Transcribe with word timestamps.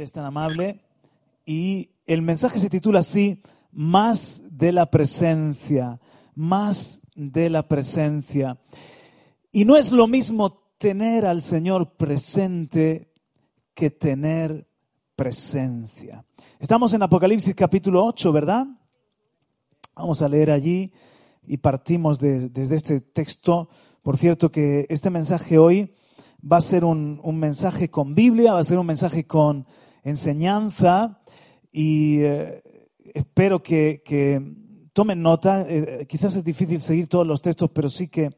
eres 0.00 0.12
tan 0.12 0.24
amable. 0.24 0.80
Y 1.44 1.90
el 2.06 2.22
mensaje 2.22 2.58
se 2.58 2.70
titula 2.70 3.00
así, 3.00 3.42
más 3.70 4.42
de 4.50 4.72
la 4.72 4.90
presencia, 4.90 6.00
más 6.34 7.02
de 7.14 7.50
la 7.50 7.68
presencia. 7.68 8.58
Y 9.52 9.64
no 9.64 9.76
es 9.76 9.92
lo 9.92 10.06
mismo 10.06 10.62
tener 10.78 11.26
al 11.26 11.42
Señor 11.42 11.96
presente 11.96 13.12
que 13.74 13.90
tener 13.90 14.66
presencia. 15.16 16.24
Estamos 16.58 16.94
en 16.94 17.02
Apocalipsis 17.02 17.54
capítulo 17.54 18.04
8, 18.06 18.32
¿verdad? 18.32 18.66
Vamos 19.94 20.22
a 20.22 20.28
leer 20.28 20.50
allí 20.50 20.92
y 21.46 21.58
partimos 21.58 22.18
desde 22.18 22.74
este 22.74 23.00
texto. 23.00 23.68
Por 24.02 24.16
cierto 24.16 24.50
que 24.50 24.86
este 24.88 25.10
mensaje 25.10 25.58
hoy 25.58 25.94
va 26.40 26.56
a 26.56 26.62
ser 26.62 26.84
un, 26.84 27.20
mensaje 27.34 27.90
con 27.90 28.14
Biblia, 28.14 28.54
va 28.54 28.60
a 28.60 28.64
ser 28.64 28.78
un 28.78 28.86
mensaje 28.86 29.26
con 29.26 29.66
enseñanza 30.04 31.20
y 31.72 32.20
eh, 32.20 32.62
espero 33.14 33.62
que, 33.62 34.02
tomen 34.92 35.22
nota. 35.22 35.64
Eh, 35.68 36.06
quizás 36.08 36.36
es 36.36 36.44
difícil 36.44 36.82
seguir 36.82 37.08
todos 37.08 37.26
los 37.26 37.40
textos, 37.40 37.70
pero 37.72 37.88
sí 37.88 38.08
que, 38.08 38.30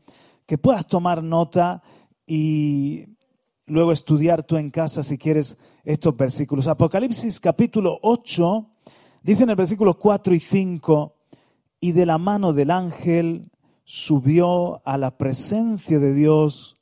que 0.47 0.59
puedas 0.59 0.87
tomar 0.87 1.23
nota 1.23 1.83
y 2.27 3.07
luego 3.67 3.93
estudiar 3.93 4.43
tú 4.45 4.57
en 4.57 4.71
casa 4.71 5.03
si 5.03 5.19
quieres 5.19 5.57
estos 5.85 6.17
versículos. 6.17 6.69
Apocalipsis 6.69 7.41
capítulo 7.41 7.99
8 8.03 8.69
dice 9.23 9.45
en 9.45 9.51
el 9.51 9.57
versículo 9.57 9.99
4 9.99 10.35
y 10.35 10.41
5, 10.41 11.17
y 11.81 11.93
de 11.93 12.07
la 12.07 12.19
mano 12.19 12.53
del 12.53 12.71
ángel 12.71 13.51
subió 13.85 14.87
a 14.87 14.97
la 14.99 15.17
presencia 15.17 15.99
de 15.99 16.15
Dios 16.15 16.79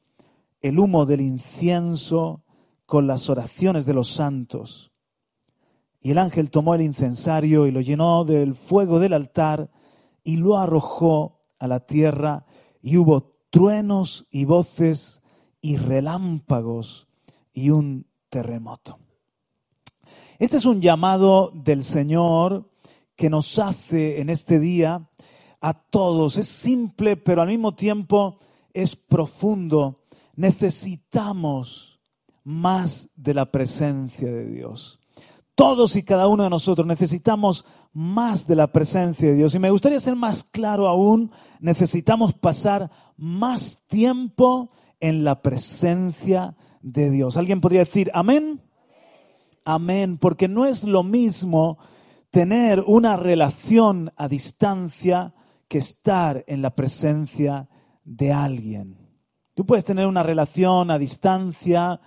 el 0.61 0.79
humo 0.79 1.07
del 1.07 1.23
incienso 1.23 2.45
con 2.91 3.07
las 3.07 3.31
oraciones 3.31 3.87
de 3.87 3.95
los 3.95 4.09
santos. 4.09 4.91
Y 6.01 6.11
el 6.11 6.19
ángel 6.19 6.51
tomó 6.51 6.75
el 6.75 6.83
incensario 6.83 7.69
y 7.69 7.71
lo 7.71 7.81
llenó 7.81 8.25
del 8.25 8.57
fuego 8.57 8.99
del 8.99 9.13
altar 9.13 9.71
y 10.25 10.39
lo 10.39 10.59
arrojó 10.59 11.39
a 11.61 11.69
la 11.69 11.87
tierra 11.87 12.47
y 12.83 12.97
hubo 12.97 13.37
truenos 13.51 14.27
y 14.33 14.45
voces 14.45 15.23
y 15.61 15.77
relámpagos 15.77 17.07
y 17.53 17.71
un 17.71 18.07
terremoto. 18.29 18.99
Este 20.41 20.57
es 20.57 20.65
un 20.65 20.81
llamado 20.81 21.53
del 21.55 21.85
Señor 21.85 22.73
que 23.15 23.31
nos 23.31 23.57
hace 23.61 24.21
en 24.21 24.31
este 24.31 24.59
día 24.59 25.09
a 25.61 25.75
todos. 25.75 26.39
Es 26.39 26.49
simple, 26.49 27.17
pero 27.17 27.41
al 27.41 27.49
mismo 27.49 27.73
tiempo 27.73 28.41
es 28.75 28.97
profundo 28.97 30.01
necesitamos 30.41 31.90
más 32.45 33.11
de 33.17 33.35
la 33.35 33.51
presencia 33.51 34.31
de 34.31 34.47
Dios. 34.47 34.99
Todos 35.55 35.97
y 35.97 36.03
cada 36.03 36.27
uno 36.27 36.45
de 36.45 36.51
nosotros 36.51 36.87
necesitamos 36.87 37.65
más 37.93 38.47
de 38.47 38.57
la 38.57 38.73
presencia 38.73 39.29
de 39.29 39.35
Dios. 39.35 39.55
Y 39.55 39.59
me 39.59 39.71
gustaría 39.71 40.01
ser 40.01 40.17
más 40.17 40.45
claro 40.45 40.89
aún, 40.89 41.33
necesitamos 41.61 42.33
pasar 42.35 42.91
más 43.17 43.85
tiempo 43.87 44.71
en 45.01 45.25
la 45.25 45.43
presencia 45.43 46.57
de 46.81 47.11
Dios. 47.11 47.37
¿Alguien 47.37 47.61
podría 47.61 47.81
decir 47.81 48.11
amén? 48.15 48.63
Amén, 49.65 50.19
porque 50.19 50.49
no 50.49 50.67
es 50.67 50.85
lo 50.85 51.03
mismo 51.03 51.79
tener 52.31 52.81
una 52.81 53.17
relación 53.17 54.13
a 54.17 54.29
distancia 54.29 55.35
que 55.69 55.79
estar 55.79 56.45
en 56.47 56.63
la 56.63 56.71
presencia 56.71 57.69
de 58.05 58.33
alguien. 58.33 58.97
Tú 59.55 59.67
puedes 59.67 59.85
tener 59.85 60.07
una 60.07 60.23
relación 60.23 60.91
a 60.91 60.99
distancia, 60.99 62.01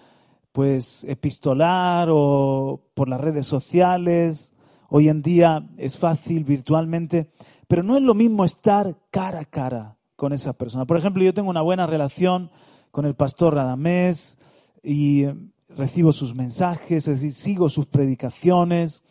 pues 0.53 1.03
epistolar 1.05 2.07
o 2.11 2.79
por 2.93 3.09
las 3.09 3.19
redes 3.19 3.47
sociales. 3.47 4.53
Hoy 4.87 5.09
en 5.09 5.23
día 5.23 5.67
es 5.77 5.97
fácil 5.97 6.45
virtualmente, 6.45 7.31
pero 7.67 7.83
no 7.83 7.97
es 7.97 8.03
lo 8.03 8.13
mismo 8.13 8.45
estar 8.45 8.95
cara 9.09 9.41
a 9.41 9.45
cara 9.45 9.97
con 10.15 10.31
esa 10.31 10.53
persona. 10.53 10.85
Por 10.85 10.97
ejemplo, 10.97 11.23
yo 11.23 11.33
tengo 11.33 11.49
una 11.49 11.63
buena 11.63 11.87
relación 11.87 12.51
con 12.91 13.05
el 13.05 13.15
pastor 13.15 13.55
Radamés 13.55 14.37
y 14.83 15.25
recibo 15.69 16.11
sus 16.11 16.35
mensajes, 16.35 17.07
es 17.07 17.21
decir, 17.21 17.33
sigo 17.33 17.67
sus 17.67 17.87
predicaciones. 17.87 19.03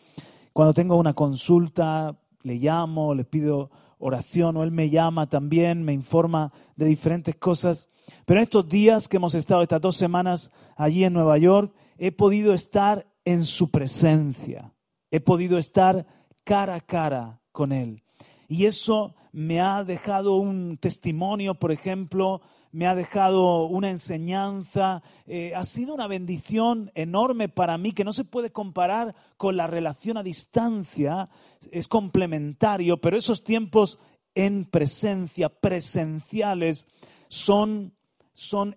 Cuando 0.52 0.72
tengo 0.72 0.96
una 0.96 1.14
consulta, 1.14 2.16
le 2.44 2.54
llamo, 2.54 3.16
le 3.16 3.24
pido 3.24 3.70
oración 4.02 4.56
o 4.56 4.64
él 4.64 4.72
me 4.72 4.90
llama 4.90 5.28
también, 5.28 5.84
me 5.84 5.92
informa 5.92 6.52
de 6.76 6.86
diferentes 6.86 7.36
cosas. 7.36 7.88
Pero 8.26 8.40
en 8.40 8.44
estos 8.44 8.68
días 8.68 9.08
que 9.08 9.16
hemos 9.16 9.34
estado, 9.34 9.62
estas 9.62 9.80
dos 9.80 9.96
semanas 9.96 10.50
allí 10.76 11.04
en 11.04 11.12
Nueva 11.12 11.38
York, 11.38 11.72
he 11.98 12.12
podido 12.12 12.52
estar 12.52 13.06
en 13.24 13.44
su 13.44 13.70
presencia, 13.70 14.74
he 15.10 15.20
podido 15.20 15.56
estar 15.56 16.06
cara 16.44 16.74
a 16.74 16.80
cara 16.80 17.40
con 17.52 17.70
él. 17.72 18.02
Y 18.48 18.66
eso 18.66 19.14
me 19.30 19.60
ha 19.60 19.84
dejado 19.84 20.34
un 20.36 20.76
testimonio, 20.78 21.54
por 21.54 21.70
ejemplo, 21.70 22.42
me 22.72 22.86
ha 22.86 22.94
dejado 22.94 23.66
una 23.66 23.90
enseñanza, 23.90 25.02
eh, 25.26 25.52
ha 25.54 25.64
sido 25.64 25.94
una 25.94 26.06
bendición 26.06 26.90
enorme 26.94 27.48
para 27.48 27.76
mí 27.76 27.92
que 27.92 28.04
no 28.04 28.12
se 28.12 28.24
puede 28.24 28.50
comparar 28.50 29.14
con 29.36 29.56
la 29.56 29.66
relación 29.66 30.16
a 30.16 30.22
distancia, 30.22 31.28
es 31.70 31.86
complementario, 31.86 32.98
pero 32.98 33.18
esos 33.18 33.44
tiempos 33.44 33.98
en 34.34 34.64
presencia, 34.64 35.50
presenciales, 35.50 36.88
son, 37.28 37.94
son 38.32 38.76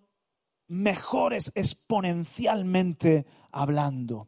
mejores 0.67 1.51
exponencialmente 1.55 3.25
hablando. 3.51 4.27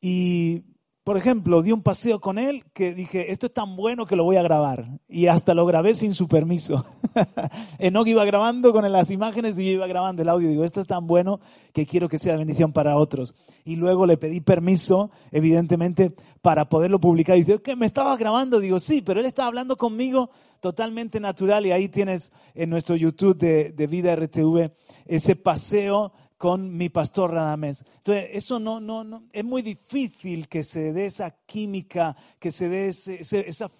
Y 0.00 0.64
por 1.04 1.16
ejemplo, 1.16 1.62
di 1.62 1.72
un 1.72 1.82
paseo 1.82 2.20
con 2.20 2.38
él 2.38 2.64
que 2.72 2.94
dije, 2.94 3.32
esto 3.32 3.46
es 3.46 3.52
tan 3.52 3.74
bueno 3.74 4.06
que 4.06 4.14
lo 4.14 4.22
voy 4.22 4.36
a 4.36 4.42
grabar. 4.42 5.00
Y 5.08 5.26
hasta 5.26 5.52
lo 5.52 5.66
grabé 5.66 5.94
sin 5.94 6.14
su 6.14 6.28
permiso. 6.28 6.84
Enoch 7.80 8.06
iba 8.06 8.24
grabando 8.24 8.72
con 8.72 8.90
las 8.90 9.10
imágenes 9.10 9.58
y 9.58 9.66
yo 9.66 9.72
iba 9.72 9.88
grabando 9.88 10.22
el 10.22 10.28
audio. 10.28 10.48
Digo, 10.48 10.62
esto 10.62 10.80
es 10.80 10.86
tan 10.86 11.08
bueno 11.08 11.40
que 11.72 11.86
quiero 11.86 12.08
que 12.08 12.18
sea 12.18 12.36
bendición 12.36 12.72
para 12.72 12.96
otros. 12.96 13.34
Y 13.64 13.74
luego 13.74 14.06
le 14.06 14.16
pedí 14.16 14.40
permiso, 14.40 15.10
evidentemente, 15.32 16.14
para 16.40 16.68
poderlo 16.68 17.00
publicar. 17.00 17.36
Y 17.36 17.40
dice, 17.40 17.60
¿qué 17.60 17.74
me 17.74 17.86
estabas 17.86 18.16
grabando? 18.16 18.60
Digo, 18.60 18.78
sí, 18.78 19.02
pero 19.02 19.18
él 19.18 19.26
estaba 19.26 19.48
hablando 19.48 19.76
conmigo 19.76 20.30
totalmente 20.60 21.18
natural. 21.18 21.66
Y 21.66 21.72
ahí 21.72 21.88
tienes 21.88 22.30
en 22.54 22.70
nuestro 22.70 22.94
YouTube 22.94 23.36
de, 23.36 23.72
de 23.72 23.86
Vida 23.88 24.14
RTV 24.14 24.70
ese 25.06 25.36
paseo 25.36 26.12
con 26.42 26.76
mi 26.76 26.88
pastor 26.88 27.30
Radamés. 27.30 27.84
Entonces, 27.98 28.30
eso 28.32 28.58
no, 28.58 28.80
no, 28.80 29.04
no, 29.04 29.28
es 29.32 29.44
muy 29.44 29.62
difícil 29.62 30.48
que 30.48 30.64
se 30.64 30.92
dé 30.92 31.06
esa 31.06 31.30
química, 31.46 32.16
que 32.40 32.50
se 32.50 32.68
dé 32.68 32.88
esa 32.88 33.70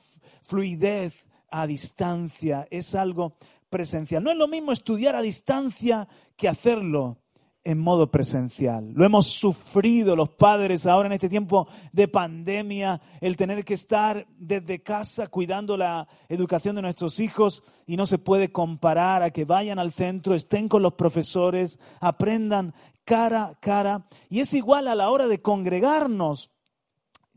fluidez 0.43 1.27
a 1.51 1.67
distancia, 1.67 2.69
es 2.71 2.95
algo 2.95 3.35
presencial. 3.69 4.23
No 4.23 4.31
es 4.31 4.37
lo 4.37 4.47
mismo 4.47 4.71
estudiar 4.71 5.17
a 5.17 5.23
distancia 5.23 6.07
que 6.37 6.49
hacerlo 6.49 7.19
en 7.65 7.79
modo 7.79 8.11
presencial. 8.11 8.93
Lo 8.95 9.05
hemos 9.05 9.27
sufrido 9.29 10.17
los 10.17 10.31
padres 10.31 10.87
ahora 10.87 11.07
en 11.07 11.13
este 11.13 11.29
tiempo 11.29 11.69
de 11.93 12.09
pandemia, 12.09 13.01
el 13.21 13.37
tener 13.37 13.65
que 13.65 13.75
estar 13.75 14.27
desde 14.37 14.83
casa 14.83 15.29
cuidando 15.29 15.77
la 15.77 16.09
educación 16.29 16.77
de 16.77 16.83
nuestros 16.83 17.21
hijos 17.21 17.63
y 17.87 17.97
no 17.97 18.07
se 18.07 18.19
puede 18.19 18.51
comparar 18.51 19.23
a 19.23 19.31
que 19.31 19.45
vayan 19.45 19.79
al 19.79 19.93
centro, 19.93 20.35
estén 20.35 20.69
con 20.69 20.83
los 20.83 20.95
profesores, 20.95 21.79
aprendan 22.01 22.75
cara 23.05 23.45
a 23.45 23.55
cara. 23.55 24.07
Y 24.29 24.41
es 24.41 24.55
igual 24.55 24.89
a 24.89 24.95
la 24.95 25.11
hora 25.11 25.29
de 25.29 25.41
congregarnos. 25.41 26.51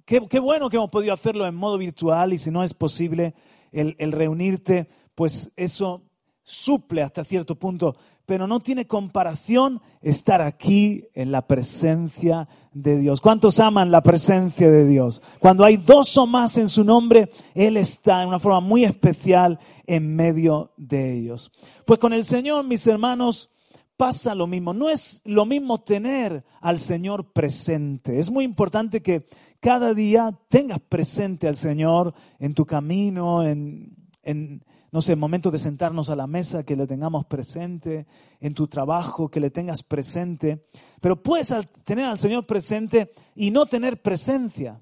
Qué, 0.06 0.20
bueno 0.40 0.70
que 0.70 0.78
hemos 0.78 0.92
podido 0.92 1.14
hacerlo 1.14 1.48
en 1.48 1.56
modo 1.56 1.78
virtual 1.78 2.34
y 2.34 2.38
si 2.38 2.52
no 2.52 2.64
es 2.64 2.74
posible 2.74 3.34
el, 3.72 3.96
el 3.98 4.12
reunirte, 4.12 4.88
pues 5.16 5.52
eso 5.56 6.04
suple 6.44 7.02
hasta 7.02 7.24
cierto 7.24 7.56
punto 7.56 7.96
pero 8.26 8.48
no 8.48 8.60
tiene 8.60 8.88
comparación 8.88 9.82
estar 10.02 10.42
aquí 10.42 11.06
en 11.14 11.32
la 11.32 11.48
presencia 11.48 12.48
de 12.74 12.98
Dios. 12.98 13.22
¿Cuántos 13.22 13.60
aman 13.60 13.92
la 13.92 14.02
presencia 14.02 14.70
de 14.70 14.86
Dios? 14.86 15.22
Cuando 15.40 15.64
hay 15.64 15.78
dos 15.78 16.18
o 16.18 16.26
más 16.26 16.58
en 16.58 16.70
su 16.70 16.84
nombre, 16.84 17.30
Él 17.54 17.78
está 17.78 18.22
en 18.22 18.30
una 18.30 18.40
forma 18.40 18.60
muy 18.60 18.84
especial 18.84 19.60
en 19.86 20.16
medio 20.16 20.74
de 20.78 21.18
ellos. 21.18 21.52
Pues 21.86 22.00
con 22.00 22.14
el 22.14 22.24
Señor, 22.24 22.66
mis 22.66 22.86
hermanos, 22.88 23.52
pasa 23.98 24.36
lo 24.36 24.48
mismo. 24.48 24.74
No 24.74 24.90
es 24.90 25.22
lo 25.26 25.46
mismo 25.46 25.82
tener 25.82 26.44
al 26.62 26.80
Señor 26.80 27.32
presente. 27.32 28.20
Es 28.20 28.30
muy 28.30 28.44
importante 28.44 29.02
que 29.02 29.28
cada 29.60 29.94
día 29.94 30.38
tengas 30.50 30.80
presente 30.80 31.48
al 31.48 31.56
Señor 31.56 32.14
en 32.40 32.54
tu 32.54 32.66
camino, 32.66 33.44
en, 33.44 33.96
en 34.24 34.64
no 34.96 35.02
sé, 35.02 35.14
momento 35.18 35.52
de 35.52 35.60
sentarnos 35.60 36.10
a 36.10 36.16
la 36.16 36.26
mesa, 36.26 36.64
que 36.64 36.78
le 36.78 36.88
tengamos 36.88 37.26
presente, 37.26 38.08
en 38.40 38.54
tu 38.54 38.70
trabajo, 38.70 39.30
que 39.30 39.42
le 39.42 39.50
tengas 39.50 39.84
presente. 39.84 40.68
Pero 41.02 41.22
puedes 41.22 41.54
tener 41.84 42.06
al 42.06 42.18
Señor 42.18 42.46
presente 42.46 43.12
y 43.36 43.52
no 43.52 43.66
tener 43.66 44.02
presencia. 44.02 44.80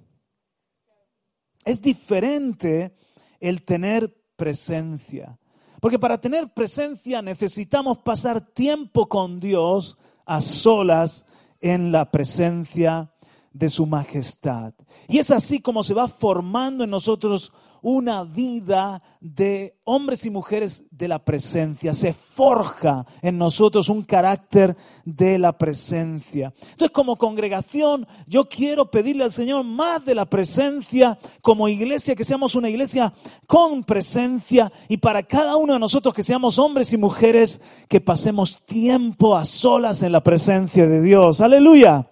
Es 1.66 1.82
diferente 1.82 2.96
el 3.40 3.64
tener 3.66 4.16
presencia. 4.36 5.40
Porque 5.82 5.98
para 5.98 6.22
tener 6.22 6.54
presencia 6.54 7.24
necesitamos 7.24 7.98
pasar 7.98 8.54
tiempo 8.54 9.10
con 9.10 9.40
Dios 9.40 9.98
a 10.28 10.42
solas 10.42 11.26
en 11.60 11.92
la 11.92 12.12
presencia 12.12 13.12
de 13.52 13.68
su 13.68 13.88
majestad. 13.88 14.76
Y 15.08 15.18
es 15.18 15.32
así 15.32 15.60
como 15.60 15.82
se 15.82 15.96
va 15.96 16.08
formando 16.08 16.84
en 16.84 16.92
nosotros 16.92 17.52
una 17.84 18.24
vida 18.24 19.04
de 19.20 19.78
hombres 19.84 20.26
y 20.26 20.30
mujeres 20.30 20.86
de 20.90 21.10
la 21.10 21.20
presencia. 21.20 21.94
Se 21.94 22.14
forja 22.14 23.06
en 23.22 23.38
nosotros 23.38 23.90
un 23.90 24.04
carácter 24.04 24.76
de 25.04 25.38
la 25.38 25.58
presencia. 25.58 26.54
Entonces, 26.62 26.92
como 26.92 27.18
congregación, 27.18 28.08
yo 28.26 28.48
quiero 28.48 28.90
pedirle 28.90 29.26
al 29.26 29.34
Señor 29.34 29.66
más 29.66 30.04
de 30.06 30.16
la 30.16 30.26
presencia, 30.26 31.20
como 31.42 31.68
iglesia, 31.68 32.16
que 32.16 32.24
seamos 32.24 32.56
una 32.56 32.70
iglesia 32.70 33.14
con 33.46 33.84
presencia 33.84 34.72
y 34.88 34.98
para 34.98 35.24
cada 35.24 35.58
uno 35.58 35.74
de 35.74 35.80
nosotros 35.80 36.14
que 36.14 36.24
seamos 36.24 36.58
hombres 36.58 36.94
y 36.94 36.98
mujeres 36.98 37.62
que 37.90 38.00
pasemos 38.00 38.66
tiempo 38.66 39.36
a 39.36 39.44
solas 39.44 40.04
en 40.04 40.14
la 40.14 40.24
presencia 40.24 40.88
de 40.88 41.02
Dios. 41.02 41.42
Aleluya. 41.42 42.10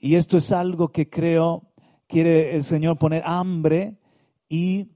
Y 0.00 0.14
esto 0.14 0.36
es 0.36 0.52
algo 0.52 0.92
que 0.92 1.10
creo 1.10 1.67
quiere 2.08 2.56
el 2.56 2.64
Señor 2.64 2.98
poner 2.98 3.22
hambre 3.24 3.96
y 4.48 4.88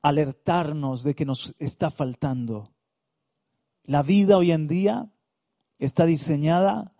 alertarnos 0.00 1.02
de 1.02 1.14
que 1.14 1.26
nos 1.26 1.54
está 1.58 1.90
faltando. 1.90 2.70
La 3.84 4.02
vida 4.02 4.38
hoy 4.38 4.52
en 4.52 4.66
día 4.68 5.10
está 5.78 6.06
diseñada 6.06 6.92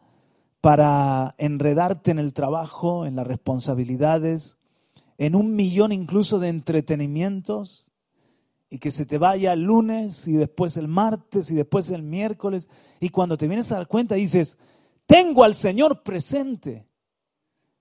para 0.60 1.34
enredarte 1.38 2.10
en 2.10 2.18
el 2.18 2.32
trabajo, 2.32 3.06
en 3.06 3.16
las 3.16 3.26
responsabilidades, 3.26 4.58
en 5.16 5.34
un 5.34 5.54
millón 5.54 5.92
incluso 5.92 6.38
de 6.38 6.48
entretenimientos 6.48 7.86
y 8.70 8.78
que 8.78 8.90
se 8.90 9.06
te 9.06 9.18
vaya 9.18 9.52
el 9.52 9.62
lunes 9.62 10.26
y 10.26 10.32
después 10.32 10.76
el 10.76 10.88
martes 10.88 11.50
y 11.50 11.54
después 11.54 11.90
el 11.90 12.02
miércoles 12.02 12.68
y 12.98 13.10
cuando 13.10 13.36
te 13.36 13.46
vienes 13.46 13.70
a 13.70 13.76
dar 13.76 13.86
cuenta 13.86 14.14
dices, 14.16 14.58
tengo 15.06 15.44
al 15.44 15.54
Señor 15.54 16.02
presente. 16.02 16.86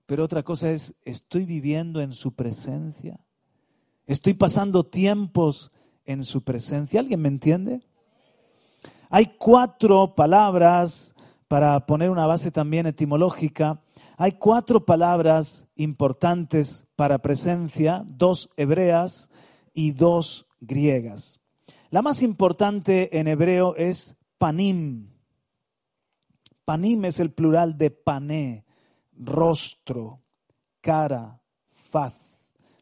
Pero 0.06 0.24
otra 0.24 0.42
cosa 0.42 0.70
es, 0.70 0.94
estoy 1.02 1.44
viviendo 1.44 2.00
en 2.00 2.12
su 2.12 2.34
presencia. 2.34 3.20
Estoy 4.06 4.34
pasando 4.34 4.84
tiempos 4.84 5.72
en 6.04 6.24
su 6.24 6.42
presencia. 6.42 7.00
¿Alguien 7.00 7.22
me 7.22 7.28
entiende? 7.28 7.80
Hay 9.08 9.34
cuatro 9.38 10.14
palabras, 10.14 11.14
para 11.48 11.86
poner 11.86 12.10
una 12.10 12.26
base 12.26 12.50
también 12.50 12.86
etimológica, 12.86 13.80
hay 14.16 14.32
cuatro 14.32 14.84
palabras 14.84 15.66
importantes 15.76 16.86
para 16.96 17.18
presencia, 17.18 18.04
dos 18.06 18.50
hebreas 18.56 19.30
y 19.72 19.92
dos 19.92 20.46
griegas. 20.60 21.40
La 21.90 22.02
más 22.02 22.22
importante 22.22 23.18
en 23.18 23.28
hebreo 23.28 23.76
es 23.76 24.16
panim. 24.38 25.10
Panim 26.64 27.04
es 27.04 27.20
el 27.20 27.30
plural 27.30 27.76
de 27.76 27.90
pané, 27.90 28.63
rostro, 29.16 30.22
cara, 30.80 31.40
faz. 31.90 32.14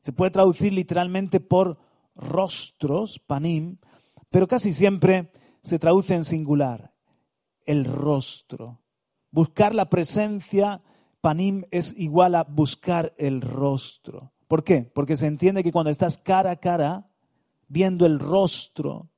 Se 0.02 0.12
puede 0.12 0.30
traducir 0.30 0.72
literalmente 0.72 1.40
por 1.40 1.78
rostros, 2.14 3.18
panim, 3.20 3.78
pero 4.30 4.48
casi 4.48 4.72
siempre 4.72 5.30
se 5.62 5.78
traduce 5.78 6.14
en 6.14 6.24
singular, 6.24 6.92
el 7.64 7.84
rostro. 7.84 8.80
Buscar 9.30 9.74
la 9.74 9.88
presencia, 9.88 10.82
panim, 11.20 11.64
es 11.70 11.94
igual 11.96 12.34
a 12.34 12.44
buscar 12.44 13.14
el 13.16 13.40
rostro. 13.40 14.32
¿Por 14.48 14.64
qué? 14.64 14.82
Porque 14.82 15.16
se 15.16 15.26
entiende 15.26 15.62
que 15.62 15.72
cuando 15.72 15.90
estás 15.90 16.18
cara 16.18 16.50
a 16.50 16.56
cara, 16.56 17.08
viendo 17.68 18.04
el 18.04 18.18
rostro, 18.18 19.08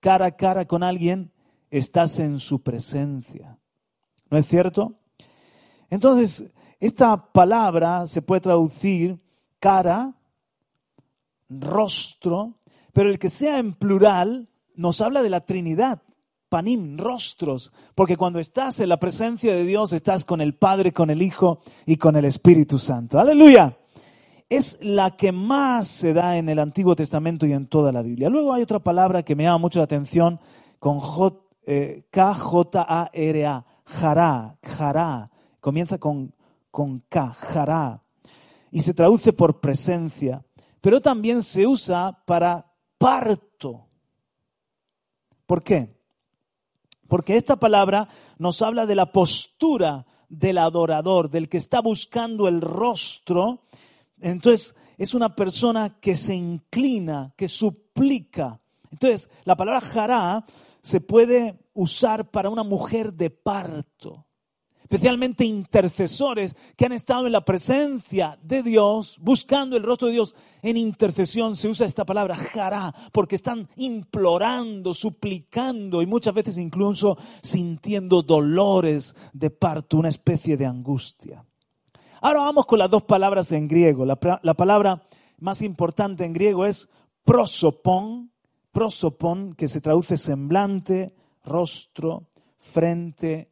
cara 0.00 0.26
a 0.26 0.36
cara 0.36 0.64
con 0.66 0.82
alguien, 0.82 1.32
estás 1.70 2.18
en 2.20 2.38
su 2.38 2.62
presencia. 2.62 3.58
¿No 4.30 4.38
es 4.38 4.46
cierto? 4.46 4.98
Entonces, 5.90 6.44
esta 6.80 7.32
palabra 7.32 8.06
se 8.06 8.22
puede 8.22 8.40
traducir 8.42 9.18
cara, 9.58 10.14
rostro, 11.48 12.54
pero 12.92 13.10
el 13.10 13.18
que 13.18 13.28
sea 13.28 13.58
en 13.58 13.72
plural 13.74 14.48
nos 14.74 15.00
habla 15.00 15.22
de 15.22 15.30
la 15.30 15.40
Trinidad, 15.40 16.02
panim, 16.48 16.96
rostros, 16.98 17.72
porque 17.94 18.16
cuando 18.16 18.38
estás 18.38 18.80
en 18.80 18.88
la 18.88 18.98
presencia 18.98 19.54
de 19.54 19.64
Dios 19.64 19.92
estás 19.92 20.24
con 20.24 20.40
el 20.40 20.54
Padre, 20.54 20.92
con 20.92 21.10
el 21.10 21.22
Hijo 21.22 21.60
y 21.86 21.96
con 21.96 22.16
el 22.16 22.24
Espíritu 22.24 22.78
Santo. 22.78 23.18
Aleluya. 23.18 23.76
Es 24.48 24.78
la 24.82 25.16
que 25.16 25.32
más 25.32 25.88
se 25.88 26.12
da 26.12 26.36
en 26.36 26.48
el 26.48 26.58
Antiguo 26.58 26.94
Testamento 26.94 27.46
y 27.46 27.52
en 27.52 27.66
toda 27.66 27.90
la 27.92 28.02
Biblia. 28.02 28.28
Luego 28.28 28.52
hay 28.52 28.62
otra 28.62 28.78
palabra 28.78 29.22
que 29.22 29.34
me 29.34 29.44
llama 29.44 29.58
mucho 29.58 29.80
la 29.80 29.86
atención 29.86 30.38
con 30.78 31.00
K-J-A-R-A, 32.10 33.64
jará, 33.86 34.58
jará, 34.62 35.30
comienza 35.64 35.96
con, 35.96 36.34
con 36.70 36.98
K, 37.08 37.32
jará, 37.32 38.02
y 38.70 38.82
se 38.82 38.92
traduce 38.92 39.32
por 39.32 39.60
presencia, 39.60 40.44
pero 40.82 41.00
también 41.00 41.42
se 41.42 41.66
usa 41.66 42.22
para 42.26 42.70
parto. 42.98 43.86
¿Por 45.46 45.62
qué? 45.62 45.98
Porque 47.08 47.38
esta 47.38 47.56
palabra 47.56 48.10
nos 48.36 48.60
habla 48.60 48.84
de 48.84 48.94
la 48.94 49.10
postura 49.10 50.04
del 50.28 50.58
adorador, 50.58 51.30
del 51.30 51.48
que 51.48 51.56
está 51.56 51.80
buscando 51.80 52.46
el 52.46 52.60
rostro. 52.60 53.62
Entonces, 54.20 54.76
es 54.98 55.14
una 55.14 55.34
persona 55.34 55.98
que 55.98 56.14
se 56.14 56.34
inclina, 56.34 57.32
que 57.38 57.48
suplica. 57.48 58.60
Entonces, 58.90 59.30
la 59.44 59.56
palabra 59.56 59.80
jará 59.80 60.44
se 60.82 61.00
puede 61.00 61.58
usar 61.72 62.30
para 62.30 62.50
una 62.50 62.64
mujer 62.64 63.14
de 63.14 63.30
parto 63.30 64.26
especialmente 64.94 65.44
intercesores 65.44 66.54
que 66.76 66.86
han 66.86 66.92
estado 66.92 67.26
en 67.26 67.32
la 67.32 67.44
presencia 67.44 68.38
de 68.40 68.62
Dios, 68.62 69.18
buscando 69.20 69.76
el 69.76 69.82
rostro 69.82 70.06
de 70.06 70.14
Dios 70.14 70.36
en 70.62 70.76
intercesión. 70.76 71.56
Se 71.56 71.66
usa 71.68 71.84
esta 71.84 72.04
palabra 72.04 72.36
jará, 72.36 72.94
porque 73.10 73.34
están 73.34 73.68
implorando, 73.74 74.94
suplicando 74.94 76.00
y 76.00 76.06
muchas 76.06 76.32
veces 76.32 76.58
incluso 76.58 77.18
sintiendo 77.42 78.22
dolores 78.22 79.16
de 79.32 79.50
parto, 79.50 79.96
una 79.96 80.10
especie 80.10 80.56
de 80.56 80.66
angustia. 80.66 81.44
Ahora 82.20 82.42
vamos 82.42 82.64
con 82.64 82.78
las 82.78 82.88
dos 82.88 83.02
palabras 83.02 83.50
en 83.50 83.66
griego. 83.66 84.06
La, 84.06 84.16
la 84.44 84.54
palabra 84.54 85.02
más 85.38 85.60
importante 85.62 86.24
en 86.24 86.32
griego 86.32 86.66
es 86.66 86.88
prosopon, 87.24 88.30
prosopon, 88.70 89.54
que 89.54 89.66
se 89.66 89.80
traduce 89.80 90.16
semblante, 90.16 91.16
rostro, 91.42 92.28
frente 92.60 93.50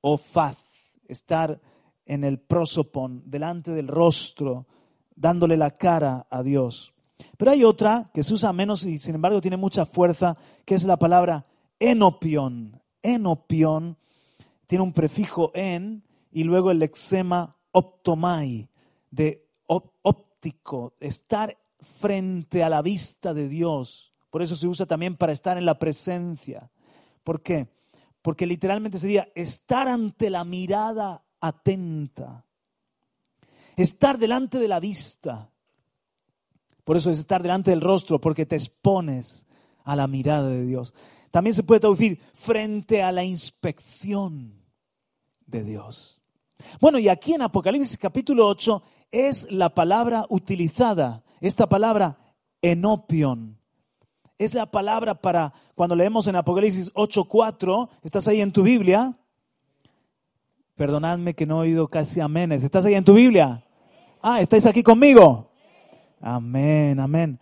o 0.00 0.16
faz 0.16 0.65
estar 1.08 1.60
en 2.04 2.24
el 2.24 2.38
prosopon, 2.38 3.22
delante 3.26 3.72
del 3.72 3.88
rostro, 3.88 4.66
dándole 5.14 5.56
la 5.56 5.72
cara 5.72 6.26
a 6.30 6.42
Dios. 6.42 6.94
Pero 7.36 7.50
hay 7.50 7.64
otra 7.64 8.10
que 8.14 8.22
se 8.22 8.34
usa 8.34 8.52
menos 8.52 8.84
y 8.84 8.98
sin 8.98 9.16
embargo 9.16 9.40
tiene 9.40 9.56
mucha 9.56 9.86
fuerza, 9.86 10.36
que 10.64 10.74
es 10.74 10.84
la 10.84 10.98
palabra 10.98 11.46
enopion. 11.78 12.80
Enopion 13.02 13.96
tiene 14.66 14.84
un 14.84 14.92
prefijo 14.92 15.50
en 15.54 16.02
y 16.32 16.44
luego 16.44 16.70
el 16.70 16.78
lexema 16.78 17.56
optomai, 17.72 18.68
de 19.10 19.46
óptico, 19.66 20.94
estar 21.00 21.56
frente 22.00 22.62
a 22.62 22.68
la 22.68 22.82
vista 22.82 23.34
de 23.34 23.48
Dios. 23.48 24.12
Por 24.30 24.42
eso 24.42 24.56
se 24.56 24.66
usa 24.66 24.86
también 24.86 25.16
para 25.16 25.32
estar 25.32 25.56
en 25.56 25.64
la 25.64 25.78
presencia. 25.78 26.70
¿Por 27.24 27.42
qué? 27.42 27.68
Porque 28.26 28.44
literalmente 28.44 28.98
sería 28.98 29.28
estar 29.36 29.86
ante 29.86 30.30
la 30.30 30.44
mirada 30.44 31.22
atenta, 31.40 32.44
estar 33.76 34.18
delante 34.18 34.58
de 34.58 34.66
la 34.66 34.80
vista. 34.80 35.52
Por 36.82 36.96
eso 36.96 37.12
es 37.12 37.20
estar 37.20 37.40
delante 37.40 37.70
del 37.70 37.80
rostro, 37.80 38.20
porque 38.20 38.44
te 38.44 38.56
expones 38.56 39.46
a 39.84 39.94
la 39.94 40.08
mirada 40.08 40.48
de 40.48 40.64
Dios. 40.64 40.92
También 41.30 41.54
se 41.54 41.62
puede 41.62 41.78
traducir 41.78 42.18
frente 42.34 43.00
a 43.00 43.12
la 43.12 43.22
inspección 43.22 44.60
de 45.46 45.62
Dios. 45.62 46.20
Bueno, 46.80 46.98
y 46.98 47.08
aquí 47.08 47.34
en 47.34 47.42
Apocalipsis 47.42 47.96
capítulo 47.96 48.48
8 48.48 48.82
es 49.12 49.48
la 49.52 49.72
palabra 49.72 50.26
utilizada, 50.30 51.22
esta 51.40 51.68
palabra 51.68 52.34
enopion, 52.60 53.60
es 54.38 54.54
la 54.54 54.66
palabra 54.66 55.14
para 55.14 55.52
cuando 55.74 55.96
leemos 55.96 56.26
en 56.26 56.36
Apocalipsis 56.36 56.92
8:4, 56.94 57.88
¿estás 58.02 58.28
ahí 58.28 58.40
en 58.40 58.52
tu 58.52 58.62
Biblia? 58.62 59.16
Perdonadme 60.74 61.34
que 61.34 61.46
no 61.46 61.56
he 61.56 61.68
oído 61.68 61.88
casi 61.88 62.20
aménes. 62.20 62.62
¿Estás 62.62 62.84
ahí 62.84 62.94
en 62.94 63.04
tu 63.04 63.14
Biblia? 63.14 63.64
Ah, 64.20 64.40
¿estáis 64.40 64.66
aquí 64.66 64.82
conmigo? 64.82 65.50
Amén, 66.20 67.00
amén. 67.00 67.40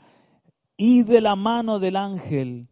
Y 0.76 1.02
de 1.02 1.20
la 1.20 1.34
mano 1.34 1.78
del 1.78 1.96
ángel 1.96 2.68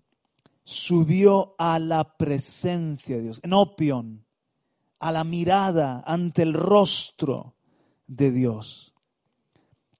subió 0.62 1.54
a 1.58 1.78
la 1.78 2.16
presencia 2.16 3.16
de 3.16 3.22
Dios, 3.22 3.40
en 3.42 3.52
opión, 3.52 4.24
a 5.00 5.10
la 5.10 5.24
mirada 5.24 6.02
ante 6.06 6.42
el 6.42 6.54
rostro 6.54 7.54
de 8.06 8.30
Dios 8.30 8.91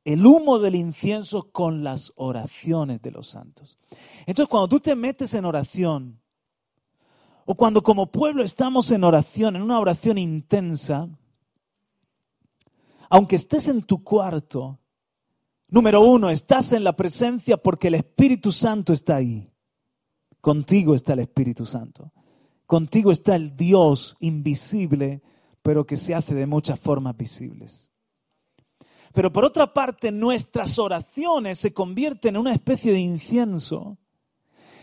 el 0.04 0.26
humo 0.26 0.59
del 0.59 0.75
incienso 0.75 1.50
con 1.52 1.85
las 1.85 2.12
oraciones 2.16 3.00
de 3.02 3.11
los 3.11 3.28
santos. 3.28 3.78
Entonces, 4.26 4.49
cuando 4.49 4.68
tú 4.68 4.80
te 4.80 4.94
metes 4.97 5.35
en 5.35 5.44
oración, 5.44 6.21
o 7.44 7.54
cuando 7.54 7.82
como 7.82 8.11
pueblo 8.11 8.42
estamos 8.42 8.90
en 8.90 9.04
oración, 9.04 9.56
en 9.56 9.62
una 9.62 9.80
oración 9.80 10.18
intensa, 10.18 11.09
aunque 13.09 13.37
estés 13.37 13.68
en 13.68 13.82
tu 13.82 14.02
cuarto, 14.02 14.78
número 15.68 16.00
uno, 16.00 16.30
estás 16.30 16.73
en 16.73 16.85
la 16.85 16.94
presencia 16.94 17.56
porque 17.56 17.88
el 17.88 17.94
Espíritu 17.94 18.52
Santo 18.52 18.92
está 18.92 19.16
ahí. 19.16 19.52
Contigo 20.40 20.94
está 20.94 21.12
el 21.12 21.21
Espíritu 21.21 21.66
Santo. 21.66 22.12
Contigo 22.66 23.12
está 23.12 23.37
el 23.37 23.54
Dios 23.54 24.16
invisible, 24.18 25.23
pero 25.62 25.85
que 25.87 25.97
se 25.97 26.14
hace 26.14 26.35
de 26.35 26.47
muchas 26.47 26.80
formas 26.80 27.16
visibles. 27.16 27.91
Pero 29.12 29.33
por 29.33 29.45
otra 29.45 29.73
parte, 29.73 30.11
nuestras 30.11 30.78
oraciones 30.78 31.59
se 31.59 31.73
convierten 31.73 32.37
en 32.37 32.40
una 32.40 32.54
especie 32.54 32.92
de 32.92 33.00
incienso 33.00 33.99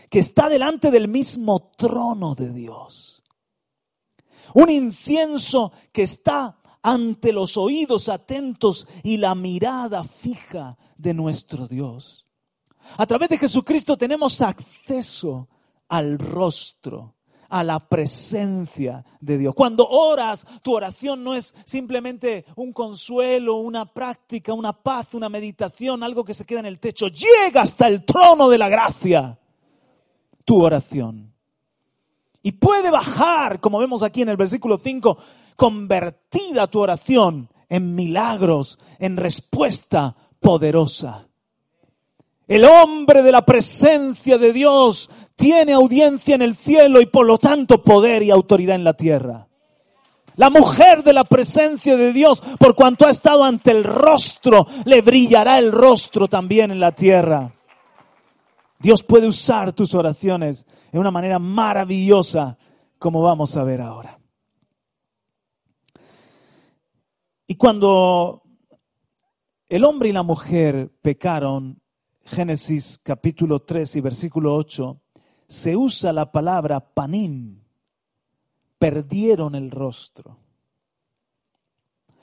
que 0.08 0.20
está 0.20 0.48
delante 0.48 0.90
del 0.90 1.08
mismo 1.08 1.70
trono 1.76 2.34
de 2.34 2.52
Dios. 2.52 3.22
Un 4.54 4.70
incienso 4.70 5.72
que 5.92 6.02
está 6.02 6.58
ante 6.82 7.32
los 7.32 7.56
oídos 7.56 8.08
atentos 8.08 8.86
y 9.02 9.16
la 9.16 9.34
mirada 9.34 10.02
fija 10.04 10.78
de 10.96 11.14
nuestro 11.14 11.66
Dios. 11.66 12.26
A 12.96 13.06
través 13.06 13.28
de 13.28 13.38
Jesucristo 13.38 13.96
tenemos 13.96 14.40
acceso 14.40 15.48
al 15.88 16.18
rostro 16.18 17.16
a 17.50 17.62
la 17.64 17.80
presencia 17.80 19.04
de 19.20 19.36
Dios. 19.36 19.54
Cuando 19.54 19.86
oras, 19.86 20.46
tu 20.62 20.74
oración 20.74 21.22
no 21.22 21.34
es 21.34 21.54
simplemente 21.64 22.46
un 22.56 22.72
consuelo, 22.72 23.56
una 23.56 23.84
práctica, 23.84 24.54
una 24.54 24.72
paz, 24.72 25.12
una 25.14 25.28
meditación, 25.28 26.02
algo 26.02 26.24
que 26.24 26.32
se 26.34 26.46
queda 26.46 26.60
en 26.60 26.66
el 26.66 26.78
techo. 26.78 27.08
Llega 27.08 27.62
hasta 27.62 27.88
el 27.88 28.04
trono 28.04 28.48
de 28.48 28.58
la 28.58 28.68
gracia 28.68 29.38
tu 30.44 30.62
oración. 30.62 31.34
Y 32.42 32.52
puede 32.52 32.90
bajar, 32.90 33.60
como 33.60 33.78
vemos 33.78 34.02
aquí 34.02 34.22
en 34.22 34.30
el 34.30 34.36
versículo 34.36 34.78
5, 34.78 35.18
convertida 35.56 36.68
tu 36.68 36.80
oración 36.80 37.50
en 37.68 37.94
milagros, 37.94 38.78
en 38.98 39.16
respuesta 39.16 40.16
poderosa. 40.40 41.29
El 42.50 42.64
hombre 42.64 43.22
de 43.22 43.30
la 43.30 43.46
presencia 43.46 44.36
de 44.36 44.52
Dios 44.52 45.08
tiene 45.36 45.72
audiencia 45.72 46.34
en 46.34 46.42
el 46.42 46.56
cielo 46.56 47.00
y 47.00 47.06
por 47.06 47.24
lo 47.24 47.38
tanto 47.38 47.84
poder 47.84 48.24
y 48.24 48.32
autoridad 48.32 48.74
en 48.74 48.82
la 48.82 48.94
tierra. 48.94 49.46
La 50.34 50.50
mujer 50.50 51.04
de 51.04 51.12
la 51.12 51.22
presencia 51.22 51.96
de 51.96 52.12
Dios, 52.12 52.42
por 52.58 52.74
cuanto 52.74 53.06
ha 53.06 53.10
estado 53.10 53.44
ante 53.44 53.70
el 53.70 53.84
rostro, 53.84 54.66
le 54.84 55.00
brillará 55.00 55.60
el 55.60 55.70
rostro 55.70 56.26
también 56.26 56.72
en 56.72 56.80
la 56.80 56.90
tierra. 56.90 57.54
Dios 58.80 59.04
puede 59.04 59.28
usar 59.28 59.72
tus 59.72 59.94
oraciones 59.94 60.66
de 60.90 60.98
una 60.98 61.12
manera 61.12 61.38
maravillosa, 61.38 62.58
como 62.98 63.22
vamos 63.22 63.56
a 63.56 63.62
ver 63.62 63.80
ahora. 63.80 64.18
Y 67.46 67.54
cuando 67.54 68.42
el 69.68 69.84
hombre 69.84 70.08
y 70.08 70.12
la 70.12 70.24
mujer 70.24 70.90
pecaron, 71.00 71.79
Génesis 72.30 73.00
capítulo 73.02 73.60
3 73.60 73.96
y 73.96 74.00
versículo 74.00 74.54
8, 74.54 75.00
se 75.48 75.76
usa 75.76 76.12
la 76.12 76.30
palabra 76.30 76.78
panim, 76.78 77.58
perdieron 78.78 79.56
el 79.56 79.72
rostro. 79.72 80.38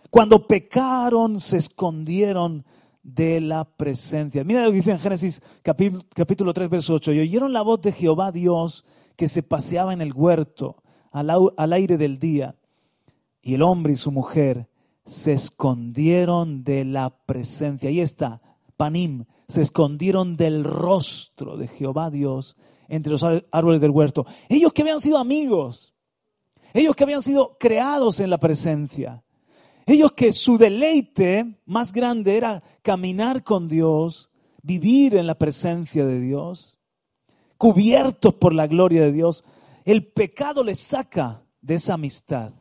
Cuando 0.09 0.47
pecaron, 0.47 1.41
se 1.41 1.57
escondieron 1.57 2.65
de 3.03 3.41
la 3.41 3.65
presencia. 3.65 4.45
Mira 4.45 4.63
lo 4.63 4.71
que 4.71 4.77
dice 4.77 4.91
en 4.91 4.99
Génesis 4.99 5.41
capítulo, 5.61 6.05
capítulo 6.15 6.53
3, 6.53 6.69
verso 6.69 6.93
8. 6.93 7.11
Y 7.11 7.19
oyeron 7.19 7.51
la 7.51 7.61
voz 7.61 7.81
de 7.81 7.91
Jehová 7.91 8.31
Dios 8.31 8.85
que 9.17 9.27
se 9.27 9.43
paseaba 9.43 9.91
en 9.91 10.01
el 10.01 10.13
huerto 10.13 10.81
al, 11.11 11.29
al 11.57 11.73
aire 11.73 11.97
del 11.97 12.17
día. 12.17 12.55
Y 13.41 13.55
el 13.55 13.61
hombre 13.61 13.93
y 13.93 13.97
su 13.97 14.11
mujer 14.11 14.69
se 15.05 15.33
escondieron 15.33 16.63
de 16.63 16.85
la 16.85 17.09
presencia. 17.09 17.89
Ahí 17.89 17.99
está, 17.99 18.41
panim, 18.77 19.25
se 19.47 19.61
escondieron 19.61 20.35
del 20.35 20.63
rostro 20.63 21.57
de 21.57 21.67
Jehová 21.67 22.09
Dios 22.09 22.55
entre 22.89 23.11
los 23.11 23.23
árboles 23.51 23.81
del 23.81 23.91
huerto. 23.91 24.25
Ellos 24.49 24.73
que 24.73 24.81
habían 24.81 24.99
sido 24.99 25.17
amigos, 25.17 25.93
ellos 26.73 26.95
que 26.95 27.03
habían 27.03 27.21
sido 27.21 27.57
creados 27.59 28.19
en 28.19 28.29
la 28.29 28.39
presencia, 28.39 29.23
ellos 29.85 30.11
que 30.13 30.33
su 30.33 30.57
deleite 30.57 31.59
más 31.65 31.93
grande 31.93 32.35
era 32.35 32.61
caminar 32.81 33.43
con 33.43 33.69
Dios, 33.69 34.29
vivir 34.61 35.15
en 35.15 35.27
la 35.27 35.35
presencia 35.35 36.05
de 36.05 36.19
Dios, 36.19 36.77
cubiertos 37.57 38.33
por 38.33 38.53
la 38.53 38.67
gloria 38.67 39.01
de 39.01 39.13
Dios, 39.13 39.45
el 39.85 40.05
pecado 40.05 40.63
les 40.63 40.79
saca 40.79 41.41
de 41.61 41.75
esa 41.75 41.93
amistad. 41.93 42.51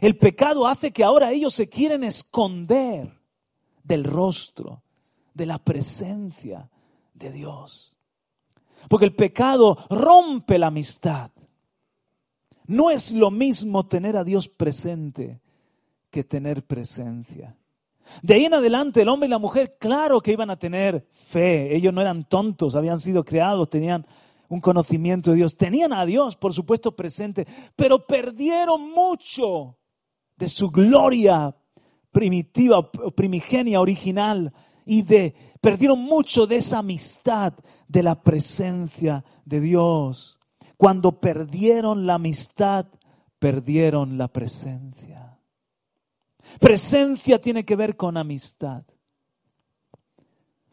El 0.00 0.16
pecado 0.16 0.66
hace 0.66 0.92
que 0.92 1.04
ahora 1.04 1.30
ellos 1.30 1.54
se 1.54 1.68
quieren 1.68 2.02
esconder 2.02 3.20
del 3.84 4.02
rostro, 4.02 4.83
de 5.34 5.46
la 5.46 5.58
presencia 5.58 6.70
de 7.12 7.30
Dios. 7.30 7.94
Porque 8.88 9.06
el 9.06 9.14
pecado 9.14 9.76
rompe 9.90 10.58
la 10.58 10.68
amistad. 10.68 11.30
No 12.66 12.90
es 12.90 13.12
lo 13.12 13.30
mismo 13.30 13.86
tener 13.86 14.16
a 14.16 14.24
Dios 14.24 14.48
presente 14.48 15.40
que 16.10 16.24
tener 16.24 16.64
presencia. 16.64 17.56
De 18.22 18.34
ahí 18.34 18.44
en 18.44 18.54
adelante 18.54 19.02
el 19.02 19.08
hombre 19.08 19.26
y 19.26 19.30
la 19.30 19.38
mujer, 19.38 19.76
claro 19.78 20.20
que 20.20 20.32
iban 20.32 20.50
a 20.50 20.58
tener 20.58 21.06
fe. 21.12 21.74
Ellos 21.74 21.92
no 21.92 22.00
eran 22.00 22.28
tontos, 22.28 22.76
habían 22.76 23.00
sido 23.00 23.24
creados, 23.24 23.68
tenían 23.68 24.06
un 24.48 24.60
conocimiento 24.60 25.30
de 25.30 25.38
Dios. 25.38 25.56
Tenían 25.56 25.92
a 25.92 26.06
Dios, 26.06 26.36
por 26.36 26.54
supuesto, 26.54 26.94
presente, 26.94 27.46
pero 27.74 28.06
perdieron 28.06 28.90
mucho 28.90 29.76
de 30.36 30.48
su 30.48 30.70
gloria 30.70 31.56
primitiva, 32.12 32.90
primigenia, 33.16 33.80
original, 33.80 34.52
y 34.84 35.02
de, 35.02 35.34
perdieron 35.60 36.00
mucho 36.00 36.46
de 36.46 36.56
esa 36.56 36.78
amistad, 36.78 37.54
de 37.88 38.02
la 38.02 38.22
presencia 38.22 39.24
de 39.44 39.60
Dios. 39.60 40.38
Cuando 40.76 41.20
perdieron 41.20 42.06
la 42.06 42.14
amistad, 42.14 42.86
perdieron 43.38 44.18
la 44.18 44.28
presencia. 44.28 45.38
Presencia 46.60 47.40
tiene 47.40 47.64
que 47.64 47.76
ver 47.76 47.96
con 47.96 48.16
amistad. 48.16 48.84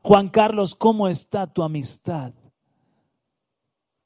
Juan 0.04 0.30
Carlos, 0.30 0.76
¿cómo 0.76 1.08
está 1.08 1.48
tu 1.48 1.64
amistad 1.64 2.34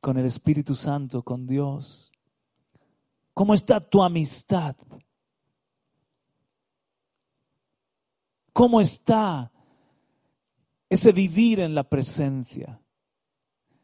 con 0.01 0.17
el 0.17 0.25
Espíritu 0.25 0.75
Santo, 0.75 1.23
con 1.23 1.47
Dios? 1.47 2.11
¿Cómo 3.33 3.53
está 3.53 3.79
tu 3.79 4.03
amistad? 4.03 4.75
¿Cómo 8.53 8.79
está 8.79 9.51
ese 10.89 11.11
vivir 11.11 11.59
en 11.59 11.75
la 11.75 11.83
presencia? 11.83 12.81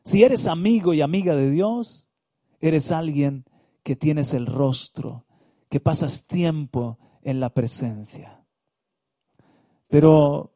Si 0.03 0.23
eres 0.23 0.47
amigo 0.47 0.93
y 0.93 1.01
amiga 1.01 1.35
de 1.35 1.49
Dios, 1.49 2.07
eres 2.59 2.91
alguien 2.91 3.45
que 3.83 3.95
tienes 3.95 4.33
el 4.33 4.45
rostro, 4.45 5.25
que 5.69 5.79
pasas 5.79 6.25
tiempo 6.25 6.97
en 7.21 7.39
la 7.39 7.49
presencia. 7.49 8.43
Pero 9.87 10.53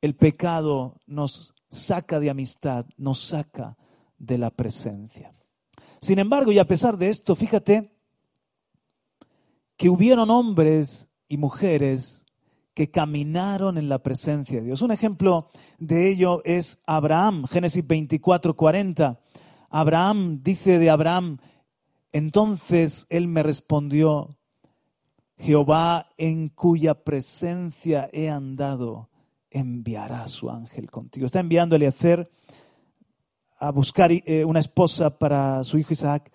el 0.00 0.16
pecado 0.16 1.00
nos 1.06 1.54
saca 1.70 2.20
de 2.20 2.30
amistad, 2.30 2.86
nos 2.96 3.26
saca 3.26 3.76
de 4.18 4.38
la 4.38 4.50
presencia. 4.50 5.34
Sin 6.00 6.18
embargo, 6.18 6.52
y 6.52 6.58
a 6.58 6.66
pesar 6.66 6.96
de 6.98 7.08
esto, 7.08 7.36
fíjate 7.36 7.92
que 9.76 9.88
hubieron 9.88 10.30
hombres 10.30 11.08
y 11.28 11.36
mujeres 11.36 12.21
que 12.74 12.90
caminaron 12.90 13.78
en 13.78 13.88
la 13.88 13.98
presencia 13.98 14.58
de 14.58 14.66
Dios. 14.66 14.82
Un 14.82 14.92
ejemplo 14.92 15.50
de 15.78 16.10
ello 16.10 16.42
es 16.44 16.80
Abraham, 16.86 17.46
Génesis 17.46 17.86
24, 17.86 18.54
40. 18.54 19.20
Abraham 19.70 20.40
dice 20.42 20.78
de 20.78 20.90
Abraham, 20.90 21.38
entonces 22.12 23.06
él 23.10 23.28
me 23.28 23.42
respondió, 23.42 24.36
Jehová 25.38 26.08
en 26.18 26.50
cuya 26.50 26.94
presencia 27.02 28.08
he 28.12 28.30
andado, 28.30 29.08
enviará 29.50 30.26
su 30.28 30.50
ángel 30.50 30.90
contigo. 30.90 31.26
Está 31.26 31.40
enviando 31.40 31.76
a 31.76 31.88
hacer 31.88 32.30
a 33.58 33.70
buscar 33.70 34.10
eh, 34.12 34.44
una 34.44 34.60
esposa 34.60 35.18
para 35.18 35.62
su 35.64 35.78
hijo 35.78 35.92
Isaac. 35.92 36.32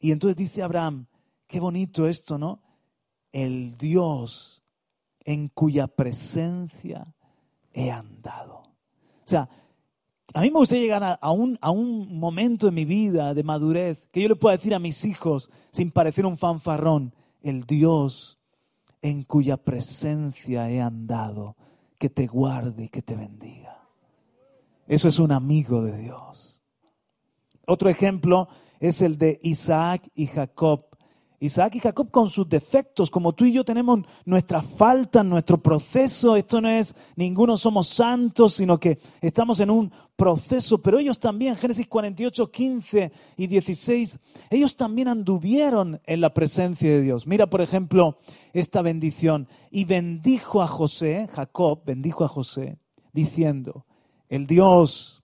Y 0.00 0.12
entonces 0.12 0.36
dice 0.36 0.62
Abraham, 0.62 1.06
qué 1.46 1.60
bonito 1.60 2.06
esto, 2.06 2.38
¿no? 2.38 2.62
El 3.32 3.76
Dios 3.76 4.62
en 5.26 5.48
cuya 5.48 5.88
presencia 5.88 7.06
he 7.74 7.90
andado. 7.90 8.58
O 8.58 9.28
sea, 9.28 9.50
a 10.32 10.40
mí 10.40 10.50
me 10.50 10.58
gustaría 10.58 10.84
llegar 10.84 11.18
a, 11.20 11.30
un, 11.32 11.58
a 11.60 11.70
un 11.70 12.18
momento 12.18 12.68
en 12.68 12.74
mi 12.74 12.84
vida 12.84 13.34
de 13.34 13.42
madurez 13.42 14.06
que 14.12 14.22
yo 14.22 14.28
le 14.28 14.36
pueda 14.36 14.56
decir 14.56 14.74
a 14.74 14.78
mis 14.78 15.04
hijos, 15.04 15.50
sin 15.72 15.90
parecer 15.90 16.24
un 16.24 16.38
fanfarrón, 16.38 17.12
el 17.42 17.64
Dios 17.64 18.38
en 19.02 19.24
cuya 19.24 19.56
presencia 19.56 20.70
he 20.70 20.80
andado, 20.80 21.56
que 21.98 22.08
te 22.08 22.26
guarde 22.26 22.84
y 22.84 22.88
que 22.88 23.02
te 23.02 23.16
bendiga. 23.16 23.82
Eso 24.86 25.08
es 25.08 25.18
un 25.18 25.32
amigo 25.32 25.82
de 25.82 25.96
Dios. 25.98 26.62
Otro 27.66 27.90
ejemplo 27.90 28.48
es 28.78 29.02
el 29.02 29.18
de 29.18 29.40
Isaac 29.42 30.08
y 30.14 30.26
Jacob 30.26 30.95
Isaac 31.40 31.74
y 31.74 31.80
Jacob 31.80 32.10
con 32.10 32.28
sus 32.28 32.48
defectos, 32.48 33.10
como 33.10 33.34
tú 33.34 33.44
y 33.44 33.52
yo 33.52 33.64
tenemos 33.64 34.00
nuestras 34.24 34.64
faltas, 34.64 35.24
nuestro 35.24 35.58
proceso, 35.62 36.36
esto 36.36 36.60
no 36.60 36.68
es, 36.68 36.94
ninguno 37.16 37.56
somos 37.56 37.88
santos, 37.88 38.54
sino 38.54 38.78
que 38.78 38.98
estamos 39.20 39.60
en 39.60 39.70
un 39.70 39.92
proceso, 40.16 40.80
pero 40.80 40.98
ellos 40.98 41.18
también, 41.18 41.56
Génesis 41.56 41.86
48, 41.86 42.50
15 42.50 43.12
y 43.36 43.46
16, 43.46 44.18
ellos 44.50 44.76
también 44.76 45.08
anduvieron 45.08 46.00
en 46.06 46.20
la 46.20 46.32
presencia 46.32 46.90
de 46.90 47.02
Dios. 47.02 47.26
Mira, 47.26 47.48
por 47.48 47.60
ejemplo, 47.60 48.18
esta 48.54 48.80
bendición, 48.80 49.48
y 49.70 49.84
bendijo 49.84 50.62
a 50.62 50.68
José, 50.68 51.28
Jacob 51.32 51.82
bendijo 51.84 52.24
a 52.24 52.28
José, 52.28 52.78
diciendo, 53.12 53.84
el 54.28 54.46
Dios 54.46 55.22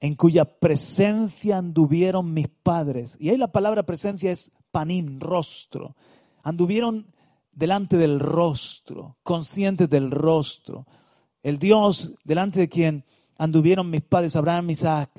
en 0.00 0.14
cuya 0.14 0.44
presencia 0.44 1.58
anduvieron 1.58 2.32
mis 2.32 2.48
padres. 2.48 3.16
Y 3.18 3.30
ahí 3.30 3.36
la 3.36 3.52
palabra 3.52 3.84
presencia 3.84 4.30
es 4.30 4.52
panim, 4.76 5.18
rostro. 5.18 5.96
Anduvieron 6.42 7.06
delante 7.50 7.96
del 7.96 8.20
rostro, 8.20 9.16
conscientes 9.22 9.88
del 9.88 10.10
rostro. 10.10 10.86
El 11.42 11.56
Dios 11.56 12.12
delante 12.24 12.60
de 12.60 12.68
quien 12.68 13.06
anduvieron 13.38 13.88
mis 13.88 14.02
padres, 14.02 14.36
Abraham, 14.36 14.68
Isaac. 14.68 15.10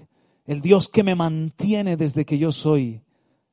El 0.45 0.61
Dios 0.61 0.89
que 0.89 1.03
me 1.03 1.15
mantiene 1.15 1.97
desde 1.97 2.23
que 2.23 2.37
yo 2.37 2.51
soy 2.51 3.01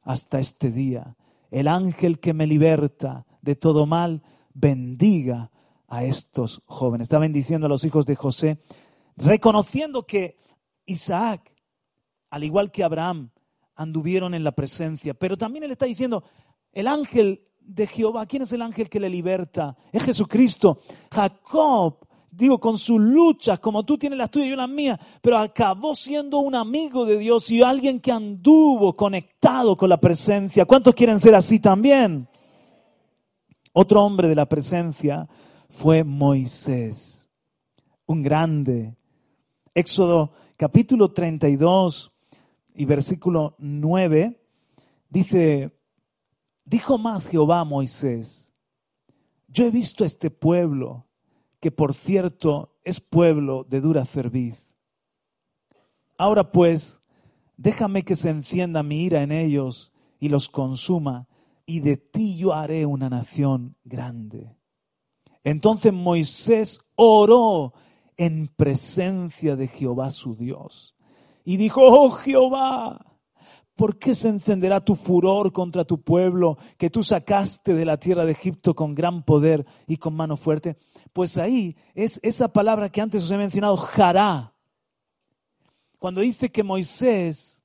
hasta 0.03 0.41
este 0.41 0.71
día. 0.71 1.17
El 1.51 1.69
ángel 1.69 2.21
que 2.21 2.35
me 2.35 2.47
liberta 2.47 3.25
de 3.41 3.57
todo 3.57 3.87
mal, 3.87 4.23
bendiga 4.53 5.51
a 5.89 6.05
estos 6.05 6.61
jóvenes. 6.67 7.07
Está 7.07 7.19
bendiciendo 7.19 7.65
a 7.65 7.71
los 7.71 7.83
hijos 7.87 8.05
de 8.05 8.15
José, 8.15 8.59
reconociendo 9.17 10.05
que 10.05 10.37
Isaac, 10.85 11.51
al 12.29 12.45
igual 12.45 12.71
que 12.71 12.85
Abraham, 12.85 13.31
anduvieron 13.77 14.35
en 14.35 14.45
la 14.45 14.53
presencia. 14.53 15.15
Pero 15.15 15.37
también 15.37 15.65
él 15.65 15.71
está 15.73 15.87
diciendo, 15.87 16.25
el 16.73 16.87
ángel 16.87 17.43
de 17.61 17.87
Jehová, 17.87 18.27
¿quién 18.27 18.43
es 18.43 18.53
el 18.53 18.63
ángel 18.63 18.89
que 18.89 19.01
le 19.01 19.09
liberta? 19.09 19.77
Es 19.93 20.05
Jesucristo. 20.05 20.81
Jacob, 21.11 21.99
digo, 22.31 22.59
con 22.59 22.79
sus 22.79 23.01
luchas, 23.01 23.59
como 23.59 23.85
tú 23.85 23.97
tienes 23.97 24.19
las 24.19 24.31
tuyas 24.31 24.49
y 24.49 24.51
yo 24.51 24.57
las 24.57 24.69
mías, 24.69 24.99
pero 25.23 25.39
acabó 25.39 25.95
siendo 25.95 26.39
un 26.39 26.55
amigo 26.55 27.05
de 27.05 27.19
Dios 27.19 27.51
y 27.51 27.63
alguien 27.63 28.01
que 28.01 28.13
anduvo 28.13 28.95
conectado 28.95 29.77
con 29.77 29.89
la 29.89 29.99
presencia. 29.99 30.65
¿Cuántos 30.65 30.95
quieren 30.95 31.19
ser 31.19 31.35
así 31.35 31.61
también? 31.61 32.29
Otro 33.73 34.03
hombre 34.03 34.29
de 34.29 34.37
la 34.37 34.47
presencia 34.47 35.29
fue 35.69 36.05
Moisés, 36.05 37.29
un 38.07 38.23
grande. 38.23 38.97
Éxodo 39.75 40.31
capítulo 40.57 41.13
32, 41.13 42.13
y 42.75 42.85
versículo 42.85 43.55
9 43.59 44.43
dice, 45.09 45.73
dijo 46.65 46.99
más 46.99 47.29
Jehová 47.29 47.61
a 47.61 47.65
Moisés, 47.65 48.53
yo 49.47 49.65
he 49.65 49.71
visto 49.71 50.05
este 50.05 50.31
pueblo, 50.31 51.07
que 51.61 51.71
por 51.71 51.95
cierto 51.95 52.77
es 52.83 53.01
pueblo 53.01 53.65
de 53.65 53.81
dura 53.81 54.05
cerviz. 54.05 54.67
Ahora 56.19 56.51
pues, 56.51 57.01
déjame 57.57 58.03
que 58.03 58.17
se 58.17 58.31
encienda 58.31 58.83
mi 58.83 59.03
ira 59.03 59.23
en 59.23 59.31
ellos 59.31 59.93
y 60.19 60.29
los 60.29 60.49
consuma, 60.49 61.29
y 61.67 61.81
de 61.81 61.97
ti 61.97 62.37
yo 62.37 62.53
haré 62.53 62.85
una 62.85 63.09
nación 63.09 63.77
grande. 63.85 64.57
Entonces 65.45 65.93
Moisés 65.93 66.81
oró 66.97 67.73
en 68.17 68.49
presencia 68.49 69.57
de 69.57 69.69
Jehová 69.69 70.11
su 70.11 70.35
Dios 70.35 70.94
y 71.45 71.57
dijo, 71.59 71.83
oh 71.83 72.11
Jehová, 72.11 73.19
¿por 73.77 73.99
qué 73.99 74.15
se 74.15 74.29
encenderá 74.29 74.83
tu 74.83 74.95
furor 74.95 75.53
contra 75.53 75.85
tu 75.85 76.01
pueblo 76.01 76.57
que 76.79 76.91
tú 76.91 77.03
sacaste 77.03 77.75
de 77.75 77.85
la 77.85 77.99
tierra 77.99 78.25
de 78.25 78.33
Egipto 78.33 78.75
con 78.75 78.95
gran 78.95 79.23
poder 79.25 79.67
y 79.87 79.99
con 79.99 80.15
mano 80.15 80.37
fuerte? 80.37 80.77
Pues 81.13 81.37
ahí 81.37 81.77
es 81.95 82.19
esa 82.23 82.49
palabra 82.49 82.89
que 82.89 83.01
antes 83.01 83.23
os 83.23 83.31
he 83.31 83.37
mencionado, 83.37 83.77
jará. 83.77 84.55
Cuando 85.99 86.23
dice 86.23 86.51
que 86.51 86.63
Moisés 86.63 87.63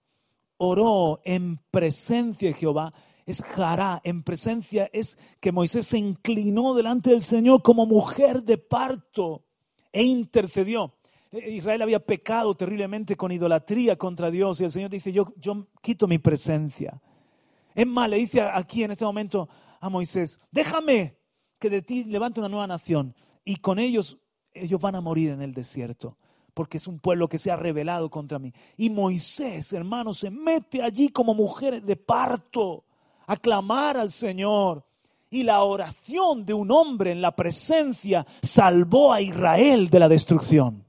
oró 0.58 1.21
en 1.23 1.58
presencia 1.71 2.49
de 2.49 2.54
Jehová, 2.54 2.93
es 3.25 3.43
jará, 3.43 4.01
en 4.04 4.23
presencia 4.23 4.89
es 4.91 5.17
que 5.39 5.51
Moisés 5.51 5.88
se 5.88 5.97
inclinó 5.97 6.73
delante 6.73 7.12
del 7.12 7.21
Señor 7.21 7.62
como 7.62 7.86
mujer 7.86 8.43
de 8.43 8.58
parto 8.58 9.45
e 9.91 10.04
intercedió. 10.04 10.95
Eh, 11.32 11.52
Israel 11.52 11.82
había 11.82 12.00
pecado 12.00 12.56
terriblemente 12.56 13.15
con 13.15 13.32
idolatría 13.32 13.96
contra 13.98 14.32
Dios 14.32 14.60
y 14.62 14.65
el 14.65 14.72
Señor 14.72 14.89
dice, 14.89 15.12
yo, 15.12 15.34
yo 15.38 15.68
quito 15.82 16.08
mi 16.08 16.18
presencia. 16.18 17.02
Es 17.76 17.88
más, 17.88 18.10
le 18.10 18.18
dice 18.18 18.42
aquí 18.42 18.84
en 18.84 18.92
este 18.92 19.06
momento 19.06 19.48
a 19.80 19.89
Moisés, 19.89 20.39
déjame 20.52 21.18
que 21.60 21.70
de 21.70 21.82
ti 21.82 22.04
levante 22.04 22.39
una 22.39 22.50
nueva 22.50 22.68
nación 22.68 23.15
y 23.46 23.58
con 23.58 23.80
ellos 23.80 24.18
ellos 24.54 24.82
van 24.82 24.96
a 24.96 25.02
morir 25.02 25.32
en 25.32 25.42
el 25.42 25.54
desierto 25.54 26.18
porque 26.54 26.76
es 26.76 26.88
un 26.88 27.00
pueblo 27.00 27.30
que 27.30 27.38
se 27.38 27.52
ha 27.52 27.56
rebelado 27.56 28.10
contra 28.10 28.38
mí. 28.38 28.54
Y 28.76 28.89
Moisés, 28.89 29.72
hermano, 29.72 30.13
se 30.13 30.30
mete 30.30 30.84
allí 30.84 31.08
como 31.08 31.34
mujer 31.34 31.82
de 31.82 31.96
parto 31.96 32.84
a 33.28 33.38
clamar 33.38 33.96
al 33.96 34.12
Señor. 34.12 34.84
Y 35.30 35.44
la 35.44 35.63
oración 35.63 36.46
de 36.46 36.54
un 36.54 36.70
hombre 36.70 37.12
en 37.12 37.22
la 37.22 37.34
presencia 37.34 38.28
salvó 38.42 39.13
a 39.13 39.22
Israel 39.22 39.89
de 39.89 40.00
la 40.00 40.10
destrucción. 40.10 40.88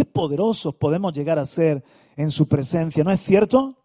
Qué 0.00 0.06
poderosos 0.06 0.74
podemos 0.76 1.12
llegar 1.12 1.38
a 1.38 1.44
ser 1.44 1.84
en 2.16 2.30
su 2.30 2.48
presencia, 2.48 3.04
¿no 3.04 3.10
es 3.10 3.20
cierto? 3.20 3.76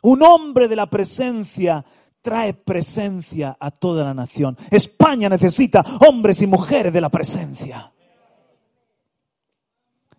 Un 0.00 0.22
hombre 0.22 0.68
de 0.68 0.76
la 0.76 0.88
presencia 0.88 1.84
trae 2.22 2.54
presencia 2.54 3.58
a 3.60 3.70
toda 3.70 4.04
la 4.04 4.14
nación. 4.14 4.56
España 4.70 5.28
necesita 5.28 5.84
hombres 6.08 6.40
y 6.40 6.46
mujeres 6.46 6.94
de 6.94 7.00
la 7.02 7.10
presencia. 7.10 7.92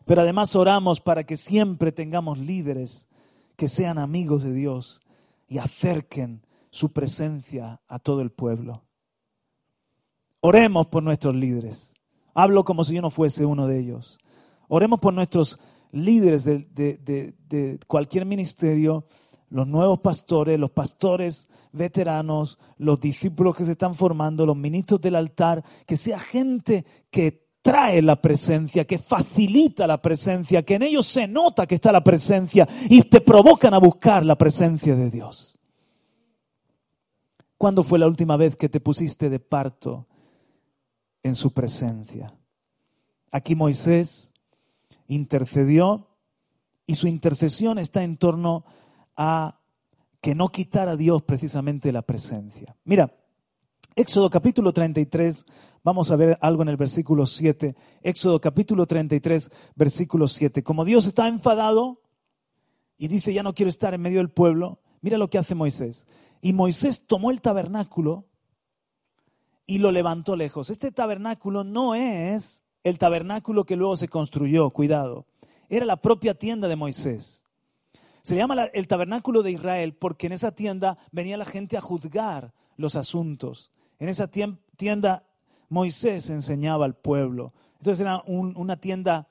Pero 0.06 0.22
además 0.22 0.56
oramos 0.56 1.02
para 1.02 1.24
que 1.24 1.38
siempre 1.38 1.92
tengamos 1.92 2.38
líderes 2.38 3.08
que 3.56 3.70
sean 3.70 3.98
amigos 3.98 4.44
de 4.44 4.54
Dios 4.54 5.02
y 5.48 5.58
acerquen 5.58 6.44
su 6.70 6.94
presencia 6.94 7.82
a 7.88 7.98
todo 7.98 8.22
el 8.22 8.30
pueblo. 8.30 8.84
Oremos 10.40 10.86
por 10.86 11.02
nuestros 11.02 11.34
líderes. 11.34 11.96
Hablo 12.36 12.64
como 12.64 12.84
si 12.84 12.94
yo 12.94 13.02
no 13.02 13.10
fuese 13.10 13.44
uno 13.44 13.66
de 13.66 13.80
ellos. 13.80 14.20
Oremos 14.68 15.00
por 15.00 15.14
nuestros 15.14 15.60
líderes 15.92 16.44
de, 16.44 17.80
cualquier 17.88 18.26
ministerio, 18.26 19.06
los 19.50 19.68
nuevos 19.68 20.00
pastores, 20.00 20.60
los 20.60 20.72
pastores 20.72 21.48
veteranos, 21.72 22.60
los 22.78 23.00
discípulos 23.00 23.56
que 23.56 23.66
se 23.66 23.72
están 23.72 23.96
formando, 23.96 24.46
los 24.46 24.58
ministros 24.58 25.00
del 25.00 25.16
altar, 25.16 25.64
que 25.86 25.96
sea 25.96 26.20
gente 26.20 26.86
que 27.10 27.48
trae 27.62 28.02
la 28.02 28.22
presencia, 28.22 28.86
que 28.86 28.98
facilita 28.98 29.88
la 29.88 30.02
presencia, 30.02 30.64
que 30.64 30.76
en 30.76 30.84
ellos 30.84 31.06
se 31.08 31.28
nota 31.28 31.66
que 31.66 31.76
está 31.76 31.92
la 31.92 32.04
presencia 32.04 32.68
y 32.90 33.04
te 33.04 33.22
provocan 33.22 33.74
a 33.74 33.80
buscar 33.80 34.26
la 34.26 34.38
presencia 34.38 34.96
de 34.96 35.10
Dios. 35.10 35.58
¿Cuándo 37.58 37.84
fue 37.84 38.00
la 38.00 38.08
última 38.08 38.38
vez 38.38 38.56
que 38.56 38.70
te 38.70 38.80
pusiste 38.80 39.30
de 39.30 39.40
parto 39.40 40.08
en 41.24 41.36
su 41.36 41.52
presencia? 41.52 42.34
Aquí 43.32 43.56
Moisés 43.56 44.34
intercedió 45.08 46.08
y 46.86 46.96
su 46.96 47.08
intercesión 47.08 47.80
está 47.80 48.04
en 48.04 48.18
torno 48.18 48.66
a 49.16 49.60
que 50.22 50.36
no 50.36 50.50
quitara 50.50 50.92
a 50.92 50.98
Dios 50.98 51.24
precisamente 51.24 51.92
la 51.92 52.02
presencia. 52.02 52.76
Mira, 52.84 53.14
Éxodo 53.96 54.30
capítulo 54.30 54.74
33, 54.74 55.46
vamos 55.84 56.12
a 56.12 56.16
ver 56.16 56.38
algo 56.42 56.62
en 56.62 56.70
el 56.70 56.78
versículo 56.78 57.26
7. 57.26 57.76
Éxodo 58.04 58.40
capítulo 58.40 58.86
33, 58.86 59.52
versículo 59.76 60.28
7. 60.28 60.64
Como 60.64 60.86
Dios 60.86 61.08
está 61.08 61.28
enfadado 61.28 62.02
y 62.98 63.08
dice, 63.08 63.34
ya 63.34 63.44
no 63.44 63.54
quiero 63.54 63.70
estar 63.70 63.94
en 63.94 64.02
medio 64.02 64.20
del 64.20 64.30
pueblo, 64.30 64.82
mira 65.02 65.18
lo 65.18 65.30
que 65.30 65.38
hace 65.40 65.56
Moisés. 65.56 66.06
Y 66.42 66.54
Moisés 66.54 67.08
tomó 67.08 67.32
el 67.32 67.42
tabernáculo 67.42 68.28
y 69.66 69.80
lo 69.80 69.92
levantó 69.92 70.36
lejos. 70.36 70.70
Este 70.70 70.92
tabernáculo 70.92 71.64
no 71.64 71.96
es 71.96 72.64
el 72.84 72.98
tabernáculo 72.98 73.66
que 73.66 73.76
luego 73.76 73.96
se 73.98 74.08
construyó, 74.08 74.70
cuidado, 74.70 75.26
era 75.70 75.86
la 75.86 75.98
propia 75.98 76.34
tienda 76.36 76.68
de 76.68 76.76
Moisés. 76.76 77.44
Se 78.22 78.36
llama 78.36 78.66
el 78.74 78.88
tabernáculo 78.88 79.42
de 79.42 79.52
Israel 79.52 79.94
porque 79.94 80.28
en 80.28 80.34
esa 80.34 80.52
tienda 80.52 80.98
venía 81.12 81.38
la 81.38 81.46
gente 81.46 81.78
a 81.78 81.82
juzgar 81.82 82.54
los 82.76 82.96
asuntos. 82.96 83.72
En 84.00 84.10
esa 84.10 84.28
tienda 84.28 85.24
Moisés 85.70 86.30
enseñaba 86.30 86.86
al 86.86 86.96
pueblo. 86.96 87.54
Entonces 87.80 88.02
era 88.02 88.22
una 88.26 88.78
tienda 88.78 89.28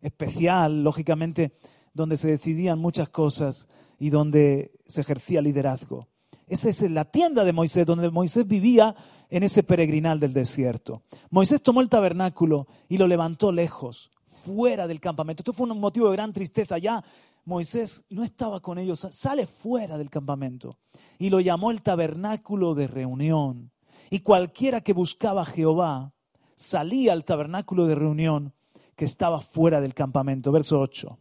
especial, 0.00 0.82
lógicamente, 0.84 1.52
donde 1.94 2.16
se 2.16 2.28
decidían 2.28 2.78
muchas 2.78 3.08
cosas 3.08 3.68
y 3.98 4.10
donde 4.10 4.72
se 4.86 5.00
ejercía 5.00 5.42
liderazgo. 5.42 6.06
Esa 6.48 6.68
es 6.70 6.82
la 6.90 7.04
tienda 7.04 7.44
de 7.44 7.52
Moisés, 7.52 7.86
donde 7.86 8.10
Moisés 8.10 8.46
vivía 8.46 8.94
en 9.30 9.42
ese 9.42 9.62
peregrinal 9.62 10.18
del 10.18 10.32
desierto. 10.32 11.02
Moisés 11.30 11.62
tomó 11.62 11.80
el 11.80 11.88
tabernáculo 11.88 12.66
y 12.88 12.96
lo 12.96 13.06
levantó 13.06 13.52
lejos, 13.52 14.10
fuera 14.24 14.86
del 14.86 15.00
campamento. 15.00 15.42
Esto 15.42 15.52
fue 15.52 15.70
un 15.70 15.78
motivo 15.78 16.08
de 16.08 16.16
gran 16.16 16.32
tristeza. 16.32 16.78
Ya 16.78 17.04
Moisés 17.44 18.04
no 18.10 18.24
estaba 18.24 18.60
con 18.60 18.78
ellos, 18.78 19.06
sale 19.10 19.46
fuera 19.46 19.98
del 19.98 20.10
campamento 20.10 20.78
y 21.18 21.30
lo 21.30 21.40
llamó 21.40 21.70
el 21.70 21.82
tabernáculo 21.82 22.74
de 22.74 22.86
reunión. 22.86 23.70
Y 24.10 24.20
cualquiera 24.20 24.80
que 24.80 24.92
buscaba 24.92 25.42
a 25.42 25.46
Jehová 25.46 26.12
salía 26.54 27.12
al 27.12 27.24
tabernáculo 27.24 27.86
de 27.86 27.94
reunión 27.94 28.54
que 28.96 29.04
estaba 29.04 29.40
fuera 29.40 29.80
del 29.80 29.94
campamento. 29.94 30.50
Verso 30.50 30.80
8. 30.80 31.18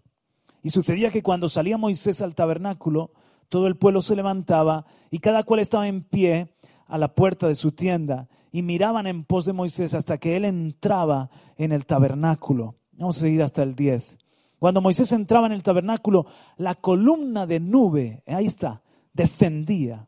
Y 0.64 0.70
sucedía 0.70 1.12
que 1.12 1.24
cuando 1.24 1.50
salía 1.50 1.78
Moisés 1.78 2.22
al 2.22 2.36
tabernáculo, 2.36 3.12
todo 3.50 3.68
el 3.68 3.78
pueblo 3.78 4.02
se 4.02 4.16
levantaba 4.16 4.86
y 5.12 5.20
cada 5.20 5.44
cual 5.44 5.60
estaba 5.60 5.88
en 5.88 6.04
pie 6.04 6.54
a 6.86 6.98
la 6.98 7.14
puerta 7.14 7.48
de 7.48 7.56
su 7.56 7.72
tienda 7.72 8.28
y 8.52 8.62
miraban 8.62 9.08
en 9.08 9.24
pos 9.24 9.46
de 9.46 9.54
Moisés 9.54 9.94
hasta 9.94 10.18
que 10.18 10.36
él 10.36 10.46
entraba 10.46 11.30
en 11.58 11.72
el 11.72 11.86
tabernáculo. 11.86 12.76
Vamos 12.94 13.18
a 13.18 13.22
seguir 13.22 13.44
hasta 13.44 13.64
el 13.64 13.76
10. 13.76 14.18
Cuando 14.60 14.82
Moisés 14.82 15.12
entraba 15.12 15.46
en 15.46 15.54
el 15.54 15.64
tabernáculo, 15.64 16.26
la 16.58 16.76
columna 16.76 17.46
de 17.46 17.60
nube, 17.60 18.24
ahí 18.26 18.46
está, 18.46 18.82
descendía 19.14 20.08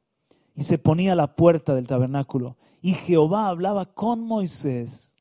y 0.55 0.63
se 0.63 0.77
ponía 0.77 1.13
a 1.13 1.15
la 1.15 1.35
puerta 1.35 1.75
del 1.75 1.87
tabernáculo. 1.87 2.57
Y 2.81 2.93
Jehová 2.93 3.47
hablaba 3.47 3.85
con 3.85 4.21
Moisés. 4.21 5.15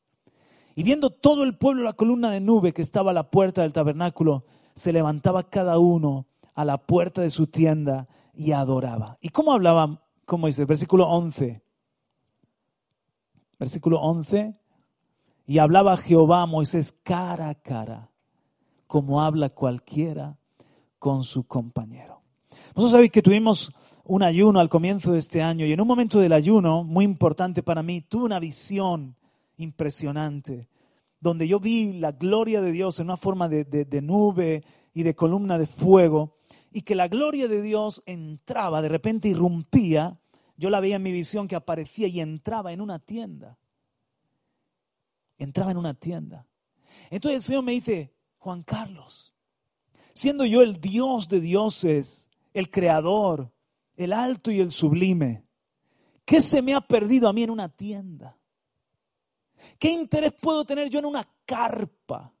Y 0.75 0.83
viendo 0.83 1.09
todo 1.09 1.43
el 1.43 1.57
pueblo 1.57 1.83
la 1.83 1.93
columna 1.93 2.31
de 2.31 2.39
nube 2.39 2.73
que 2.73 2.81
estaba 2.81 3.11
a 3.11 3.13
la 3.13 3.29
puerta 3.29 3.61
del 3.61 3.73
tabernáculo, 3.73 4.45
se 4.73 4.93
levantaba 4.93 5.49
cada 5.49 5.77
uno 5.77 6.25
a 6.53 6.65
la 6.65 6.77
puerta 6.77 7.21
de 7.21 7.29
su 7.29 7.47
tienda 7.47 8.07
y 8.33 8.51
adoraba. 8.51 9.17
¿Y 9.21 9.29
cómo 9.29 9.53
hablaba 9.53 10.03
con 10.25 10.41
Moisés? 10.41 10.65
Versículo 10.67 11.07
11. 11.07 11.61
Versículo 13.59 13.99
11. 14.01 14.55
Y 15.45 15.57
hablaba 15.57 15.97
Jehová 15.97 16.43
a 16.43 16.45
Moisés 16.45 16.91
cara 17.03 17.49
a 17.49 17.55
cara 17.55 18.09
como 18.89 19.21
habla 19.21 19.49
cualquiera 19.49 20.35
con 20.97 21.23
su 21.23 21.45
compañero. 21.45 22.21
Vosotros 22.73 22.91
sabéis 22.91 23.11
que 23.11 23.21
tuvimos 23.21 23.71
un 24.03 24.23
ayuno 24.23 24.59
al 24.59 24.67
comienzo 24.67 25.11
de 25.11 25.19
este 25.19 25.43
año 25.43 25.63
y 25.67 25.71
en 25.71 25.79
un 25.79 25.87
momento 25.87 26.19
del 26.19 26.33
ayuno, 26.33 26.83
muy 26.83 27.05
importante 27.05 27.61
para 27.61 27.83
mí, 27.83 28.01
tuve 28.01 28.25
una 28.25 28.39
visión 28.39 29.15
impresionante, 29.57 30.67
donde 31.19 31.47
yo 31.47 31.59
vi 31.59 31.93
la 31.93 32.13
gloria 32.13 32.61
de 32.61 32.71
Dios 32.71 32.99
en 32.99 33.05
una 33.05 33.17
forma 33.17 33.47
de, 33.47 33.63
de 33.63 34.01
nube 34.01 34.63
y 34.95 35.03
de 35.03 35.13
columna 35.13 35.59
de 35.59 35.67
fuego, 35.67 36.37
y 36.71 36.81
que 36.81 36.95
la 36.95 37.07
gloria 37.07 37.47
de 37.47 37.61
Dios 37.61 38.03
entraba, 38.05 38.81
de 38.81 38.89
repente 38.89 39.29
irrumpía, 39.29 40.19
yo 40.55 40.69
la 40.69 40.79
veía 40.79 40.97
en 40.97 41.03
mi 41.03 41.11
visión 41.11 41.47
que 41.47 41.55
aparecía 41.55 42.07
y 42.07 42.19
entraba 42.19 42.73
en 42.73 42.81
una 42.81 42.99
tienda. 42.99 43.57
Entraba 45.37 45.71
en 45.71 45.77
una 45.77 45.93
tienda. 45.93 46.45
Entonces 47.09 47.37
el 47.37 47.43
Señor 47.43 47.63
me 47.63 47.71
dice, 47.71 48.13
Juan 48.37 48.63
Carlos, 48.63 49.33
siendo 50.13 50.45
yo 50.45 50.61
el 50.61 50.79
Dios 50.79 51.29
de 51.29 51.39
dioses, 51.39 52.29
el 52.53 52.69
creador, 52.69 53.51
el 53.95 54.13
alto 54.13 54.51
y 54.51 54.59
el 54.59 54.71
sublime, 54.71 55.45
¿qué 56.25 56.41
se 56.41 56.61
me 56.61 56.73
ha 56.73 56.81
perdido 56.81 57.29
a 57.29 57.33
mí 57.33 57.43
en 57.43 57.51
una 57.51 57.69
tienda? 57.69 58.37
¿Qué 59.77 59.91
interés 59.91 60.33
puedo 60.33 60.65
tener 60.65 60.89
yo 60.89 60.99
en 60.99 61.05
una 61.05 61.27
carpa? 61.45 62.33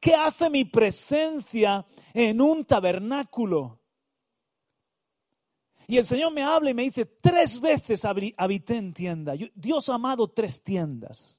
¿Qué 0.00 0.14
hace 0.14 0.48
mi 0.50 0.64
presencia 0.64 1.84
en 2.14 2.40
un 2.40 2.64
tabernáculo? 2.64 3.78
Y 5.86 5.96
el 5.96 6.04
Señor 6.04 6.32
me 6.32 6.42
habla 6.42 6.70
y 6.70 6.74
me 6.74 6.82
dice, 6.82 7.06
tres 7.06 7.60
veces 7.60 8.04
habité 8.04 8.76
en 8.76 8.92
tienda. 8.92 9.34
Dios 9.54 9.88
ha 9.88 9.94
amado 9.94 10.28
tres 10.28 10.62
tiendas. 10.62 11.38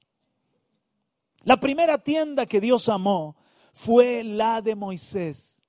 La 1.44 1.60
primera 1.60 2.00
tienda 2.00 2.48
que 2.48 2.60
Dios 2.60 2.90
amó 2.90 3.38
fue 3.74 4.24
la 4.24 4.62
de 4.62 4.76
Moisés, 4.76 5.64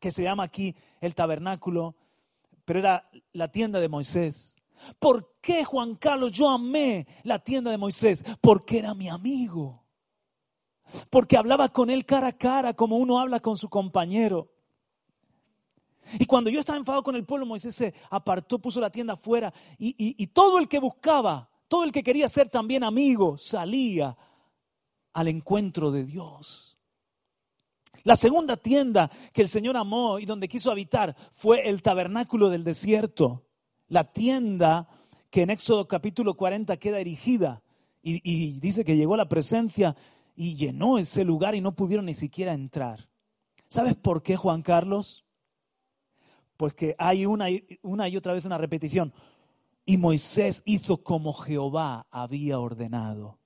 que 0.00 0.10
se 0.10 0.24
llama 0.24 0.42
aquí 0.42 0.74
el 1.00 1.14
tabernáculo, 1.14 1.94
pero 2.64 2.80
era 2.80 3.08
la 3.32 3.48
tienda 3.52 3.80
de 3.80 3.88
Moisés. 3.88 4.54
¿Por 4.98 5.36
qué, 5.40 5.64
Juan 5.64 5.94
Carlos, 5.94 6.32
yo 6.32 6.48
amé 6.48 7.06
la 7.22 7.38
tienda 7.38 7.70
de 7.70 7.78
Moisés? 7.78 8.24
Porque 8.40 8.80
era 8.80 8.94
mi 8.94 9.08
amigo. 9.08 9.81
Porque 11.10 11.36
hablaba 11.36 11.68
con 11.68 11.90
él 11.90 12.04
cara 12.04 12.28
a 12.28 12.32
cara, 12.32 12.74
como 12.74 12.96
uno 12.96 13.18
habla 13.18 13.40
con 13.40 13.56
su 13.56 13.68
compañero. 13.68 14.48
Y 16.18 16.26
cuando 16.26 16.50
yo 16.50 16.60
estaba 16.60 16.78
enfadado 16.78 17.02
con 17.02 17.16
el 17.16 17.24
pueblo, 17.24 17.46
Moisés 17.46 17.74
se 17.74 17.94
apartó, 18.10 18.58
puso 18.58 18.80
la 18.80 18.90
tienda 18.90 19.14
afuera. 19.14 19.52
Y, 19.78 19.94
y 19.98 20.26
todo 20.28 20.58
el 20.58 20.68
que 20.68 20.78
buscaba, 20.78 21.48
todo 21.68 21.84
el 21.84 21.92
que 21.92 22.02
quería 22.02 22.28
ser 22.28 22.48
también 22.48 22.84
amigo, 22.84 23.38
salía 23.38 24.16
al 25.12 25.28
encuentro 25.28 25.90
de 25.90 26.04
Dios. 26.04 26.72
La 28.04 28.16
segunda 28.16 28.56
tienda 28.56 29.10
que 29.32 29.42
el 29.42 29.48
Señor 29.48 29.76
amó 29.76 30.18
y 30.18 30.26
donde 30.26 30.48
quiso 30.48 30.70
habitar 30.70 31.14
fue 31.32 31.68
el 31.68 31.82
tabernáculo 31.82 32.50
del 32.50 32.64
desierto, 32.64 33.44
la 33.88 34.12
tienda 34.12 34.88
que 35.30 35.42
en 35.42 35.50
Éxodo 35.50 35.86
capítulo 35.86 36.34
40 36.34 36.76
queda 36.78 36.98
erigida 36.98 37.62
y, 38.02 38.58
dice 38.58 38.84
que 38.84 38.96
llegó 38.96 39.14
a 39.14 39.18
la 39.18 39.28
presencia 39.28 39.94
y 40.34 40.54
llenó 40.54 40.98
ese 40.98 41.24
lugar 41.24 41.54
y 41.54 41.60
no 41.60 41.74
pudieron 41.74 42.06
ni 42.06 42.14
siquiera 42.14 42.52
entrar. 42.52 43.08
¿Sabes 43.68 43.96
por 43.96 44.22
qué, 44.22 44.36
Juan 44.36 44.62
Carlos? 44.62 45.24
Pues 46.56 46.74
que 46.74 46.94
hay 46.98 47.26
una, 47.26 47.46
una 47.82 48.08
y 48.08 48.16
otra 48.16 48.32
vez 48.32 48.44
una 48.44 48.58
repetición. 48.58 49.12
Y 49.84 49.96
Moisés 49.96 50.62
hizo 50.64 51.02
como 51.02 51.32
Jehová 51.32 52.06
había 52.10 52.58
ordenado. 52.58 53.38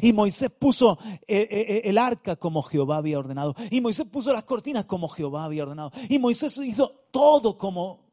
Y 0.00 0.12
Moisés 0.12 0.50
puso 0.50 0.98
eh, 1.02 1.18
eh, 1.28 1.48
eh, 1.50 1.82
el 1.84 1.98
arca 1.98 2.36
como 2.36 2.62
Jehová 2.62 2.98
había 2.98 3.18
ordenado. 3.18 3.54
Y 3.70 3.80
Moisés 3.80 4.06
puso 4.06 4.32
las 4.32 4.44
cortinas 4.44 4.86
como 4.86 5.08
Jehová 5.08 5.44
había 5.44 5.64
ordenado. 5.64 5.92
Y 6.08 6.18
Moisés 6.18 6.56
hizo 6.58 7.06
todo 7.10 7.58
como 7.58 8.03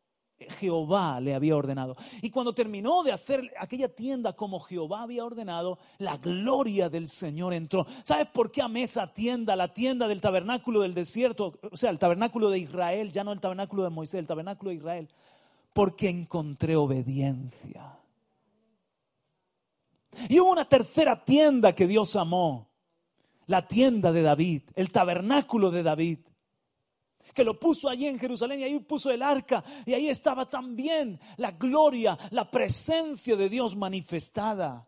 Jehová 0.49 1.19
le 1.19 1.33
había 1.33 1.55
ordenado. 1.55 1.95
Y 2.21 2.29
cuando 2.29 2.53
terminó 2.53 3.03
de 3.03 3.11
hacer 3.11 3.51
aquella 3.59 3.89
tienda 3.89 4.33
como 4.33 4.59
Jehová 4.59 5.03
había 5.03 5.25
ordenado, 5.25 5.79
la 5.97 6.17
gloria 6.17 6.89
del 6.89 7.07
Señor 7.07 7.53
entró. 7.53 7.85
¿Sabes 8.03 8.27
por 8.27 8.51
qué 8.51 8.61
amé 8.61 8.83
esa 8.83 9.13
tienda, 9.13 9.55
la 9.55 9.73
tienda 9.73 10.07
del 10.07 10.21
tabernáculo 10.21 10.81
del 10.81 10.93
desierto? 10.93 11.59
O 11.71 11.77
sea, 11.77 11.89
el 11.89 11.99
tabernáculo 11.99 12.49
de 12.49 12.59
Israel, 12.59 13.11
ya 13.11 13.23
no 13.23 13.31
el 13.31 13.39
tabernáculo 13.39 13.83
de 13.83 13.89
Moisés, 13.89 14.19
el 14.19 14.27
tabernáculo 14.27 14.71
de 14.71 14.77
Israel. 14.77 15.09
Porque 15.73 16.09
encontré 16.09 16.75
obediencia. 16.75 17.97
Y 20.27 20.39
hubo 20.39 20.51
una 20.51 20.67
tercera 20.67 21.23
tienda 21.23 21.73
que 21.73 21.87
Dios 21.87 22.15
amó, 22.15 22.69
la 23.47 23.67
tienda 23.67 24.11
de 24.11 24.21
David, 24.21 24.63
el 24.75 24.91
tabernáculo 24.91 25.71
de 25.71 25.83
David, 25.83 26.19
que 27.33 27.43
lo 27.43 27.59
puso 27.59 27.89
allí 27.89 28.07
en 28.07 28.19
Jerusalén 28.19 28.59
y 28.59 28.63
ahí 28.63 28.79
puso 28.79 29.11
el 29.11 29.21
arca 29.21 29.63
y 29.85 29.93
ahí 29.93 30.07
estaba 30.09 30.49
también 30.49 31.19
la 31.37 31.51
gloria, 31.51 32.17
la 32.31 32.49
presencia 32.49 33.35
de 33.35 33.49
Dios 33.49 33.75
manifestada. 33.75 34.87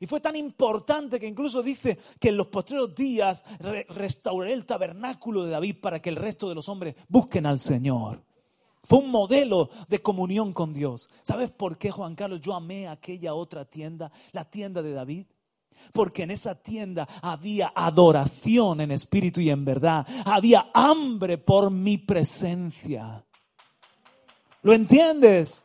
Y 0.00 0.06
fue 0.06 0.20
tan 0.20 0.36
importante 0.36 1.18
que 1.18 1.26
incluso 1.26 1.62
dice 1.62 1.98
que 2.20 2.28
en 2.28 2.36
los 2.36 2.46
posteriores 2.46 2.94
días 2.94 3.44
restauré 3.88 4.52
el 4.52 4.64
tabernáculo 4.64 5.44
de 5.44 5.50
David 5.50 5.76
para 5.80 6.00
que 6.00 6.08
el 6.08 6.16
resto 6.16 6.48
de 6.48 6.54
los 6.54 6.68
hombres 6.68 6.94
busquen 7.08 7.46
al 7.46 7.58
Señor. 7.58 8.22
Fue 8.84 9.00
un 9.00 9.10
modelo 9.10 9.68
de 9.88 10.00
comunión 10.00 10.52
con 10.52 10.72
Dios. 10.72 11.10
¿Sabes 11.22 11.50
por 11.50 11.76
qué, 11.76 11.90
Juan 11.90 12.14
Carlos? 12.14 12.40
Yo 12.40 12.54
amé 12.54 12.88
aquella 12.88 13.34
otra 13.34 13.64
tienda, 13.64 14.10
la 14.32 14.44
tienda 14.48 14.82
de 14.82 14.92
David. 14.92 15.26
Porque 15.92 16.24
en 16.24 16.30
esa 16.30 16.54
tienda 16.54 17.08
había 17.22 17.72
adoración 17.74 18.80
en 18.80 18.90
espíritu 18.90 19.40
y 19.40 19.50
en 19.50 19.64
verdad. 19.64 20.06
Había 20.24 20.70
hambre 20.72 21.38
por 21.38 21.70
mi 21.70 21.98
presencia. 21.98 23.24
¿Lo 24.62 24.72
entiendes? 24.72 25.64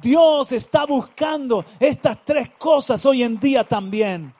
Dios 0.00 0.52
está 0.52 0.86
buscando 0.86 1.64
estas 1.78 2.24
tres 2.24 2.50
cosas 2.58 3.04
hoy 3.04 3.22
en 3.22 3.38
día 3.38 3.64
también. 3.64 4.34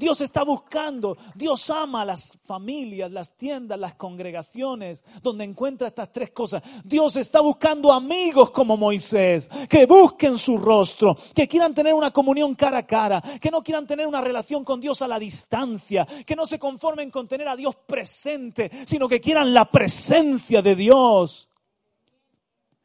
Dios 0.00 0.22
está 0.22 0.44
buscando, 0.44 1.18
Dios 1.34 1.68
ama 1.68 2.06
las 2.06 2.32
familias, 2.46 3.12
las 3.12 3.36
tiendas, 3.36 3.78
las 3.78 3.96
congregaciones, 3.96 5.04
donde 5.22 5.44
encuentra 5.44 5.88
estas 5.88 6.10
tres 6.10 6.30
cosas. 6.30 6.62
Dios 6.82 7.16
está 7.16 7.42
buscando 7.42 7.92
amigos 7.92 8.50
como 8.50 8.78
Moisés, 8.78 9.50
que 9.68 9.84
busquen 9.84 10.38
su 10.38 10.56
rostro, 10.56 11.14
que 11.34 11.46
quieran 11.46 11.74
tener 11.74 11.92
una 11.92 12.12
comunión 12.12 12.54
cara 12.54 12.78
a 12.78 12.86
cara, 12.86 13.22
que 13.38 13.50
no 13.50 13.62
quieran 13.62 13.86
tener 13.86 14.06
una 14.06 14.22
relación 14.22 14.64
con 14.64 14.80
Dios 14.80 15.02
a 15.02 15.06
la 15.06 15.18
distancia, 15.18 16.06
que 16.24 16.34
no 16.34 16.46
se 16.46 16.58
conformen 16.58 17.10
con 17.10 17.28
tener 17.28 17.46
a 17.46 17.54
Dios 17.54 17.76
presente, 17.86 18.70
sino 18.86 19.06
que 19.06 19.20
quieran 19.20 19.52
la 19.52 19.70
presencia 19.70 20.62
de 20.62 20.76
Dios. 20.76 21.50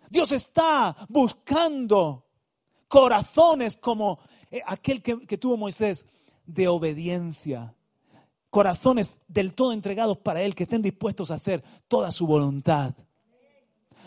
Dios 0.09 0.33
está 0.33 0.97
buscando 1.07 2.25
corazones 2.89 3.77
como 3.77 4.19
eh, 4.51 4.61
aquel 4.65 5.01
que, 5.01 5.25
que 5.25 5.37
tuvo 5.37 5.55
Moisés 5.55 6.05
de 6.45 6.67
obediencia. 6.67 7.73
Corazones 8.49 9.19
del 9.27 9.53
todo 9.53 9.73
entregados 9.73 10.17
para 10.17 10.41
Él, 10.41 10.55
que 10.55 10.63
estén 10.63 10.81
dispuestos 10.81 11.31
a 11.31 11.35
hacer 11.35 11.63
toda 11.87 12.11
su 12.11 12.25
voluntad. 12.25 12.93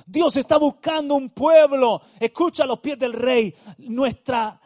Dios 0.06 0.36
está 0.36 0.56
buscando 0.56 1.14
un 1.14 1.28
pueblo. 1.28 2.00
Escucha 2.18 2.64
a 2.64 2.66
los 2.66 2.80
pies 2.80 2.98
del 2.98 3.12
rey. 3.12 3.54
Nuestra 3.78 4.58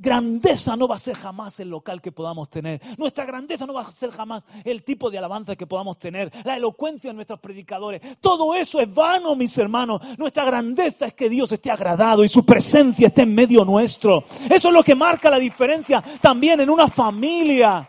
grandeza 0.00 0.76
no 0.76 0.88
va 0.88 0.94
a 0.94 0.98
ser 0.98 1.14
jamás 1.14 1.60
el 1.60 1.68
local 1.68 2.00
que 2.00 2.10
podamos 2.10 2.48
tener. 2.48 2.80
Nuestra 2.96 3.26
grandeza 3.26 3.66
no 3.66 3.74
va 3.74 3.82
a 3.82 3.90
ser 3.90 4.10
jamás 4.10 4.46
el 4.64 4.82
tipo 4.82 5.10
de 5.10 5.18
alabanza 5.18 5.54
que 5.56 5.66
podamos 5.66 5.98
tener. 5.98 6.32
La 6.44 6.56
elocuencia 6.56 7.10
de 7.10 7.14
nuestros 7.14 7.38
predicadores. 7.38 8.00
Todo 8.20 8.54
eso 8.54 8.80
es 8.80 8.92
vano, 8.92 9.36
mis 9.36 9.56
hermanos. 9.58 10.00
Nuestra 10.16 10.44
grandeza 10.44 11.06
es 11.06 11.14
que 11.14 11.28
Dios 11.28 11.52
esté 11.52 11.70
agradado 11.70 12.24
y 12.24 12.28
su 12.28 12.44
presencia 12.44 13.08
esté 13.08 13.22
en 13.22 13.34
medio 13.34 13.64
nuestro. 13.64 14.24
Eso 14.48 14.68
es 14.68 14.74
lo 14.74 14.82
que 14.82 14.94
marca 14.94 15.30
la 15.30 15.38
diferencia 15.38 16.02
también 16.20 16.60
en 16.60 16.70
una 16.70 16.88
familia. 16.88 17.86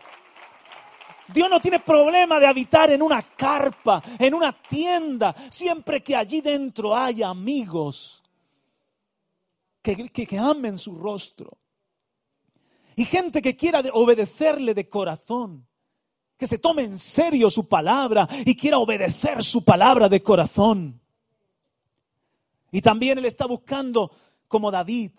Dios 1.32 1.48
no 1.48 1.60
tiene 1.60 1.80
problema 1.80 2.38
de 2.38 2.46
habitar 2.46 2.90
en 2.90 3.00
una 3.00 3.22
carpa, 3.22 4.02
en 4.18 4.34
una 4.34 4.52
tienda, 4.52 5.34
siempre 5.48 6.02
que 6.02 6.14
allí 6.14 6.42
dentro 6.42 6.94
haya 6.94 7.28
amigos 7.28 8.22
que, 9.80 10.10
que 10.10 10.38
amen 10.38 10.76
su 10.76 10.94
rostro. 10.94 11.61
Y 12.96 13.04
gente 13.04 13.42
que 13.42 13.56
quiera 13.56 13.82
obedecerle 13.92 14.74
de 14.74 14.88
corazón, 14.88 15.66
que 16.36 16.46
se 16.46 16.58
tome 16.58 16.82
en 16.84 16.98
serio 16.98 17.50
su 17.50 17.68
palabra 17.68 18.28
y 18.44 18.56
quiera 18.56 18.78
obedecer 18.78 19.44
su 19.44 19.64
palabra 19.64 20.08
de 20.08 20.22
corazón. 20.22 21.00
Y 22.70 22.80
también 22.80 23.18
Él 23.18 23.26
está 23.26 23.46
buscando, 23.46 24.10
como 24.48 24.70
David, 24.70 25.12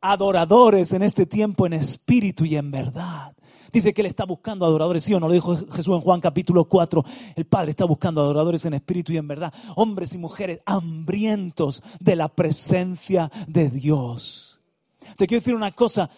adoradores 0.00 0.92
en 0.92 1.02
este 1.02 1.26
tiempo 1.26 1.66
en 1.66 1.74
espíritu 1.74 2.44
y 2.44 2.56
en 2.56 2.70
verdad. 2.70 3.34
Dice 3.72 3.94
que 3.94 4.00
Él 4.02 4.06
está 4.06 4.24
buscando 4.24 4.66
adoradores, 4.66 5.04
sí 5.04 5.14
o 5.14 5.20
no, 5.20 5.28
lo 5.28 5.34
dijo 5.34 5.56
Jesús 5.56 5.94
en 5.94 6.00
Juan 6.00 6.20
capítulo 6.20 6.64
4. 6.64 7.04
El 7.36 7.44
Padre 7.44 7.70
está 7.70 7.84
buscando 7.84 8.20
adoradores 8.20 8.64
en 8.64 8.74
espíritu 8.74 9.12
y 9.12 9.16
en 9.16 9.28
verdad. 9.28 9.54
Hombres 9.76 10.12
y 10.14 10.18
mujeres 10.18 10.60
hambrientos 10.66 11.82
de 12.00 12.16
la 12.16 12.28
presencia 12.28 13.30
de 13.46 13.70
Dios. 13.70 14.60
Te 15.16 15.26
quiero 15.26 15.40
decir 15.40 15.54
una 15.54 15.72
cosa, 15.72 16.10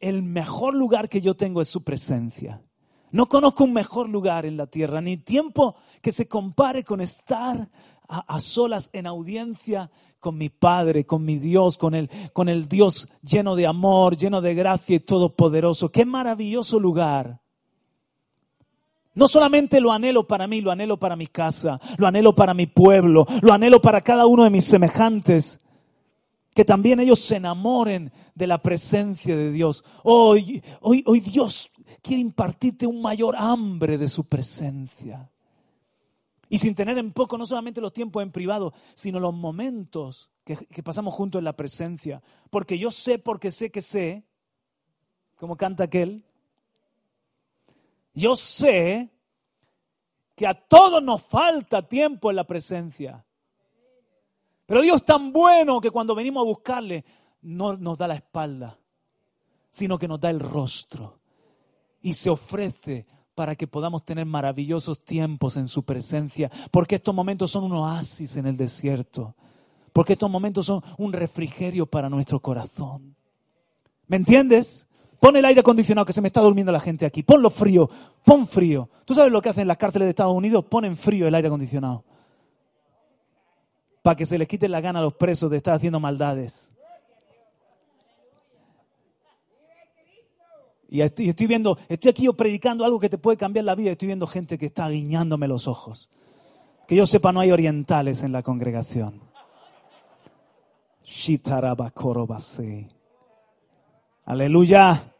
el 0.00 0.22
mejor 0.22 0.74
lugar 0.74 1.08
que 1.08 1.20
yo 1.20 1.34
tengo 1.34 1.60
es 1.60 1.68
su 1.68 1.82
presencia. 1.82 2.62
No 3.12 3.28
conozco 3.28 3.64
un 3.64 3.72
mejor 3.72 4.08
lugar 4.08 4.46
en 4.46 4.56
la 4.56 4.66
tierra, 4.66 5.00
ni 5.00 5.16
tiempo 5.16 5.76
que 6.00 6.12
se 6.12 6.28
compare 6.28 6.84
con 6.84 7.00
estar 7.00 7.68
a, 8.08 8.40
solas 8.40 8.90
en 8.92 9.06
audiencia 9.06 9.90
con 10.18 10.36
mi 10.36 10.48
Padre, 10.48 11.06
con 11.06 11.24
mi 11.24 11.38
Dios, 11.38 11.78
con 11.78 11.94
el, 11.94 12.10
con 12.32 12.48
el 12.48 12.68
Dios 12.68 13.08
lleno 13.22 13.56
de 13.56 13.66
amor, 13.66 14.16
lleno 14.16 14.40
de 14.40 14.54
gracia 14.54 14.96
y 14.96 15.00
todopoderoso. 15.00 15.90
Qué 15.90 16.04
maravilloso 16.04 16.78
lugar. 16.78 17.40
No 19.14 19.26
solamente 19.26 19.80
lo 19.80 19.92
anhelo 19.92 20.26
para 20.26 20.46
mí, 20.46 20.60
lo 20.60 20.70
anhelo 20.70 20.98
para 20.98 21.16
mi 21.16 21.26
casa, 21.26 21.80
lo 21.98 22.06
anhelo 22.06 22.34
para 22.34 22.54
mi 22.54 22.66
pueblo, 22.66 23.26
lo 23.42 23.52
anhelo 23.52 23.80
para 23.80 24.02
cada 24.02 24.26
uno 24.26 24.44
de 24.44 24.50
mis 24.50 24.64
semejantes 24.64 25.60
que 26.54 26.64
también 26.64 27.00
ellos 27.00 27.20
se 27.20 27.36
enamoren 27.36 28.12
de 28.34 28.46
la 28.46 28.62
presencia 28.62 29.36
de 29.36 29.52
Dios. 29.52 29.84
Hoy, 30.02 30.62
hoy, 30.80 31.02
hoy 31.06 31.20
Dios 31.20 31.70
quiere 32.02 32.20
impartirte 32.20 32.86
un 32.86 33.00
mayor 33.00 33.36
hambre 33.38 33.98
de 33.98 34.08
su 34.08 34.24
presencia. 34.24 35.30
Y 36.48 36.58
sin 36.58 36.74
tener 36.74 36.98
en 36.98 37.12
poco 37.12 37.38
no 37.38 37.46
solamente 37.46 37.80
los 37.80 37.92
tiempos 37.92 38.22
en 38.22 38.32
privado, 38.32 38.74
sino 38.96 39.20
los 39.20 39.32
momentos 39.32 40.30
que, 40.44 40.56
que 40.56 40.82
pasamos 40.82 41.14
juntos 41.14 41.38
en 41.38 41.44
la 41.44 41.56
presencia. 41.56 42.22
Porque 42.50 42.78
yo 42.78 42.90
sé, 42.90 43.18
porque 43.18 43.52
sé 43.52 43.70
que 43.70 43.82
sé, 43.82 44.24
como 45.36 45.56
canta 45.56 45.84
aquel, 45.84 46.24
yo 48.12 48.34
sé 48.34 49.10
que 50.34 50.46
a 50.46 50.54
todos 50.54 51.02
nos 51.02 51.22
falta 51.22 51.86
tiempo 51.86 52.30
en 52.30 52.36
la 52.36 52.44
presencia. 52.44 53.24
Pero 54.70 54.82
Dios 54.82 55.00
es 55.00 55.04
tan 55.04 55.32
bueno 55.32 55.80
que 55.80 55.90
cuando 55.90 56.14
venimos 56.14 56.42
a 56.42 56.44
buscarle, 56.44 57.04
no 57.42 57.76
nos 57.76 57.98
da 57.98 58.06
la 58.06 58.14
espalda, 58.14 58.78
sino 59.72 59.98
que 59.98 60.06
nos 60.06 60.20
da 60.20 60.30
el 60.30 60.38
rostro 60.38 61.18
y 62.00 62.12
se 62.12 62.30
ofrece 62.30 63.04
para 63.34 63.56
que 63.56 63.66
podamos 63.66 64.04
tener 64.04 64.26
maravillosos 64.26 65.04
tiempos 65.04 65.56
en 65.56 65.66
su 65.66 65.82
presencia, 65.82 66.52
porque 66.70 66.94
estos 66.94 67.12
momentos 67.12 67.50
son 67.50 67.64
un 67.64 67.72
oasis 67.72 68.36
en 68.36 68.46
el 68.46 68.56
desierto, 68.56 69.34
porque 69.92 70.12
estos 70.12 70.30
momentos 70.30 70.66
son 70.66 70.84
un 70.98 71.12
refrigerio 71.12 71.86
para 71.86 72.08
nuestro 72.08 72.38
corazón. 72.38 73.16
¿Me 74.06 74.18
entiendes? 74.18 74.86
Pon 75.18 75.34
el 75.34 75.46
aire 75.46 75.62
acondicionado, 75.62 76.06
que 76.06 76.12
se 76.12 76.20
me 76.20 76.28
está 76.28 76.42
durmiendo 76.42 76.70
la 76.70 76.78
gente 76.78 77.06
aquí. 77.06 77.24
Ponlo 77.24 77.50
frío, 77.50 77.90
pon 78.24 78.46
frío. 78.46 78.88
¿Tú 79.04 79.16
sabes 79.16 79.32
lo 79.32 79.42
que 79.42 79.48
hacen 79.48 79.66
las 79.66 79.78
cárceles 79.78 80.06
de 80.06 80.10
Estados 80.10 80.36
Unidos? 80.36 80.64
Ponen 80.66 80.96
frío 80.96 81.26
el 81.26 81.34
aire 81.34 81.48
acondicionado 81.48 82.04
para 84.02 84.16
que 84.16 84.26
se 84.26 84.38
les 84.38 84.48
quite 84.48 84.68
la 84.68 84.80
gana 84.80 85.00
a 85.00 85.02
los 85.02 85.14
presos 85.14 85.50
de 85.50 85.58
estar 85.58 85.74
haciendo 85.74 86.00
maldades. 86.00 86.70
Y 90.92 91.02
estoy, 91.02 91.46
viendo, 91.46 91.78
estoy 91.88 92.10
aquí 92.10 92.24
yo 92.24 92.32
predicando 92.32 92.84
algo 92.84 92.98
que 92.98 93.08
te 93.08 93.16
puede 93.16 93.36
cambiar 93.36 93.64
la 93.64 93.76
vida. 93.76 93.92
Estoy 93.92 94.06
viendo 94.06 94.26
gente 94.26 94.58
que 94.58 94.66
está 94.66 94.88
guiñándome 94.88 95.46
los 95.46 95.68
ojos. 95.68 96.10
Que 96.88 96.96
yo 96.96 97.06
sepa, 97.06 97.32
no 97.32 97.38
hay 97.38 97.52
orientales 97.52 98.24
en 98.24 98.32
la 98.32 98.42
congregación. 98.42 99.20
Aleluya. 104.24 105.14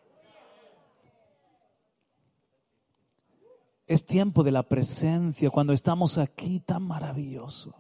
Es 3.86 4.04
tiempo 4.04 4.42
de 4.42 4.50
la 4.50 4.64
presencia 4.64 5.50
cuando 5.50 5.72
estamos 5.72 6.18
aquí 6.18 6.58
tan 6.58 6.82
maravilloso. 6.82 7.74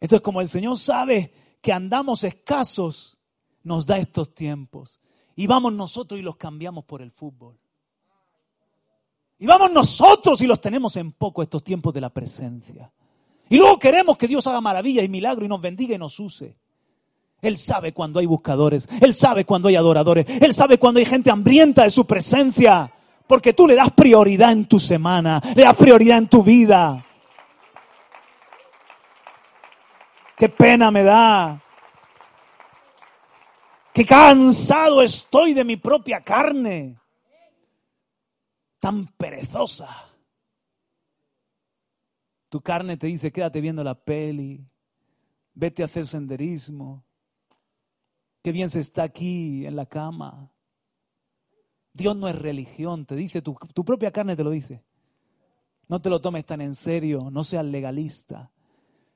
Entonces, 0.00 0.24
como 0.24 0.40
el 0.40 0.48
Señor 0.48 0.78
sabe 0.78 1.32
que 1.60 1.72
andamos 1.72 2.24
escasos, 2.24 3.18
nos 3.62 3.86
da 3.86 3.98
estos 3.98 4.34
tiempos. 4.34 5.00
Y 5.36 5.46
vamos 5.46 5.72
nosotros 5.72 6.18
y 6.18 6.22
los 6.22 6.36
cambiamos 6.36 6.84
por 6.84 7.02
el 7.02 7.10
fútbol. 7.10 7.58
Y 9.38 9.46
vamos 9.46 9.70
nosotros 9.72 10.40
y 10.42 10.46
los 10.46 10.60
tenemos 10.60 10.96
en 10.96 11.12
poco 11.12 11.42
estos 11.42 11.64
tiempos 11.64 11.94
de 11.94 12.00
la 12.00 12.10
presencia. 12.10 12.92
Y 13.48 13.56
luego 13.56 13.78
queremos 13.78 14.16
que 14.16 14.28
Dios 14.28 14.46
haga 14.46 14.60
maravilla 14.60 15.02
y 15.02 15.08
milagro 15.08 15.44
y 15.44 15.48
nos 15.48 15.60
bendiga 15.60 15.94
y 15.94 15.98
nos 15.98 16.18
use. 16.20 16.56
Él 17.42 17.56
sabe 17.56 17.92
cuando 17.92 18.20
hay 18.20 18.26
buscadores, 18.26 18.88
Él 19.00 19.14
sabe 19.14 19.44
cuando 19.46 19.68
hay 19.68 19.76
adoradores, 19.76 20.26
Él 20.28 20.52
sabe 20.52 20.78
cuando 20.78 21.00
hay 21.00 21.06
gente 21.06 21.30
hambrienta 21.30 21.84
de 21.84 21.90
su 21.90 22.06
presencia, 22.06 22.92
porque 23.26 23.54
tú 23.54 23.66
le 23.66 23.74
das 23.74 23.92
prioridad 23.92 24.52
en 24.52 24.66
tu 24.66 24.78
semana, 24.78 25.40
le 25.56 25.62
das 25.62 25.76
prioridad 25.76 26.18
en 26.18 26.28
tu 26.28 26.42
vida. 26.42 27.06
Qué 30.40 30.48
pena 30.48 30.90
me 30.90 31.02
da. 31.02 31.62
Qué 33.92 34.06
cansado 34.06 35.02
estoy 35.02 35.52
de 35.52 35.66
mi 35.66 35.76
propia 35.76 36.22
carne. 36.22 36.98
Tan 38.78 39.06
perezosa. 39.18 40.08
Tu 42.48 42.58
carne 42.62 42.96
te 42.96 43.08
dice, 43.08 43.30
quédate 43.30 43.60
viendo 43.60 43.84
la 43.84 43.94
peli, 43.94 44.66
vete 45.52 45.82
a 45.82 45.84
hacer 45.84 46.06
senderismo. 46.06 47.04
Qué 48.42 48.50
bien 48.50 48.70
se 48.70 48.80
está 48.80 49.02
aquí 49.02 49.66
en 49.66 49.76
la 49.76 49.84
cama. 49.84 50.50
Dios 51.92 52.16
no 52.16 52.26
es 52.28 52.34
religión, 52.34 53.04
te 53.04 53.14
dice, 53.14 53.42
tu, 53.42 53.58
tu 53.74 53.84
propia 53.84 54.10
carne 54.10 54.36
te 54.36 54.44
lo 54.44 54.48
dice. 54.48 54.82
No 55.86 56.00
te 56.00 56.08
lo 56.08 56.18
tomes 56.22 56.46
tan 56.46 56.62
en 56.62 56.74
serio, 56.74 57.28
no 57.30 57.44
seas 57.44 57.66
legalista. 57.66 58.50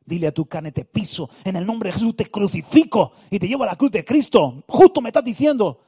Dile 0.07 0.27
a 0.27 0.33
tu 0.33 0.47
carne, 0.47 0.71
te 0.71 0.85
piso, 0.85 1.31
en 1.45 1.57
el 1.57 1.67
nombre 1.67 1.89
de 1.89 1.95
Jesús 1.95 2.15
te 2.15 2.27
crucifico 2.27 3.13
y 3.31 3.39
te 3.39 3.49
llevo 3.49 3.63
a 3.65 3.69
la 3.69 3.77
cruz 3.77 3.91
de 3.91 4.05
Cristo. 4.05 4.63
Justo 4.69 5.01
me 5.01 5.09
estás 5.09 5.25
diciendo 5.25 5.81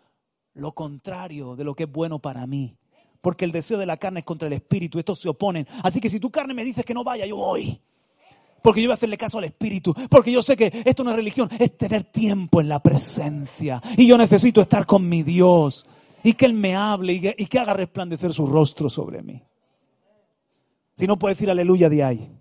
lo 0.55 0.73
contrario 0.73 1.55
de 1.55 1.65
lo 1.65 1.75
que 1.75 1.85
es 1.85 1.93
bueno 1.93 2.19
para 2.19 2.47
mí. 2.47 2.77
Porque 3.21 3.45
el 3.45 3.53
deseo 3.53 3.79
de 3.79 3.87
la 3.87 3.97
carne 3.97 4.21
es 4.21 4.27
contra 4.27 4.47
el 4.47 4.55
espíritu, 4.55 4.99
estos 4.99 5.19
se 5.19 5.29
oponen. 5.29 5.67
Así 5.83 6.01
que 6.01 6.09
si 6.09 6.21
tu 6.21 6.31
carne 6.31 6.55
me 6.55 6.65
dice 6.65 6.85
que 6.85 6.95
no 6.95 7.05
vaya, 7.05 7.27
yo 7.27 7.37
voy. 7.37 7.81
Porque 8.63 8.81
yo 8.83 8.89
voy 8.89 8.93
a 8.93 8.95
hacerle 8.95 9.19
caso 9.19 9.39
al 9.39 9.45
espíritu. 9.45 9.95
Porque 10.09 10.33
yo 10.33 10.43
sé 10.43 10.57
que 10.57 10.83
esto 10.85 11.05
no 11.05 11.11
es 11.11 11.17
religión, 11.17 11.49
es 11.59 11.77
tener 11.77 12.05
tiempo 12.05 12.61
en 12.61 12.69
la 12.69 12.81
presencia. 12.81 13.83
Y 13.97 14.07
yo 14.07 14.17
necesito 14.17 14.61
estar 14.61 14.87
con 14.87 15.09
mi 15.09 15.23
Dios. 15.23 15.87
Y 16.23 16.33
que 16.33 16.47
Él 16.47 16.55
me 16.55 16.75
hable 16.75 17.13
y 17.13 17.47
que, 17.47 17.59
haga 17.59 17.75
resplandecer 17.75 18.33
su 18.33 18.47
rostro 18.47 18.89
sobre 18.89 19.23
mí. 19.23 19.43
Si 20.95 21.07
no 21.07 21.19
puede 21.19 21.35
decir 21.35 21.51
aleluya 21.51 21.89
de 21.89 22.03
ahí. 22.03 22.36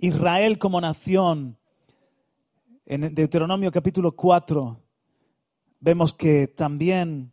Israel 0.00 0.58
como 0.58 0.80
nación, 0.80 1.58
en 2.86 3.12
Deuteronomio 3.14 3.72
capítulo 3.72 4.12
4, 4.12 4.80
vemos 5.80 6.14
que 6.14 6.46
también 6.46 7.32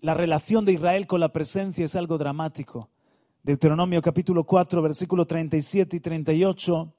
la 0.00 0.14
relación 0.14 0.64
de 0.64 0.72
Israel 0.72 1.06
con 1.06 1.20
la 1.20 1.32
presencia 1.32 1.84
es 1.84 1.94
algo 1.94 2.18
dramático. 2.18 2.90
Deuteronomio 3.44 4.02
capítulo 4.02 4.42
4, 4.42 4.82
versículo 4.82 5.24
37 5.24 5.98
y 5.98 6.00
38. 6.00 6.92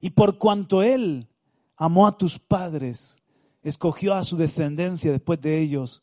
Y 0.00 0.10
por 0.10 0.38
cuanto 0.38 0.82
Él 0.82 1.28
amó 1.76 2.06
a 2.06 2.16
tus 2.16 2.38
padres, 2.38 3.18
escogió 3.62 4.14
a 4.14 4.24
su 4.24 4.38
descendencia 4.38 5.12
después 5.12 5.38
de 5.42 5.60
ellos, 5.60 6.02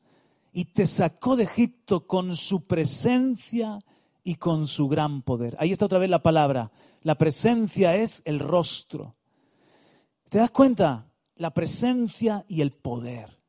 y 0.53 0.65
te 0.65 0.85
sacó 0.85 1.35
de 1.35 1.45
Egipto 1.45 2.05
con 2.05 2.35
su 2.35 2.67
presencia 2.67 3.79
y 4.23 4.35
con 4.35 4.67
su 4.67 4.87
gran 4.87 5.23
poder. 5.23 5.55
Ahí 5.59 5.71
está 5.71 5.85
otra 5.85 5.97
vez 5.97 6.09
la 6.09 6.21
palabra. 6.21 6.71
La 7.01 7.15
presencia 7.15 7.95
es 7.95 8.21
el 8.25 8.39
rostro. 8.39 9.15
¿Te 10.29 10.37
das 10.37 10.51
cuenta? 10.51 11.07
La 11.35 11.51
presencia 11.51 12.45
y 12.47 12.61
el 12.61 12.71
poder 12.71 13.39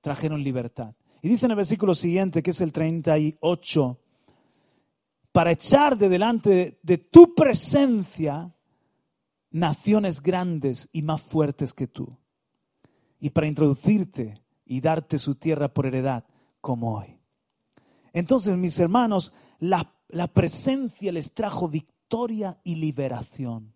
trajeron 0.00 0.42
libertad. 0.42 0.94
Y 1.20 1.28
dice 1.28 1.46
en 1.46 1.52
el 1.52 1.56
versículo 1.56 1.94
siguiente, 1.94 2.42
que 2.42 2.50
es 2.50 2.60
el 2.60 2.72
38, 2.72 4.00
para 5.32 5.52
echar 5.52 5.98
de 5.98 6.08
delante 6.08 6.78
de 6.82 6.98
tu 6.98 7.34
presencia 7.34 8.54
naciones 9.50 10.22
grandes 10.22 10.88
y 10.92 11.02
más 11.02 11.20
fuertes 11.20 11.72
que 11.74 11.88
tú, 11.88 12.16
y 13.20 13.30
para 13.30 13.46
introducirte 13.46 14.40
y 14.64 14.80
darte 14.80 15.18
su 15.18 15.34
tierra 15.34 15.68
por 15.68 15.86
heredad, 15.86 16.24
como 16.60 16.98
hoy. 16.98 17.18
Entonces, 18.12 18.56
mis 18.56 18.78
hermanos, 18.78 19.32
la, 19.58 19.94
la 20.08 20.28
presencia 20.28 21.12
les 21.12 21.34
trajo 21.34 21.68
victoria 21.68 21.97
y 22.64 22.76
liberación. 22.76 23.74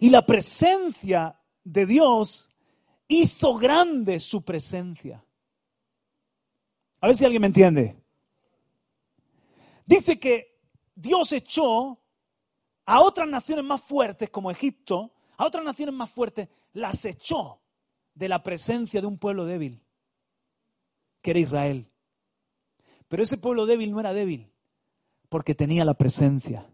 Y 0.00 0.10
la 0.10 0.24
presencia 0.24 1.38
de 1.64 1.86
Dios 1.86 2.50
hizo 3.08 3.54
grande 3.54 4.20
su 4.20 4.42
presencia. 4.42 5.24
A 7.00 7.06
ver 7.06 7.16
si 7.16 7.24
alguien 7.24 7.42
me 7.42 7.46
entiende. 7.46 7.96
Dice 9.86 10.18
que 10.18 10.58
Dios 10.94 11.32
echó 11.32 11.98
a 12.84 13.02
otras 13.02 13.28
naciones 13.28 13.64
más 13.64 13.82
fuertes 13.82 14.30
como 14.30 14.50
Egipto, 14.50 15.12
a 15.36 15.46
otras 15.46 15.64
naciones 15.64 15.94
más 15.94 16.10
fuertes, 16.10 16.48
las 16.72 17.04
echó 17.04 17.60
de 18.14 18.28
la 18.28 18.42
presencia 18.42 19.00
de 19.00 19.06
un 19.06 19.18
pueblo 19.18 19.46
débil, 19.46 19.80
que 21.22 21.30
era 21.30 21.40
Israel. 21.40 21.90
Pero 23.06 23.22
ese 23.22 23.38
pueblo 23.38 23.64
débil 23.64 23.90
no 23.90 24.00
era 24.00 24.12
débil, 24.12 24.50
porque 25.28 25.54
tenía 25.54 25.84
la 25.84 25.94
presencia. 25.94 26.66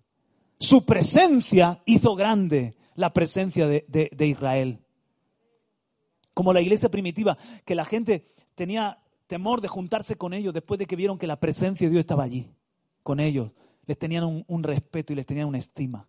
Su 0.59 0.85
presencia 0.85 1.83
hizo 1.85 2.15
grande 2.15 2.77
la 2.95 3.13
presencia 3.13 3.67
de, 3.67 3.85
de 3.89 4.27
Israel. 4.27 4.81
Como 6.33 6.53
la 6.53 6.61
iglesia 6.61 6.89
primitiva, 6.89 7.37
que 7.65 7.75
la 7.75 7.85
gente 7.85 8.33
tenía 8.55 8.99
temor 9.27 9.61
de 9.61 9.69
juntarse 9.69 10.17
con 10.17 10.33
ellos 10.33 10.55
después 10.55 10.79
de 10.79 10.87
que 10.87 10.97
vieron 10.97 11.19
que 11.19 11.27
la 11.27 11.41
presencia 11.41 11.87
de 11.87 11.93
Dios 11.93 12.01
estaba 12.01 12.25
allí, 12.25 12.51
con 13.03 13.21
ellos. 13.21 13.51
Les 13.87 13.99
tenían 13.99 14.45
un, 14.47 14.63
respeto 14.63 15.13
y 15.13 15.17
les 15.17 15.27
tenían 15.27 15.49
una 15.49 15.59
estima. 15.59 16.09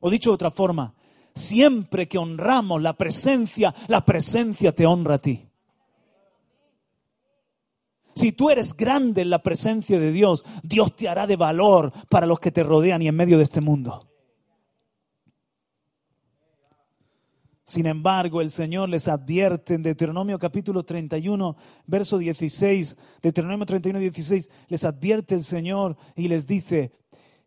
O 0.00 0.10
dicho 0.10 0.30
de 0.30 0.34
otra 0.34 0.50
forma, 0.50 0.94
siempre 1.34 2.06
que 2.06 2.18
honramos 2.18 2.82
la 2.82 2.94
presencia, 2.94 3.74
la 3.88 4.04
presencia 4.04 4.74
te 4.74 4.86
honra 4.86 5.14
a 5.14 5.18
ti. 5.18 5.48
Si 8.14 8.32
tú 8.32 8.50
eres 8.50 8.76
grande 8.76 9.22
en 9.22 9.30
la 9.30 9.42
presencia 9.42 9.98
de 9.98 10.12
Dios, 10.12 10.44
Dios 10.62 10.94
te 10.94 11.08
hará 11.08 11.26
de 11.26 11.36
valor 11.36 11.92
para 12.08 12.26
los 12.26 12.38
que 12.38 12.52
te 12.52 12.62
rodean 12.62 13.02
y 13.02 13.08
en 13.08 13.16
medio 13.16 13.38
de 13.38 13.44
este 13.44 13.60
mundo. 13.60 14.08
Sin 17.66 17.86
embargo, 17.86 18.40
el 18.40 18.50
Señor 18.50 18.88
les 18.88 19.08
advierte 19.08 19.74
en 19.74 19.82
Deuteronomio 19.82 20.38
capítulo 20.38 20.84
31, 20.84 21.56
verso 21.86 22.18
16, 22.18 22.96
Deuteronomio 23.22 23.66
31, 23.66 23.98
16, 23.98 24.50
les 24.68 24.84
advierte 24.84 25.34
el 25.34 25.42
Señor 25.42 25.96
y 26.14 26.28
les 26.28 26.46
dice, 26.46 26.92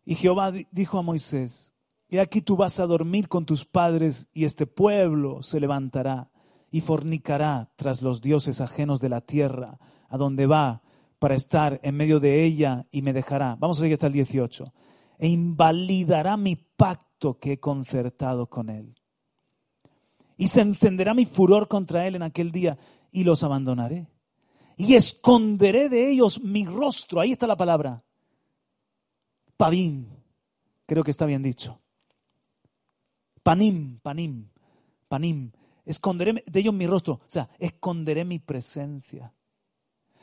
y 0.04 0.16
Jehová 0.16 0.52
dijo 0.72 0.98
a 0.98 1.02
Moisés, 1.02 1.72
y 2.08 2.18
aquí 2.18 2.42
tú 2.42 2.56
vas 2.56 2.80
a 2.80 2.86
dormir 2.86 3.28
con 3.28 3.46
tus 3.46 3.64
padres 3.64 4.28
y 4.34 4.44
este 4.44 4.66
pueblo 4.66 5.42
se 5.42 5.60
levantará 5.60 6.30
y 6.70 6.80
fornicará 6.80 7.70
tras 7.76 8.02
los 8.02 8.20
dioses 8.20 8.60
ajenos 8.60 9.00
de 9.00 9.10
la 9.10 9.20
tierra, 9.20 9.78
a 10.08 10.16
donde 10.16 10.46
va 10.46 10.82
para 11.18 11.34
estar 11.34 11.80
en 11.82 11.96
medio 11.96 12.20
de 12.20 12.44
ella 12.44 12.86
y 12.90 13.02
me 13.02 13.12
dejará. 13.12 13.56
Vamos 13.58 13.78
a 13.78 13.80
seguir 13.80 13.94
hasta 13.94 14.06
el 14.06 14.12
18. 14.12 14.72
E 15.18 15.28
invalidará 15.28 16.36
mi 16.36 16.56
pacto 16.56 17.38
que 17.38 17.52
he 17.52 17.60
concertado 17.60 18.46
con 18.46 18.70
él 18.70 18.94
y 20.38 20.46
se 20.46 20.62
encenderá 20.62 21.12
mi 21.12 21.26
furor 21.26 21.66
contra 21.68 22.06
él 22.06 22.14
en 22.14 22.22
aquel 22.22 22.52
día 22.52 22.78
y 23.10 23.24
los 23.24 23.42
abandonaré. 23.42 24.06
Y 24.76 24.94
esconderé 24.94 25.88
de 25.88 26.08
ellos 26.08 26.40
mi 26.40 26.64
rostro. 26.64 27.20
Ahí 27.20 27.32
está 27.32 27.48
la 27.48 27.56
palabra. 27.56 28.04
Padim. 29.56 30.06
Creo 30.86 31.02
que 31.02 31.10
está 31.10 31.26
bien 31.26 31.42
dicho. 31.42 31.80
Panim, 33.42 33.98
panim, 33.98 34.48
panim. 35.08 35.50
Esconderé 35.84 36.44
de 36.46 36.60
ellos 36.60 36.72
mi 36.72 36.86
rostro. 36.86 37.14
O 37.14 37.20
sea, 37.26 37.50
esconderé 37.58 38.24
mi 38.24 38.38
presencia. 38.38 39.34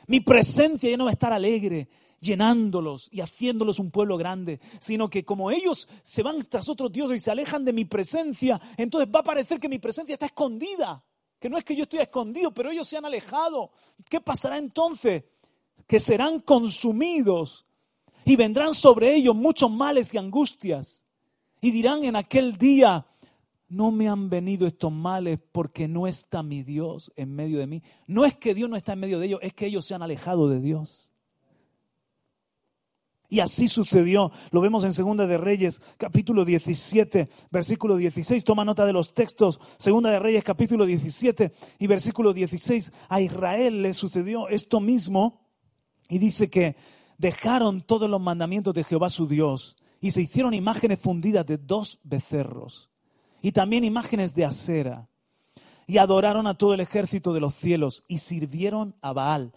Mi 0.06 0.20
presencia 0.20 0.90
ya 0.90 0.96
no 0.96 1.04
va 1.04 1.10
a 1.10 1.14
estar 1.14 1.32
alegre, 1.32 1.88
llenándolos 2.20 3.08
y 3.10 3.20
haciéndolos 3.20 3.78
un 3.78 3.90
pueblo 3.90 4.16
grande, 4.16 4.60
sino 4.80 5.08
que 5.08 5.24
como 5.24 5.50
ellos 5.50 5.88
se 6.02 6.22
van 6.22 6.42
tras 6.48 6.68
otros 6.68 6.92
dioses 6.92 7.16
y 7.16 7.20
se 7.20 7.30
alejan 7.30 7.64
de 7.64 7.72
mi 7.72 7.84
presencia, 7.84 8.60
entonces 8.76 9.10
va 9.14 9.20
a 9.20 9.24
parecer 9.24 9.60
que 9.60 9.68
mi 9.68 9.78
presencia 9.78 10.14
está 10.14 10.26
escondida, 10.26 11.02
que 11.38 11.50
no 11.50 11.58
es 11.58 11.64
que 11.64 11.76
yo 11.76 11.84
estoy 11.84 12.00
escondido, 12.00 12.52
pero 12.52 12.70
ellos 12.70 12.88
se 12.88 12.96
han 12.96 13.04
alejado. 13.04 13.70
¿Qué 14.08 14.20
pasará 14.20 14.58
entonces? 14.58 15.24
Que 15.86 16.00
serán 16.00 16.40
consumidos 16.40 17.66
y 18.24 18.36
vendrán 18.36 18.74
sobre 18.74 19.14
ellos 19.14 19.36
muchos 19.36 19.70
males 19.70 20.12
y 20.14 20.18
angustias. 20.18 21.06
Y 21.60 21.70
dirán 21.70 22.04
en 22.04 22.16
aquel 22.16 22.56
día, 22.56 23.06
no 23.68 23.90
me 23.90 24.08
han 24.08 24.30
venido 24.30 24.66
estos 24.66 24.92
males 24.92 25.38
porque 25.52 25.88
no 25.88 26.06
está 26.06 26.42
mi 26.42 26.62
Dios 26.62 27.12
en 27.16 27.34
medio 27.34 27.58
de 27.58 27.66
mí. 27.66 27.82
No 28.06 28.24
es 28.24 28.36
que 28.36 28.54
Dios 28.54 28.70
no 28.70 28.76
está 28.76 28.92
en 28.92 29.00
medio 29.00 29.18
de 29.18 29.26
ellos, 29.26 29.40
es 29.42 29.52
que 29.54 29.66
ellos 29.66 29.84
se 29.84 29.94
han 29.94 30.02
alejado 30.02 30.48
de 30.48 30.60
Dios. 30.60 31.10
Y 33.28 33.40
así 33.40 33.66
sucedió. 33.66 34.30
Lo 34.52 34.60
vemos 34.60 34.84
en 34.84 34.92
Segunda 34.92 35.26
de 35.26 35.36
Reyes, 35.36 35.82
capítulo 35.96 36.44
17, 36.44 37.28
versículo 37.50 37.96
16. 37.96 38.44
Toma 38.44 38.64
nota 38.64 38.86
de 38.86 38.92
los 38.92 39.14
textos. 39.14 39.58
Segunda 39.78 40.10
de 40.10 40.20
Reyes, 40.20 40.44
capítulo 40.44 40.86
17 40.86 41.52
y 41.80 41.86
versículo 41.88 42.32
16. 42.32 42.92
A 43.08 43.20
Israel 43.20 43.82
le 43.82 43.94
sucedió 43.94 44.48
esto 44.48 44.78
mismo 44.78 45.40
y 46.08 46.18
dice 46.18 46.48
que 46.48 46.76
dejaron 47.18 47.80
todos 47.80 48.08
los 48.08 48.20
mandamientos 48.20 48.72
de 48.74 48.84
Jehová 48.84 49.10
su 49.10 49.26
Dios 49.26 49.76
y 50.00 50.12
se 50.12 50.22
hicieron 50.22 50.54
imágenes 50.54 51.00
fundidas 51.00 51.46
de 51.46 51.58
dos 51.58 51.98
becerros 52.04 52.90
y 53.42 53.52
también 53.52 53.84
imágenes 53.84 54.34
de 54.34 54.44
acera 54.44 55.08
y 55.86 55.98
adoraron 55.98 56.46
a 56.46 56.54
todo 56.54 56.74
el 56.74 56.80
ejército 56.80 57.32
de 57.32 57.40
los 57.40 57.54
cielos 57.54 58.02
y 58.08 58.18
sirvieron 58.18 58.94
a 59.00 59.12
Baal. 59.12 59.52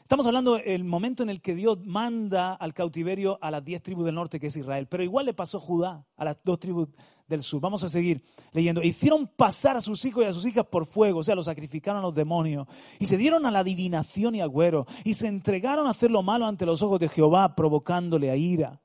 Estamos 0.00 0.26
hablando 0.26 0.56
del 0.56 0.84
momento 0.84 1.22
en 1.22 1.30
el 1.30 1.40
que 1.40 1.54
Dios 1.54 1.78
manda 1.82 2.52
al 2.52 2.74
cautiverio 2.74 3.38
a 3.40 3.50
las 3.50 3.64
diez 3.64 3.82
tribus 3.82 4.04
del 4.04 4.14
norte, 4.14 4.38
que 4.38 4.48
es 4.48 4.56
Israel, 4.56 4.86
pero 4.86 5.02
igual 5.02 5.26
le 5.26 5.34
pasó 5.34 5.58
Judá, 5.58 6.04
a 6.16 6.24
las 6.24 6.36
dos 6.44 6.58
tribus 6.58 6.88
del 7.26 7.42
sur. 7.42 7.60
Vamos 7.60 7.84
a 7.84 7.88
seguir 7.88 8.22
leyendo. 8.52 8.82
Hicieron 8.82 9.26
pasar 9.26 9.78
a 9.78 9.80
sus 9.80 10.04
hijos 10.04 10.22
y 10.22 10.26
a 10.26 10.32
sus 10.34 10.44
hijas 10.44 10.66
por 10.66 10.84
fuego, 10.84 11.20
o 11.20 11.24
sea, 11.24 11.34
los 11.34 11.46
sacrificaron 11.46 12.00
a 12.00 12.02
los 12.02 12.14
demonios, 12.14 12.68
y 12.98 13.06
se 13.06 13.16
dieron 13.16 13.46
a 13.46 13.50
la 13.50 13.60
adivinación 13.60 14.34
y 14.34 14.42
agüero, 14.42 14.86
y 15.04 15.14
se 15.14 15.26
entregaron 15.26 15.86
a 15.86 15.90
hacer 15.90 16.10
lo 16.10 16.22
malo 16.22 16.46
ante 16.46 16.66
los 16.66 16.82
ojos 16.82 17.00
de 17.00 17.08
Jehová, 17.08 17.54
provocándole 17.56 18.30
a 18.30 18.36
ira. 18.36 18.82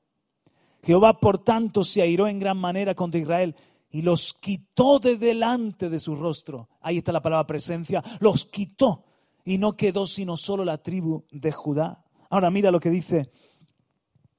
Jehová, 0.82 1.20
por 1.20 1.36
tanto, 1.44 1.84
se 1.84 2.00
airó 2.00 2.26
en 2.26 2.38
gran 2.38 2.56
manera 2.56 2.94
contra 2.94 3.20
Israel 3.20 3.54
y 3.90 4.02
los 4.02 4.34
quitó 4.34 4.98
de 4.98 5.16
delante 5.16 5.90
de 5.90 6.00
su 6.00 6.14
rostro. 6.14 6.68
Ahí 6.80 6.98
está 6.98 7.12
la 7.12 7.22
palabra 7.22 7.46
presencia, 7.46 8.02
los 8.20 8.44
quitó 8.44 9.04
y 9.44 9.58
no 9.58 9.76
quedó 9.76 10.06
sino 10.06 10.36
solo 10.36 10.64
la 10.64 10.78
tribu 10.78 11.24
de 11.30 11.52
Judá. 11.52 12.04
Ahora 12.28 12.50
mira 12.50 12.70
lo 12.70 12.80
que 12.80 12.90
dice 12.90 13.30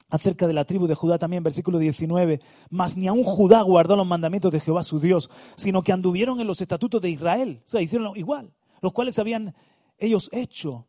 acerca 0.09 0.47
de 0.47 0.53
la 0.53 0.65
tribu 0.65 0.87
de 0.87 0.95
Judá 0.95 1.17
también, 1.17 1.43
versículo 1.43 1.79
19. 1.79 2.41
Mas 2.69 2.95
ni 2.95 3.07
aun 3.07 3.23
Judá 3.23 3.61
guardó 3.61 3.95
los 3.95 4.07
mandamientos 4.07 4.51
de 4.51 4.59
Jehová 4.59 4.83
su 4.83 4.99
Dios, 4.99 5.29
sino 5.55 5.83
que 5.83 5.91
anduvieron 5.91 6.39
en 6.39 6.47
los 6.47 6.61
estatutos 6.61 7.01
de 7.01 7.09
Israel. 7.09 7.61
O 7.65 7.69
sea, 7.69 7.81
hicieron 7.81 8.15
igual, 8.15 8.53
los 8.81 8.93
cuales 8.93 9.19
habían 9.19 9.55
ellos 9.97 10.29
hecho. 10.31 10.87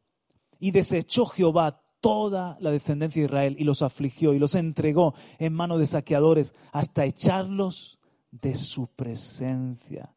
Y 0.59 0.71
desechó 0.71 1.27
Jehová 1.27 1.83
toda 2.01 2.57
la 2.61 2.71
descendencia 2.71 3.23
de 3.23 3.27
Israel 3.27 3.57
y 3.59 3.65
los 3.65 3.83
afligió 3.83 4.35
y 4.35 4.39
los 4.39 4.55
entregó 4.55 5.15
en 5.39 5.53
manos 5.53 5.79
de 5.79 5.87
saqueadores 5.87 6.55
hasta 6.73 7.05
echarlos 7.05 7.99
de 8.33 8.57
su 8.57 8.89
presencia. 8.89 10.13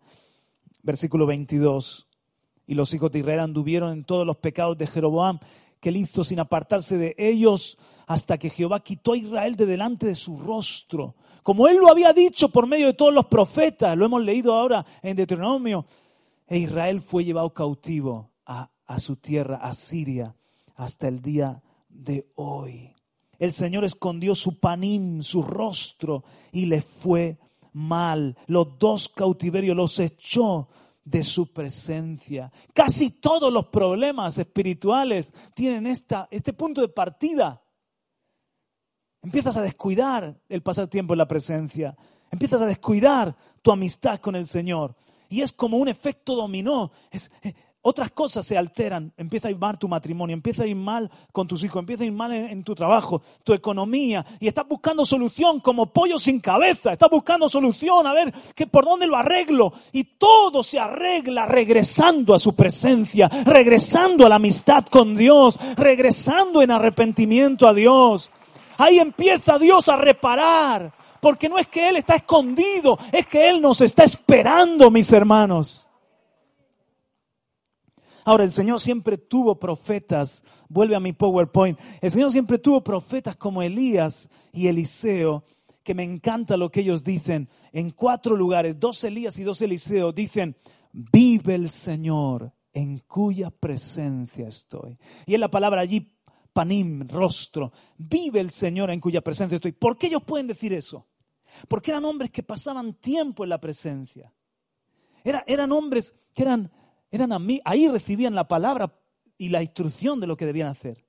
Versículo 0.82 1.28
22 1.28 2.08
y 2.66 2.74
los 2.74 2.94
hijos 2.94 3.12
de 3.12 3.20
Israel 3.20 3.42
anduvieron 3.42 3.92
en 3.92 4.04
todos 4.04 4.26
los 4.26 4.38
pecados 4.38 4.78
de 4.78 4.88
Jeroboam 4.88 5.40
que 5.80 5.90
él 5.90 5.98
hizo 5.98 6.24
sin 6.24 6.40
apartarse 6.40 6.98
de 6.98 7.16
ellos 7.18 7.78
hasta 8.08 8.40
que 8.40 8.50
Jehová 8.50 8.80
quitó 8.80 9.14
a 9.14 9.18
Israel 9.18 9.56
de 9.56 9.68
delante 9.68 10.08
de 10.08 10.16
su 10.16 10.38
rostro. 10.38 11.16
Como 11.44 11.68
él 11.68 11.78
lo 11.78 11.92
había 11.92 12.12
dicho 12.12 12.50
por 12.50 12.66
medio 12.66 12.88
de 12.88 12.94
todos 12.94 13.14
los 13.14 13.26
profetas, 13.28 13.96
lo 13.96 14.06
hemos 14.06 14.24
leído 14.24 14.54
ahora 14.54 14.84
en 15.04 15.16
Deuteronomio, 15.16 15.86
e 16.48 16.58
Israel 16.58 17.02
fue 17.02 17.24
llevado 17.24 17.54
cautivo 17.54 18.32
a, 18.46 18.72
a 18.88 19.00
su 19.00 19.18
tierra, 19.18 19.58
a 19.58 19.74
Siria, 19.74 20.36
hasta 20.76 21.08
el 21.08 21.22
día 21.22 21.62
de 21.90 22.26
hoy. 22.36 22.94
El 23.38 23.52
Señor 23.52 23.84
escondió 23.84 24.34
su 24.34 24.60
panín, 24.60 25.22
su 25.22 25.44
rostro, 25.44 26.24
y 26.52 26.66
le 26.66 26.82
fue 26.82 27.38
mal. 27.76 28.38
Los 28.48 28.80
dos 28.80 29.10
cautiverios 29.10 29.76
los 29.76 30.00
echó 30.00 30.70
de 31.04 31.24
su 31.24 31.54
presencia. 31.54 32.52
Casi 32.74 33.12
todos 33.12 33.54
los 33.54 33.68
problemas 33.68 34.38
espirituales 34.40 35.34
tienen 35.54 35.86
esta, 35.86 36.28
este 36.32 36.54
punto 36.54 36.82
de 36.82 36.88
partida. 36.88 37.62
Empiezas 39.22 39.58
a 39.58 39.62
descuidar 39.62 40.40
el 40.50 40.62
pasar 40.62 40.88
tiempo 40.88 41.14
en 41.14 41.20
la 41.20 41.28
presencia. 41.28 41.96
Empiezas 42.32 42.62
a 42.62 42.66
descuidar 42.66 43.36
tu 43.62 43.72
amistad 43.72 44.20
con 44.20 44.36
el 44.36 44.48
Señor. 44.48 44.96
Y 45.30 45.42
es 45.42 45.52
como 45.52 45.78
un 45.78 45.88
efecto 45.88 46.36
dominó. 46.36 46.92
Es, 47.12 47.32
otras 47.88 48.10
cosas 48.10 48.48
se 48.48 48.58
alteran, 48.58 49.14
empieza 49.16 49.48
a 49.48 49.52
ir 49.52 49.60
mal 49.60 49.78
tu 49.78 49.88
matrimonio, 49.88 50.34
empieza 50.34 50.64
a 50.64 50.66
ir 50.66 50.76
mal 50.76 51.12
con 51.32 51.48
tus 51.48 51.64
hijos, 51.64 51.80
empieza 51.80 52.02
a 52.02 52.08
ir 52.08 52.12
mal 52.12 52.34
en, 52.34 52.64
tu 52.64 52.74
trabajo, 52.74 53.22
tu 53.44 53.54
economía, 53.54 54.26
y 54.40 54.48
estás 54.48 54.68
buscando 54.68 55.06
solución 55.06 55.60
como 55.60 55.86
pollo 55.86 56.18
sin 56.18 56.40
cabeza, 56.40 56.94
estás 56.94 57.12
buscando 57.12 57.48
solución, 57.48 58.08
a 58.08 58.14
ver 58.14 58.34
que, 58.56 58.66
por 58.66 58.86
dónde 58.86 59.06
lo 59.06 59.16
arreglo, 59.16 59.72
y 59.92 60.04
todo 60.04 60.64
se 60.64 60.80
arregla 60.80 61.46
regresando 61.46 62.34
a 62.34 62.40
su 62.40 62.56
presencia, 62.56 63.28
regresando 63.28 64.26
a 64.26 64.30
la 64.30 64.38
amistad 64.38 64.86
con 64.88 65.16
Dios, 65.16 65.60
regresando 65.78 66.64
en 66.64 66.72
arrepentimiento 66.72 67.68
a 67.68 67.74
Dios. 67.76 68.32
Ahí 68.80 68.98
empieza 68.98 69.60
Dios 69.60 69.90
a 69.90 69.96
reparar, 69.96 70.92
porque 71.22 71.48
no 71.48 71.60
es 71.60 71.68
que 71.68 71.88
Él 71.88 71.98
está 71.98 72.16
escondido, 72.16 72.98
es 73.12 73.28
que 73.28 73.48
Él 73.48 73.62
nos 73.62 73.80
está 73.82 74.04
esperando, 74.04 74.90
mis 74.90 75.14
hermanos. 75.14 75.85
Ahora, 78.26 78.44
el 78.44 78.52
Señor 78.52 78.80
siempre 78.82 79.20
tuvo 79.20 79.60
profetas, 79.60 80.44
vuelve 80.68 80.96
a 80.96 81.00
mi 81.00 81.14
PowerPoint, 81.14 81.80
el 82.02 82.10
Señor 82.10 82.32
siempre 82.32 82.58
tuvo 82.58 82.84
profetas 82.84 83.36
como 83.36 83.62
Elías 83.62 84.32
y 84.52 84.68
Eliseo, 84.68 85.44
que 85.84 85.94
me 85.94 86.04
encanta 86.04 86.58
lo 86.58 86.72
que 86.72 86.80
ellos 86.80 87.04
dicen. 87.04 87.48
En 87.72 87.92
cuatro 87.92 88.36
lugares, 88.36 88.80
dos 88.80 89.04
Elías 89.04 89.38
y 89.38 89.44
dos 89.44 89.62
Eliseo, 89.62 90.12
dicen, 90.12 90.58
vive 90.92 91.54
el 91.54 91.70
Señor 91.70 92.52
en 92.74 92.98
cuya 92.98 93.52
presencia 93.52 94.48
estoy. 94.48 94.98
Y 95.28 95.36
en 95.36 95.42
la 95.42 95.52
palabra 95.52 95.82
allí, 95.82 96.12
panim, 96.52 97.08
rostro, 97.08 97.74
vive 97.96 98.40
el 98.40 98.50
Señor 98.50 98.90
en 98.90 99.00
cuya 99.00 99.22
presencia 99.22 99.58
estoy. 99.58 99.74
¿Por 99.74 100.00
qué 100.00 100.08
ellos 100.08 100.24
pueden 100.24 100.48
decir 100.48 100.74
eso? 100.74 101.06
Porque 101.68 101.92
eran 101.92 102.06
hombres 102.06 102.32
que 102.32 102.42
pasaban 102.42 102.96
tiempo 102.96 103.44
en 103.44 103.52
la 103.52 103.62
presencia. 103.62 104.34
eran 105.24 105.72
hombres 105.72 106.16
que 106.34 106.42
eran 106.42 106.72
eran 107.12 107.32
a 107.34 107.40
mí, 107.40 107.62
ahí 107.66 107.88
recibían 107.88 108.36
la 108.36 108.48
palabra 108.48 108.94
y 109.38 109.50
la 109.50 109.62
instrucción 109.62 110.20
de 110.20 110.28
lo 110.28 110.38
que 110.38 110.46
debían 110.46 110.68
hacer. 110.68 111.06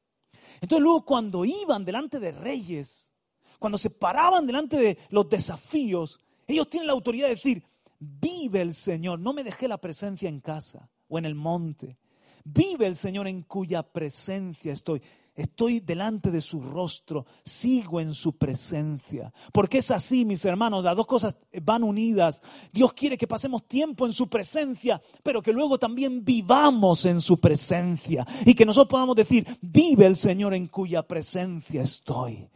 Entonces 0.61 0.83
luego 0.83 1.05
cuando 1.05 1.45
iban 1.45 1.85
delante 1.85 2.19
de 2.19 2.33
reyes, 2.33 3.13
cuando 3.59 3.79
se 3.79 3.91
paraban 3.91 4.47
delante 4.47 4.77
de 4.77 4.99
los 5.11 5.29
desafíos, 5.29 6.21
ellos 6.47 6.69
tienen 6.69 6.87
la 6.87 6.93
autoridad 6.93 7.27
de 7.27 7.35
decir, 7.35 7.63
vive 7.99 8.61
el 8.61 8.75
Señor, 8.75 9.19
no 9.19 9.33
me 9.33 9.45
dejé 9.45 9.69
la 9.69 9.79
presencia 9.79 10.29
en 10.29 10.41
casa 10.41 10.89
o 11.09 11.19
en 11.19 11.25
el 11.25 11.35
monte, 11.35 11.99
vive 12.45 12.87
el 12.87 12.97
Señor 12.97 13.27
en 13.27 13.43
cuya 13.43 13.83
presencia 13.83 14.73
estoy. 14.73 15.03
Estoy 15.37 15.81
delante 15.81 16.31
de 16.31 16.41
su 16.41 16.63
rostro, 16.63 17.27
sigo 17.45 18.01
en 18.01 18.15
su 18.15 18.39
presencia. 18.39 19.31
Porque 19.53 19.79
es 19.79 19.91
así, 19.91 20.25
mis 20.25 20.43
hermanos, 20.47 20.83
las 20.83 20.97
dos 20.97 21.07
cosas 21.07 21.37
van 21.63 21.85
unidas. 21.85 22.41
Dios 22.73 22.95
quiere 22.95 23.19
que 23.19 23.27
pasemos 23.27 23.69
tiempo 23.69 24.07
en 24.07 24.15
su 24.15 24.31
presencia, 24.31 24.99
pero 25.23 25.43
que 25.43 25.53
luego 25.53 25.79
también 25.79 26.25
vivamos 26.25 27.05
en 27.05 27.21
su 27.21 27.39
presencia. 27.39 28.27
Y 28.47 28.55
que 28.55 28.65
nosotros 28.65 28.91
podamos 28.91 29.15
decir, 29.15 29.47
vive 29.61 30.07
el 30.07 30.17
Señor 30.17 30.55
en 30.55 30.69
cuya 30.69 31.03
presencia 31.03 31.83
estoy. 31.83 32.49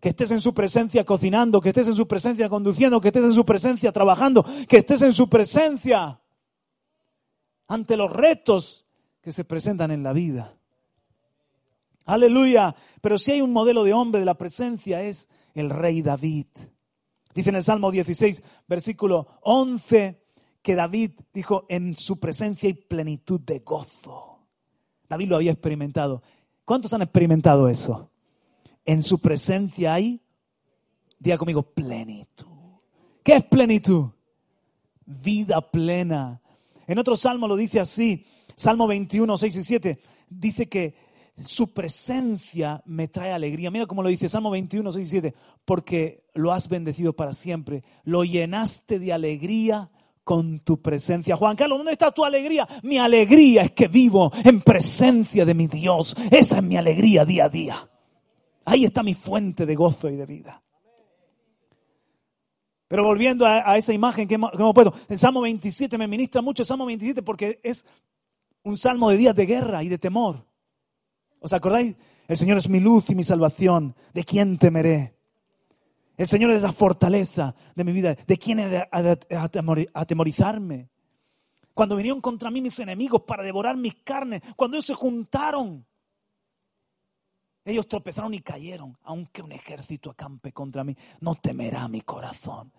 Que 0.00 0.08
estés 0.08 0.32
en 0.32 0.40
su 0.40 0.52
presencia 0.52 1.04
cocinando, 1.04 1.60
que 1.60 1.68
estés 1.68 1.86
en 1.86 1.94
su 1.94 2.08
presencia 2.08 2.48
conduciendo, 2.48 3.00
que 3.00 3.08
estés 3.08 3.24
en 3.24 3.34
su 3.34 3.44
presencia 3.44 3.92
trabajando, 3.92 4.44
que 4.68 4.78
estés 4.78 5.02
en 5.02 5.12
su 5.12 5.28
presencia 5.28 6.20
ante 7.68 7.96
los 7.96 8.12
retos 8.12 8.86
que 9.22 9.32
se 9.32 9.44
presentan 9.44 9.92
en 9.92 10.02
la 10.02 10.12
vida. 10.12 10.56
Aleluya. 12.04 12.74
Pero 13.00 13.18
si 13.18 13.32
hay 13.32 13.40
un 13.40 13.52
modelo 13.52 13.84
de 13.84 13.92
hombre 13.92 14.20
de 14.20 14.26
la 14.26 14.34
presencia 14.34 15.02
es 15.02 15.28
el 15.54 15.70
rey 15.70 16.02
David. 16.02 16.46
Dice 17.34 17.50
en 17.50 17.56
el 17.56 17.64
Salmo 17.64 17.90
16, 17.90 18.42
versículo 18.68 19.26
11, 19.42 20.22
que 20.62 20.74
David 20.74 21.12
dijo, 21.32 21.66
en 21.68 21.96
su 21.96 22.18
presencia 22.18 22.68
hay 22.68 22.74
plenitud 22.74 23.40
de 23.40 23.58
gozo. 23.58 24.38
David 25.08 25.28
lo 25.28 25.36
había 25.36 25.52
experimentado. 25.52 26.22
¿Cuántos 26.64 26.92
han 26.92 27.02
experimentado 27.02 27.68
eso? 27.68 28.10
En 28.84 29.02
su 29.02 29.18
presencia 29.18 29.94
hay, 29.94 30.22
diga 31.18 31.36
conmigo, 31.36 31.62
plenitud. 31.62 32.46
¿Qué 33.22 33.36
es 33.36 33.44
plenitud? 33.44 34.06
Vida 35.04 35.60
plena. 35.60 36.40
En 36.86 36.98
otro 36.98 37.16
salmo 37.16 37.48
lo 37.48 37.56
dice 37.56 37.80
así, 37.80 38.24
Salmo 38.56 38.86
21, 38.86 39.36
6 39.36 39.56
y 39.56 39.64
7, 39.64 39.98
dice 40.30 40.68
que 40.68 40.94
su 41.42 41.72
presencia 41.72 42.82
me 42.86 43.08
trae 43.08 43.32
alegría. 43.32 43.70
Mira 43.70 43.86
cómo 43.86 44.02
lo 44.02 44.08
dice 44.08 44.28
Salmo 44.28 44.50
21, 44.50 44.92
6 44.92 45.06
y 45.06 45.10
7. 45.10 45.34
Porque 45.64 46.24
lo 46.34 46.52
has 46.52 46.68
bendecido 46.68 47.12
para 47.14 47.32
siempre. 47.32 47.82
Lo 48.04 48.24
llenaste 48.24 48.98
de 48.98 49.12
alegría 49.12 49.90
con 50.22 50.60
tu 50.60 50.80
presencia. 50.80 51.36
Juan 51.36 51.56
Carlos, 51.56 51.78
¿dónde 51.78 51.92
está 51.92 52.12
tu 52.12 52.24
alegría? 52.24 52.66
Mi 52.82 52.98
alegría 52.98 53.62
es 53.62 53.72
que 53.72 53.88
vivo 53.88 54.32
en 54.44 54.60
presencia 54.60 55.44
de 55.44 55.54
mi 55.54 55.66
Dios. 55.66 56.16
Esa 56.30 56.58
es 56.58 56.62
mi 56.62 56.76
alegría 56.76 57.24
día 57.24 57.46
a 57.46 57.48
día. 57.48 57.90
Ahí 58.64 58.84
está 58.84 59.02
mi 59.02 59.14
fuente 59.14 59.66
de 59.66 59.74
gozo 59.74 60.08
y 60.08 60.16
de 60.16 60.26
vida. 60.26 60.62
Pero 62.86 63.04
volviendo 63.04 63.44
a, 63.44 63.76
esa 63.76 63.92
imagen 63.92 64.28
que 64.28 64.36
hemos, 64.36 64.50
que 64.52 64.58
hemos, 64.58 64.72
puesto, 64.72 64.94
el 65.08 65.18
Salmo 65.18 65.40
27 65.40 65.98
me 65.98 66.06
ministra 66.06 66.40
mucho 66.40 66.62
el 66.62 66.66
Salmo 66.66 66.86
27 66.86 67.22
porque 67.22 67.60
es 67.62 67.84
un 68.62 68.76
salmo 68.76 69.10
de 69.10 69.16
días 69.16 69.34
de 69.34 69.46
guerra 69.46 69.82
y 69.82 69.88
de 69.88 69.98
temor. 69.98 70.46
¿Os 71.44 71.52
acordáis? 71.52 71.94
El 72.26 72.38
Señor 72.38 72.56
es 72.56 72.70
mi 72.70 72.80
luz 72.80 73.10
y 73.10 73.14
mi 73.14 73.22
salvación. 73.22 73.94
¿De 74.14 74.24
quién 74.24 74.56
temeré? 74.56 75.14
El 76.16 76.26
Señor 76.26 76.52
es 76.52 76.62
la 76.62 76.72
fortaleza 76.72 77.54
de 77.74 77.84
mi 77.84 77.92
vida. 77.92 78.16
¿De 78.26 78.38
quién 78.38 78.60
he 78.60 78.68
de 78.70 78.88
atemorizarme? 79.92 80.88
Cuando 81.74 81.96
vinieron 81.96 82.22
contra 82.22 82.50
mí 82.50 82.62
mis 82.62 82.78
enemigos 82.78 83.24
para 83.26 83.42
devorar 83.42 83.76
mis 83.76 83.96
carnes, 83.96 84.40
cuando 84.56 84.78
ellos 84.78 84.86
se 84.86 84.94
juntaron, 84.94 85.84
ellos 87.62 87.88
tropezaron 87.88 88.32
y 88.32 88.40
cayeron. 88.40 88.96
Aunque 89.02 89.42
un 89.42 89.52
ejército 89.52 90.12
acampe 90.12 90.50
contra 90.50 90.82
mí, 90.82 90.96
no 91.20 91.34
temerá 91.34 91.86
mi 91.88 92.00
corazón. 92.00 92.72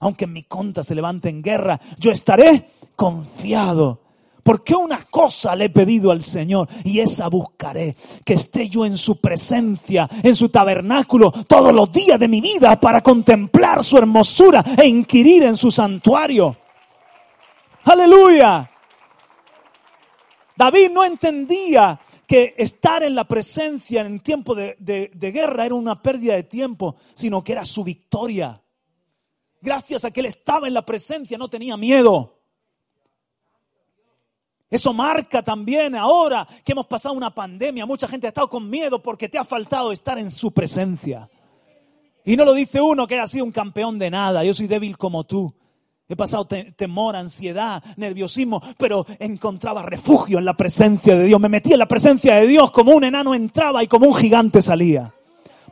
Aunque 0.00 0.24
en 0.24 0.32
mi 0.32 0.42
contra 0.42 0.82
se 0.82 0.96
levante 0.96 1.28
en 1.28 1.40
guerra, 1.40 1.80
yo 2.00 2.10
estaré 2.10 2.68
confiado 2.96 4.00
porque 4.42 4.74
una 4.74 5.04
cosa 5.04 5.54
le 5.54 5.66
he 5.66 5.70
pedido 5.70 6.10
al 6.10 6.22
Señor 6.22 6.68
y 6.84 7.00
esa 7.00 7.28
buscaré, 7.28 7.96
que 8.24 8.34
esté 8.34 8.68
yo 8.68 8.84
en 8.84 8.96
su 8.96 9.20
presencia, 9.20 10.08
en 10.22 10.34
su 10.34 10.48
tabernáculo, 10.48 11.32
todos 11.46 11.72
los 11.72 11.92
días 11.92 12.18
de 12.18 12.28
mi 12.28 12.40
vida 12.40 12.78
para 12.80 13.00
contemplar 13.00 13.82
su 13.82 13.98
hermosura 13.98 14.64
e 14.76 14.86
inquirir 14.86 15.44
en 15.44 15.56
su 15.56 15.70
santuario. 15.70 16.56
Aleluya. 17.84 18.70
David 20.56 20.90
no 20.90 21.04
entendía 21.04 22.00
que 22.26 22.54
estar 22.56 23.02
en 23.02 23.14
la 23.14 23.24
presencia 23.24 24.02
en 24.02 24.20
tiempo 24.20 24.54
de, 24.54 24.76
de, 24.78 25.32
guerra 25.32 25.66
era 25.66 25.74
una 25.74 26.00
pérdida 26.00 26.34
de 26.34 26.44
tiempo, 26.44 26.96
sino 27.14 27.42
que 27.42 27.52
era 27.52 27.64
su 27.64 27.84
victoria. 27.84 28.62
Gracias 29.60 30.04
a 30.04 30.10
que 30.10 30.20
él 30.20 30.26
estaba 30.26 30.66
en 30.66 30.74
la 30.74 30.84
presencia, 30.84 31.36
no 31.36 31.48
tenía 31.48 31.76
miedo. 31.76 32.41
Eso 34.72 34.94
marca 34.94 35.42
también 35.42 35.94
ahora 35.94 36.48
que 36.64 36.72
hemos 36.72 36.86
pasado 36.86 37.14
una 37.14 37.28
pandemia. 37.28 37.84
Mucha 37.84 38.08
gente 38.08 38.26
ha 38.26 38.28
estado 38.28 38.48
con 38.48 38.70
miedo 38.70 39.02
porque 39.02 39.28
te 39.28 39.36
ha 39.36 39.44
faltado 39.44 39.92
estar 39.92 40.18
en 40.18 40.30
su 40.30 40.50
presencia. 40.50 41.28
Y 42.24 42.38
no 42.38 42.46
lo 42.46 42.54
dice 42.54 42.80
uno 42.80 43.06
que 43.06 43.20
ha 43.20 43.26
sido 43.26 43.44
un 43.44 43.52
campeón 43.52 43.98
de 43.98 44.10
nada. 44.10 44.42
Yo 44.42 44.54
soy 44.54 44.68
débil 44.68 44.96
como 44.96 45.24
tú. 45.24 45.52
He 46.08 46.16
pasado 46.16 46.46
temor, 46.46 47.16
ansiedad, 47.16 47.84
nerviosismo, 47.98 48.62
pero 48.78 49.04
encontraba 49.18 49.82
refugio 49.82 50.38
en 50.38 50.46
la 50.46 50.54
presencia 50.54 51.16
de 51.16 51.24
Dios. 51.24 51.38
Me 51.38 51.50
metí 51.50 51.74
en 51.74 51.78
la 51.78 51.86
presencia 51.86 52.36
de 52.36 52.46
Dios 52.46 52.70
como 52.70 52.92
un 52.92 53.04
enano 53.04 53.34
entraba 53.34 53.84
y 53.84 53.88
como 53.88 54.06
un 54.06 54.14
gigante 54.14 54.62
salía. 54.62 55.12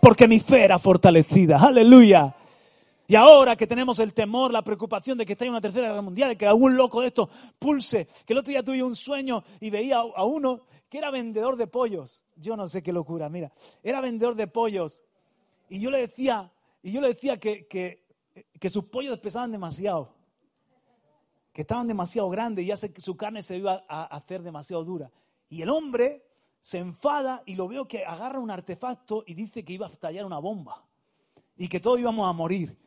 Porque 0.03 0.28
mi 0.28 0.40
fe 0.40 0.64
era 0.64 0.78
fortalecida. 0.78 1.57
Aleluya. 1.57 2.34
Y 3.11 3.16
ahora 3.16 3.56
que 3.56 3.66
tenemos 3.66 3.98
el 3.98 4.14
temor, 4.14 4.52
la 4.52 4.62
preocupación 4.62 5.18
de 5.18 5.26
que 5.26 5.32
esté 5.32 5.44
en 5.44 5.50
una 5.50 5.61
tercera 5.61 5.88
guerra 5.88 6.00
mundial, 6.00 6.28
de 6.28 6.38
que 6.38 6.46
algún 6.46 6.76
loco 6.76 7.00
de 7.00 7.08
esto 7.08 7.28
pulse, 7.58 8.06
que 8.24 8.34
el 8.34 8.38
otro 8.38 8.52
día 8.52 8.62
tuve 8.62 8.84
un 8.84 8.94
sueño 8.94 9.42
y 9.58 9.68
veía 9.68 9.96
a 9.98 10.24
uno 10.24 10.61
que 10.88 10.98
era 10.98 11.11
vendedor 11.11 11.56
de 11.56 11.66
pollos. 11.66 12.22
Yo 12.36 12.56
no 12.56 12.68
sé 12.68 12.84
qué 12.84 12.92
locura, 12.92 13.28
mira, 13.28 13.50
era 13.82 14.00
vendedor 14.00 14.36
de 14.36 14.46
pollos. 14.46 15.02
Y 15.68 15.80
yo 15.80 15.90
le 15.90 15.98
decía, 15.98 16.52
y 16.84 16.92
yo 16.92 17.00
le 17.00 17.08
decía 17.08 17.40
que, 17.40 17.66
que, 17.66 18.70
sus 18.70 18.84
pollos 18.84 19.18
pesaban 19.18 19.50
demasiado, 19.50 20.14
que 21.52 21.62
estaban 21.62 21.88
demasiado 21.88 22.30
grandes 22.30 22.64
y 22.64 22.68
ya 22.68 22.76
su 22.76 23.16
carne 23.16 23.42
se 23.42 23.56
iba 23.56 23.84
a 23.88 24.04
hacer 24.04 24.40
demasiado 24.40 24.84
dura. 24.84 25.11
Y 25.48 25.62
el 25.62 25.70
hombre 25.70 26.24
se 26.61 26.78
enfada 26.78 27.42
y 27.44 27.56
lo 27.56 27.66
veo 27.66 27.88
que 27.88 28.04
agarra 28.04 28.38
un 28.38 28.52
artefacto 28.52 29.24
y 29.26 29.34
dice 29.34 29.64
que 29.64 29.72
iba 29.72 29.88
a 29.88 29.90
estallar 29.90 30.24
una 30.24 30.38
bomba 30.38 30.84
y 31.56 31.66
que 31.66 31.80
todos 31.80 31.98
íbamos 31.98 32.30
a 32.30 32.32
morir. 32.32 32.78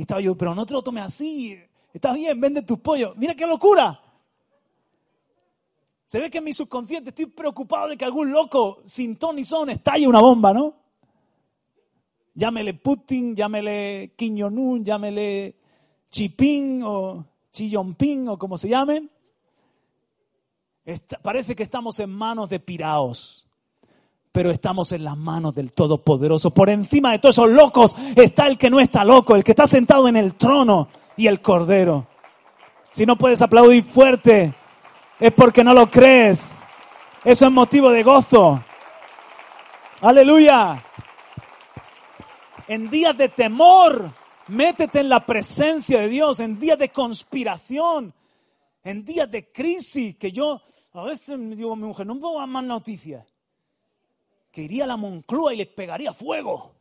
Y 0.00 0.04
estaba 0.04 0.22
yo, 0.22 0.34
pero 0.34 0.54
no 0.54 0.64
te 0.64 0.72
lo 0.72 0.80
tomes 0.80 1.04
así. 1.04 1.62
Está 1.92 2.14
bien, 2.14 2.40
vende 2.40 2.62
tus 2.62 2.78
pollos. 2.78 3.14
Mira 3.18 3.34
qué 3.34 3.46
locura. 3.46 4.00
Se 6.06 6.18
ve 6.18 6.30
que 6.30 6.38
en 6.38 6.44
mi 6.44 6.54
subconsciente 6.54 7.10
estoy 7.10 7.26
preocupado 7.26 7.88
de 7.88 7.98
que 7.98 8.06
algún 8.06 8.32
loco 8.32 8.80
sin 8.86 9.16
ton 9.16 9.36
ni 9.36 9.44
son 9.44 9.68
estalle 9.68 10.08
una 10.08 10.22
bomba, 10.22 10.54
¿no? 10.54 10.74
Llámele 12.32 12.72
Putin, 12.72 13.36
llámele 13.36 14.14
Kim 14.16 14.40
Jong-un, 14.40 14.82
llámele 14.82 15.56
Chipín 16.10 16.82
o 16.82 17.26
Jinping 17.52 18.28
o 18.28 18.38
como 18.38 18.56
se 18.56 18.70
llamen. 18.70 19.10
parece 21.20 21.54
que 21.54 21.62
estamos 21.62 22.00
en 22.00 22.08
manos 22.08 22.48
de 22.48 22.58
piraos, 22.58 23.49
pero 24.32 24.50
estamos 24.50 24.92
en 24.92 25.04
las 25.04 25.16
manos 25.16 25.54
del 25.54 25.72
Todopoderoso. 25.72 26.50
Por 26.50 26.70
encima 26.70 27.12
de 27.12 27.18
todos 27.18 27.36
esos 27.36 27.50
locos 27.50 27.94
está 28.14 28.46
el 28.46 28.58
que 28.58 28.70
no 28.70 28.80
está 28.80 29.04
loco, 29.04 29.34
el 29.34 29.44
que 29.44 29.52
está 29.52 29.66
sentado 29.66 30.06
en 30.08 30.16
el 30.16 30.34
trono 30.34 30.88
y 31.16 31.26
el 31.26 31.40
Cordero. 31.40 32.06
Si 32.92 33.06
no 33.06 33.16
puedes 33.16 33.42
aplaudir 33.42 33.84
fuerte, 33.84 34.54
es 35.18 35.32
porque 35.32 35.64
no 35.64 35.74
lo 35.74 35.90
crees. 35.90 36.60
Eso 37.24 37.46
es 37.46 37.52
motivo 37.52 37.90
de 37.90 38.02
gozo. 38.02 38.62
Aleluya. 40.00 40.82
En 42.68 42.88
días 42.88 43.16
de 43.16 43.28
temor, 43.28 44.12
métete 44.48 45.00
en 45.00 45.08
la 45.08 45.26
presencia 45.26 46.00
de 46.00 46.08
Dios. 46.08 46.40
En 46.40 46.58
días 46.58 46.78
de 46.78 46.90
conspiración, 46.90 48.14
en 48.84 49.04
días 49.04 49.30
de 49.30 49.50
crisis, 49.52 50.16
que 50.16 50.30
yo 50.30 50.62
a 50.92 51.02
veces 51.02 51.38
digo 51.56 51.72
a 51.72 51.76
mi 51.76 51.84
mujer, 51.84 52.06
no 52.06 52.18
puedo 52.18 52.44
más 52.46 52.64
noticias. 52.64 53.26
Iría 54.62 54.84
a 54.84 54.86
la 54.86 54.96
Moncloa 54.96 55.54
y 55.54 55.58
les 55.58 55.68
pegaría 55.68 56.12
fuego. 56.12 56.74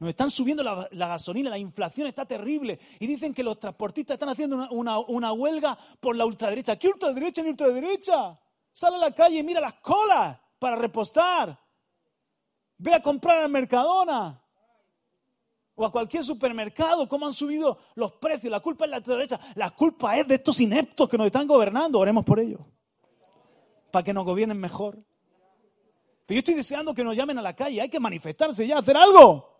Nos 0.00 0.08
están 0.08 0.30
subiendo 0.30 0.62
la, 0.62 0.88
gasolina, 0.90 1.50
la 1.50 1.58
inflación 1.58 2.06
está 2.06 2.24
terrible. 2.24 2.80
Y 2.98 3.06
dicen 3.06 3.34
que 3.34 3.42
los 3.42 3.60
transportistas 3.60 4.14
están 4.14 4.30
haciendo 4.30 4.66
una, 4.70 5.32
huelga 5.32 5.76
por 6.00 6.16
la 6.16 6.24
ultraderecha. 6.24 6.76
¿Qué 6.76 6.88
ultraderecha 6.88 7.42
ni 7.42 7.50
ultraderecha? 7.50 8.40
Sale 8.72 8.96
a 8.96 8.98
la 8.98 9.14
calle 9.14 9.40
y 9.40 9.42
mira 9.42 9.60
las 9.60 9.74
colas 9.74 10.40
para 10.58 10.76
repostar. 10.76 11.58
Ve 12.78 12.94
a 12.94 13.02
comprar 13.02 13.44
al 13.44 13.50
Mercadona. 13.50 14.42
O 15.74 15.84
a 15.84 15.92
cualquier 15.92 16.24
supermercado, 16.24 17.06
cómo 17.06 17.26
han 17.26 17.34
subido 17.34 17.78
los 17.94 18.12
precios. 18.12 18.50
La 18.50 18.60
culpa 18.60 18.86
es 18.86 18.90
la 18.90 18.96
ultraderecha. 18.98 19.38
La 19.54 19.70
culpa 19.70 20.16
es 20.16 20.26
de 20.26 20.36
estos 20.36 20.62
ineptos 20.62 21.10
que 21.10 21.18
nos 21.18 21.26
están 21.26 21.46
gobernando. 21.46 21.98
Oremos 21.98 22.24
por 22.24 22.40
ellos. 22.40 22.62
Para 23.90 24.02
que 24.02 24.14
nos 24.14 24.24
gobiernen 24.24 24.58
mejor. 24.58 24.98
Pero 26.30 26.36
yo 26.36 26.40
estoy 26.42 26.54
deseando 26.54 26.94
que 26.94 27.02
nos 27.02 27.16
llamen 27.16 27.38
a 27.38 27.42
la 27.42 27.56
calle. 27.56 27.80
Hay 27.80 27.88
que 27.88 27.98
manifestarse 27.98 28.64
ya, 28.64 28.78
hacer 28.78 28.96
algo. 28.96 29.52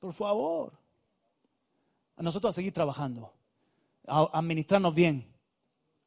Por 0.00 0.12
favor. 0.12 0.72
A 2.16 2.24
nosotros 2.24 2.50
a 2.50 2.54
seguir 2.54 2.72
trabajando, 2.72 3.32
a 4.04 4.28
administrarnos 4.32 4.92
bien. 4.92 5.32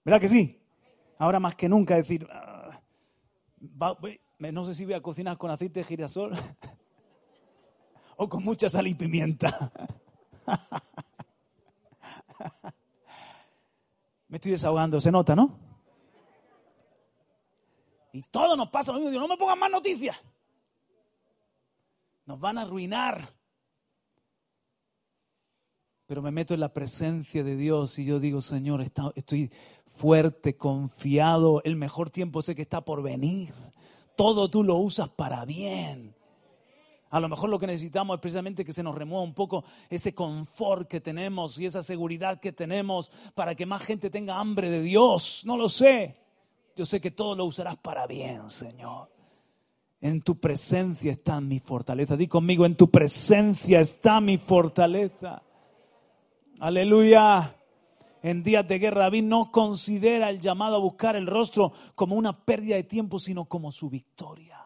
¿Verdad 0.04 0.20
que 0.20 0.28
sí? 0.28 0.62
Ahora 1.18 1.40
más 1.40 1.56
que 1.56 1.70
nunca 1.70 1.96
decir, 1.96 2.28
ah, 2.30 2.78
no 4.38 4.66
sé 4.66 4.74
si 4.74 4.84
voy 4.84 4.96
a 4.96 5.02
cocinar 5.02 5.38
con 5.38 5.50
aceite 5.50 5.80
de 5.80 5.86
girasol 5.86 6.34
o 8.18 8.28
con 8.28 8.44
mucha 8.44 8.68
sal 8.68 8.86
y 8.86 8.96
pimienta. 8.96 9.72
Me 14.28 14.36
estoy 14.36 14.52
desahogando, 14.52 15.00
se 15.00 15.10
nota, 15.10 15.38
¿no? 15.38 15.69
Y 18.12 18.24
todo 18.24 18.56
nos 18.56 18.70
pasa 18.70 18.92
lo 18.92 19.00
mismo. 19.00 19.12
Digo, 19.12 19.22
no 19.22 19.28
me 19.28 19.38
pongan 19.38 19.60
más 19.60 19.72
noticias. 19.72 20.18
Nos 22.26 22.40
van 22.40 22.58
a 22.58 22.64
arruinar 22.64 23.40
pero 26.10 26.24
me 26.24 26.32
meto 26.32 26.56
en 26.56 26.60
la 26.60 26.74
presencia 26.74 27.44
de 27.44 27.56
Dios 27.56 28.00
y 28.00 28.06
yo 28.06 28.20
digo, 28.20 28.42
Señor, 28.42 28.84
estoy 29.14 29.52
fuerte, 29.86 30.58
confiado, 30.58 31.62
el 31.64 31.76
mejor 31.76 32.10
tiempo 32.10 32.42
sé 32.42 32.56
que 32.56 32.64
está 32.64 32.82
por 32.82 33.04
venir. 33.04 33.54
Todo 34.18 34.50
tú 34.50 34.64
lo 34.64 34.78
usas 34.78 35.10
para 35.10 35.46
bien. 35.46 36.16
A 37.12 37.20
lo 37.20 37.30
mejor 37.30 37.52
lo 37.52 37.60
que 37.60 37.68
necesitamos 37.68 38.16
es 38.16 38.22
precisamente 38.22 38.66
que 38.66 38.74
se 38.74 38.82
nos 38.82 38.96
remueva 38.96 39.24
un 39.24 39.36
poco 39.36 39.64
ese 39.88 40.16
confort 40.16 40.88
que 40.88 41.00
tenemos 41.00 41.60
y 41.60 41.68
esa 41.68 41.84
seguridad 41.84 42.40
que 42.40 42.54
tenemos 42.54 43.12
para 43.36 43.54
que 43.54 43.68
más 43.68 43.84
gente 43.84 44.10
tenga 44.10 44.40
hambre 44.40 44.72
de 44.72 44.82
Dios. 44.82 45.44
No 45.46 45.58
lo 45.58 45.70
sé. 45.70 46.18
Yo 46.80 46.86
sé 46.86 47.02
que 47.02 47.12
todo 47.12 47.36
lo 47.36 47.44
usarás 47.44 47.76
para 47.76 48.08
bien, 48.08 48.50
Señor. 48.50 49.12
En 50.00 50.22
tu 50.22 50.40
presencia 50.40 51.12
está 51.12 51.42
mi 51.42 51.60
fortaleza. 51.60 52.16
Di 52.16 52.30
conmigo, 52.30 52.66
en 52.66 52.78
tu 52.78 52.90
presencia 52.90 53.82
está 53.82 54.22
mi 54.22 54.38
fortaleza. 54.38 55.44
Aleluya. 56.62 57.54
En 58.24 58.44
días 58.44 58.66
de 58.66 58.80
guerra, 58.80 59.02
David 59.02 59.24
no 59.24 59.52
considera 59.52 60.30
el 60.30 60.40
llamado 60.40 60.78
a 60.78 60.80
buscar 60.80 61.18
el 61.18 61.28
rostro 61.28 61.74
como 61.96 62.16
una 62.16 62.46
pérdida 62.46 62.78
de 62.78 62.86
tiempo, 62.86 63.20
sino 63.20 63.44
como 63.44 63.74
su 63.74 63.90
victoria. 63.90 64.64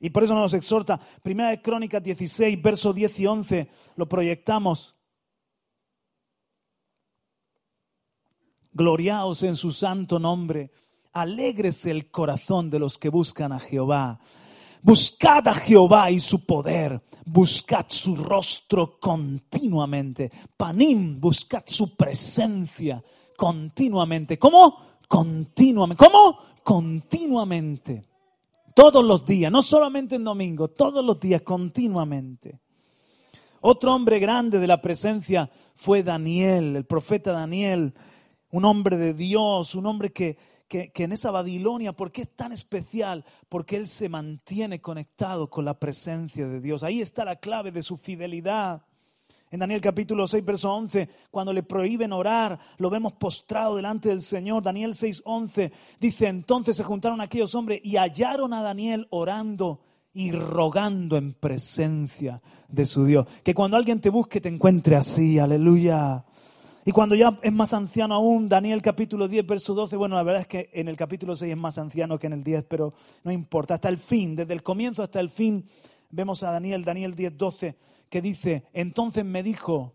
Y 0.00 0.10
por 0.10 0.24
eso 0.24 0.34
nos 0.34 0.52
exhorta, 0.52 1.00
Primera 1.22 1.48
de 1.48 1.62
Crónicas 1.62 2.02
16, 2.02 2.60
versos 2.60 2.94
10 2.94 3.20
y 3.20 3.26
11, 3.26 3.70
lo 3.96 4.06
proyectamos. 4.06 4.94
Gloriaos 8.72 9.42
en 9.42 9.56
su 9.56 9.72
santo 9.72 10.18
nombre, 10.18 10.70
alégrese 11.12 11.90
el 11.90 12.10
corazón 12.10 12.70
de 12.70 12.78
los 12.78 12.98
que 12.98 13.08
buscan 13.08 13.52
a 13.52 13.58
Jehová. 13.58 14.20
Buscad 14.82 15.48
a 15.48 15.54
Jehová 15.54 16.10
y 16.10 16.20
su 16.20 16.46
poder, 16.46 17.02
buscad 17.26 17.86
su 17.88 18.16
rostro 18.16 18.98
continuamente. 18.98 20.30
Panim, 20.56 21.20
buscad 21.20 21.64
su 21.66 21.94
presencia 21.96 23.02
continuamente. 23.36 24.38
¿Cómo? 24.38 24.98
Continuamente. 25.06 26.04
¿Cómo? 26.04 26.38
Continuamente. 26.62 28.04
Todos 28.74 29.04
los 29.04 29.26
días, 29.26 29.50
no 29.50 29.62
solamente 29.62 30.14
en 30.14 30.24
domingo, 30.24 30.68
todos 30.68 31.04
los 31.04 31.18
días, 31.18 31.42
continuamente. 31.42 32.60
Otro 33.62 33.94
hombre 33.94 34.18
grande 34.18 34.58
de 34.58 34.66
la 34.66 34.80
presencia 34.80 35.50
fue 35.74 36.02
Daniel, 36.02 36.76
el 36.76 36.86
profeta 36.86 37.32
Daniel, 37.32 37.92
un 38.50 38.64
hombre 38.64 38.96
de 38.96 39.14
Dios, 39.14 39.74
un 39.74 39.86
hombre 39.86 40.12
que 40.12 40.36
que, 40.70 40.92
en 40.94 41.10
esa 41.10 41.32
Babilonia, 41.32 41.92
¿por 41.92 42.12
qué 42.12 42.22
es 42.22 42.30
tan 42.30 42.52
especial? 42.52 43.24
Porque 43.48 43.74
él 43.76 43.88
se 43.88 44.08
mantiene 44.08 44.80
conectado 44.80 45.50
con 45.50 45.64
la 45.64 45.74
presencia 45.74 46.46
de 46.46 46.60
Dios. 46.60 46.84
Ahí 46.84 47.00
está 47.00 47.24
la 47.24 47.36
clave 47.36 47.72
de 47.72 47.82
su 47.82 47.96
fidelidad. 47.96 48.82
En 49.50 49.58
Daniel 49.58 49.80
capítulo 49.80 50.28
6, 50.28 50.44
verso 50.44 50.72
11, 50.72 51.08
cuando 51.32 51.52
le 51.52 51.64
prohíben 51.64 52.12
orar, 52.12 52.56
lo 52.78 52.88
vemos 52.88 53.14
postrado 53.14 53.74
delante 53.74 54.10
del 54.10 54.22
Señor. 54.22 54.62
Daniel 54.62 54.94
6, 54.94 55.22
11 55.24 55.72
dice, 55.98 56.28
entonces 56.28 56.76
se 56.76 56.84
juntaron 56.84 57.20
aquellos 57.20 57.56
hombres 57.56 57.80
y 57.82 57.96
hallaron 57.96 58.52
a 58.52 58.62
Daniel 58.62 59.08
orando 59.10 59.80
y 60.14 60.30
rogando 60.30 61.16
en 61.16 61.34
presencia 61.34 62.40
de 62.68 62.86
su 62.86 63.04
Dios. 63.04 63.26
Que 63.42 63.54
cuando 63.54 63.76
alguien 63.76 64.00
te 64.00 64.10
busque 64.10 64.40
te 64.40 64.48
encuentre 64.48 64.94
así, 64.94 65.40
aleluya. 65.40 66.24
Y 66.84 66.92
cuando 66.92 67.14
ya 67.14 67.38
es 67.42 67.52
más 67.52 67.74
anciano 67.74 68.14
aún, 68.14 68.48
Daniel 68.48 68.80
capítulo 68.80 69.28
10, 69.28 69.46
verso 69.46 69.74
12, 69.74 69.96
bueno, 69.96 70.16
la 70.16 70.22
verdad 70.22 70.42
es 70.42 70.48
que 70.48 70.70
en 70.72 70.88
el 70.88 70.96
capítulo 70.96 71.36
6 71.36 71.52
es 71.52 71.58
más 71.58 71.76
anciano 71.76 72.18
que 72.18 72.26
en 72.26 72.32
el 72.32 72.42
10, 72.42 72.64
pero 72.64 72.94
no 73.22 73.30
importa, 73.30 73.74
hasta 73.74 73.88
el 73.88 73.98
fin, 73.98 74.34
desde 74.34 74.54
el 74.54 74.62
comienzo 74.62 75.02
hasta 75.02 75.20
el 75.20 75.28
fin, 75.28 75.66
vemos 76.10 76.42
a 76.42 76.52
Daniel, 76.52 76.84
Daniel 76.84 77.14
10, 77.14 77.36
12, 77.36 77.76
que 78.08 78.22
dice, 78.22 78.64
entonces 78.72 79.24
me 79.24 79.42
dijo, 79.42 79.94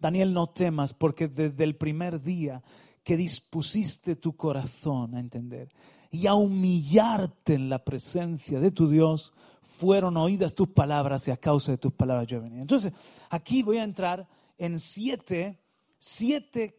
Daniel, 0.00 0.34
no 0.34 0.48
temas, 0.48 0.92
porque 0.92 1.28
desde 1.28 1.62
el 1.62 1.76
primer 1.76 2.20
día 2.20 2.62
que 3.04 3.16
dispusiste 3.16 4.16
tu 4.16 4.36
corazón 4.36 5.14
a 5.14 5.20
entender 5.20 5.72
y 6.10 6.26
a 6.26 6.34
humillarte 6.34 7.54
en 7.54 7.68
la 7.68 7.84
presencia 7.84 8.58
de 8.58 8.72
tu 8.72 8.88
Dios, 8.88 9.32
fueron 9.62 10.16
oídas 10.16 10.54
tus 10.54 10.68
palabras 10.68 11.28
y 11.28 11.30
a 11.30 11.36
causa 11.36 11.72
de 11.72 11.78
tus 11.78 11.92
palabras 11.92 12.26
yo 12.26 12.38
he 12.38 12.40
venido. 12.40 12.60
Entonces, 12.60 12.92
aquí 13.30 13.62
voy 13.62 13.78
a 13.78 13.84
entrar 13.84 14.28
en 14.58 14.78
siete, 14.78 15.58
siete 16.00 16.76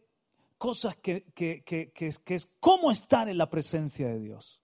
cosas 0.58 0.96
que, 0.96 1.24
es 1.96 2.48
cómo 2.60 2.90
estar 2.90 3.28
en 3.28 3.38
la 3.38 3.48
presencia 3.48 4.08
de 4.08 4.20
Dios. 4.20 4.60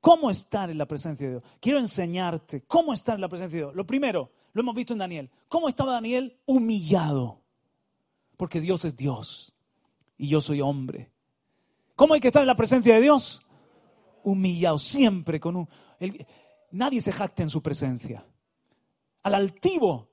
¿Cómo 0.00 0.30
estar 0.30 0.70
en 0.70 0.78
la 0.78 0.86
presencia 0.86 1.26
de 1.26 1.32
Dios? 1.34 1.44
Quiero 1.60 1.78
enseñarte 1.78 2.62
cómo 2.62 2.92
estar 2.92 3.16
en 3.16 3.20
la 3.20 3.28
presencia 3.28 3.56
de 3.56 3.64
Dios. 3.64 3.74
Lo 3.74 3.86
primero, 3.86 4.30
lo 4.52 4.60
hemos 4.60 4.74
visto 4.74 4.92
en 4.92 5.00
Daniel. 5.00 5.30
¿Cómo 5.48 5.68
estaba 5.68 5.92
Daniel? 5.92 6.38
Humillado. 6.46 7.40
Porque 8.36 8.60
Dios 8.60 8.84
es 8.84 8.96
Dios 8.96 9.52
y 10.16 10.28
yo 10.28 10.40
soy 10.40 10.60
hombre. 10.60 11.10
¿Cómo 11.96 12.14
hay 12.14 12.20
que 12.20 12.28
estar 12.28 12.42
en 12.42 12.48
la 12.48 12.56
presencia 12.56 12.94
de 12.94 13.00
Dios? 13.00 13.42
Humillado, 14.24 14.78
siempre 14.78 15.40
con 15.40 15.56
un... 15.56 15.68
nadie 16.70 17.00
se 17.00 17.12
jacta 17.12 17.42
en 17.42 17.50
su 17.50 17.62
presencia. 17.62 18.26
Al 19.22 19.34
altivo 19.34 20.11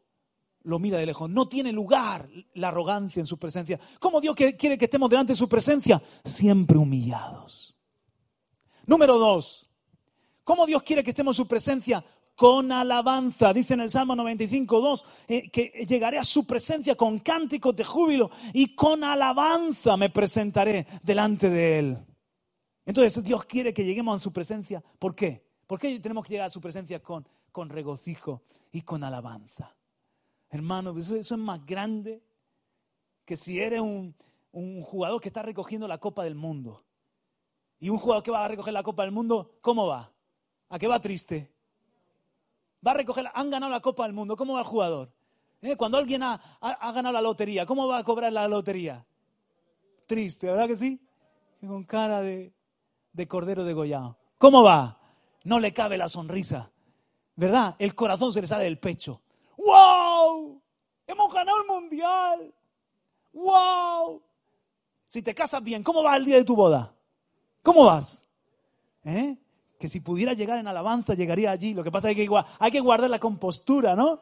lo 0.69 0.79
mira 0.79 0.97
de 0.97 1.05
lejos. 1.05 1.29
No 1.29 1.47
tiene 1.47 1.71
lugar 1.71 2.29
la 2.53 2.69
arrogancia 2.69 3.19
en 3.19 3.25
su 3.25 3.37
presencia. 3.37 3.79
¿Cómo 3.99 4.21
Dios 4.21 4.35
quiere 4.35 4.77
que 4.77 4.85
estemos 4.85 5.09
delante 5.09 5.33
de 5.33 5.37
su 5.37 5.49
presencia? 5.49 6.01
Siempre 6.23 6.77
humillados. 6.77 7.75
Número 8.85 9.17
dos. 9.17 9.69
¿Cómo 10.43 10.65
Dios 10.65 10.81
quiere 10.83 11.03
que 11.03 11.11
estemos 11.11 11.35
en 11.35 11.43
su 11.43 11.47
presencia? 11.47 12.03
Con 12.35 12.71
alabanza. 12.71 13.53
Dice 13.53 13.73
en 13.73 13.81
el 13.81 13.89
Salmo 13.89 14.15
95, 14.15 14.79
2, 14.79 15.05
eh, 15.27 15.49
que 15.51 15.85
llegaré 15.87 16.17
a 16.17 16.23
su 16.23 16.45
presencia 16.45 16.95
con 16.95 17.19
cánticos 17.19 17.75
de 17.75 17.83
júbilo 17.83 18.31
y 18.53 18.75
con 18.75 19.03
alabanza 19.03 19.97
me 19.97 20.09
presentaré 20.09 20.87
delante 21.03 21.49
de 21.49 21.79
Él. 21.79 21.97
Entonces 22.85 23.23
Dios 23.23 23.45
quiere 23.45 23.73
que 23.73 23.83
lleguemos 23.83 24.15
a 24.15 24.23
su 24.23 24.31
presencia. 24.31 24.83
¿Por 24.97 25.13
qué? 25.13 25.45
¿Por 25.67 25.79
qué 25.79 25.99
tenemos 25.99 26.25
que 26.25 26.33
llegar 26.33 26.47
a 26.47 26.49
su 26.49 26.61
presencia 26.61 26.99
con, 26.99 27.27
con 27.51 27.69
regocijo 27.69 28.41
y 28.71 28.81
con 28.81 29.03
alabanza? 29.03 29.75
Hermano, 30.49 30.97
eso, 30.97 31.15
es 31.15 31.31
más 31.31 31.63
grande 31.65 32.23
que 33.25 33.37
si 33.37 33.59
eres 33.59 33.81
un, 33.81 34.15
un 34.51 34.81
jugador 34.81 35.21
que 35.21 35.29
está 35.29 35.43
recogiendo 35.43 35.87
la 35.87 35.99
Copa 35.99 36.23
del 36.23 36.35
Mundo. 36.35 36.83
Y 37.79 37.89
un 37.89 37.97
jugador 37.97 38.23
que 38.23 38.31
va 38.31 38.43
a 38.43 38.47
recoger 38.47 38.73
la 38.73 38.83
Copa 38.83 39.03
del 39.03 39.11
Mundo, 39.11 39.57
¿cómo 39.61 39.87
va? 39.87 40.11
¿A 40.69 40.79
qué 40.79 40.87
va 40.87 40.99
triste? 40.99 41.51
Va 42.85 42.91
a 42.91 42.95
recoger, 42.95 43.29
han 43.33 43.49
ganado 43.49 43.71
la 43.71 43.79
Copa 43.79 44.03
del 44.03 44.13
Mundo, 44.13 44.35
¿cómo 44.35 44.53
va 44.53 44.61
el 44.61 44.65
jugador? 44.65 45.11
¿Eh? 45.61 45.75
Cuando 45.75 45.97
alguien 45.97 46.23
ha, 46.23 46.39
ganado 46.61 47.11
la 47.11 47.21
lotería, 47.21 47.65
¿cómo 47.65 47.87
va 47.87 47.99
a 47.99 48.03
cobrar 48.03 48.31
la 48.31 48.47
lotería? 48.47 49.05
Triste, 50.07 50.47
¿verdad 50.47 50.67
que 50.67 50.75
sí? 50.75 50.99
Con 51.61 51.83
cara 51.83 52.21
de, 52.21 52.53
de 53.13 53.27
cordero 53.27 53.63
degollado. 53.63 54.17
¿Cómo 54.37 54.63
va? 54.63 54.97
No 55.43 55.59
le 55.59 55.73
cabe 55.73 55.97
la 55.97 56.09
sonrisa, 56.09 56.71
¿verdad? 57.35 57.75
El 57.77 57.93
corazón 57.93 58.33
se 58.33 58.41
le 58.41 58.47
sale 58.47 58.63
del 58.63 58.79
pecho. 58.79 59.21
¡Wow! 59.59 60.61
Hemos 61.05 61.33
ganado 61.33 61.61
el 61.61 61.67
mundial. 61.67 62.53
¡Wow! 63.33 64.21
Si 65.07 65.21
te 65.21 65.35
casas 65.35 65.63
bien, 65.63 65.83
¿cómo 65.83 66.03
va 66.03 66.15
el 66.15 66.25
día 66.25 66.37
de 66.37 66.45
tu 66.45 66.55
boda? 66.55 66.95
¿Cómo 67.61 67.85
vas? 67.85 68.25
¿Eh? 69.03 69.37
Que 69.77 69.89
si 69.89 69.99
pudiera 69.99 70.33
llegar 70.33 70.59
en 70.59 70.67
alabanza, 70.67 71.13
llegaría 71.13 71.51
allí. 71.51 71.73
Lo 71.73 71.83
que 71.83 71.91
pasa 71.91 72.09
es 72.09 72.15
que 72.15 72.29
hay 72.59 72.71
que 72.71 72.79
guardar 72.79 73.09
la 73.09 73.19
compostura, 73.19 73.95
¿no? 73.95 74.21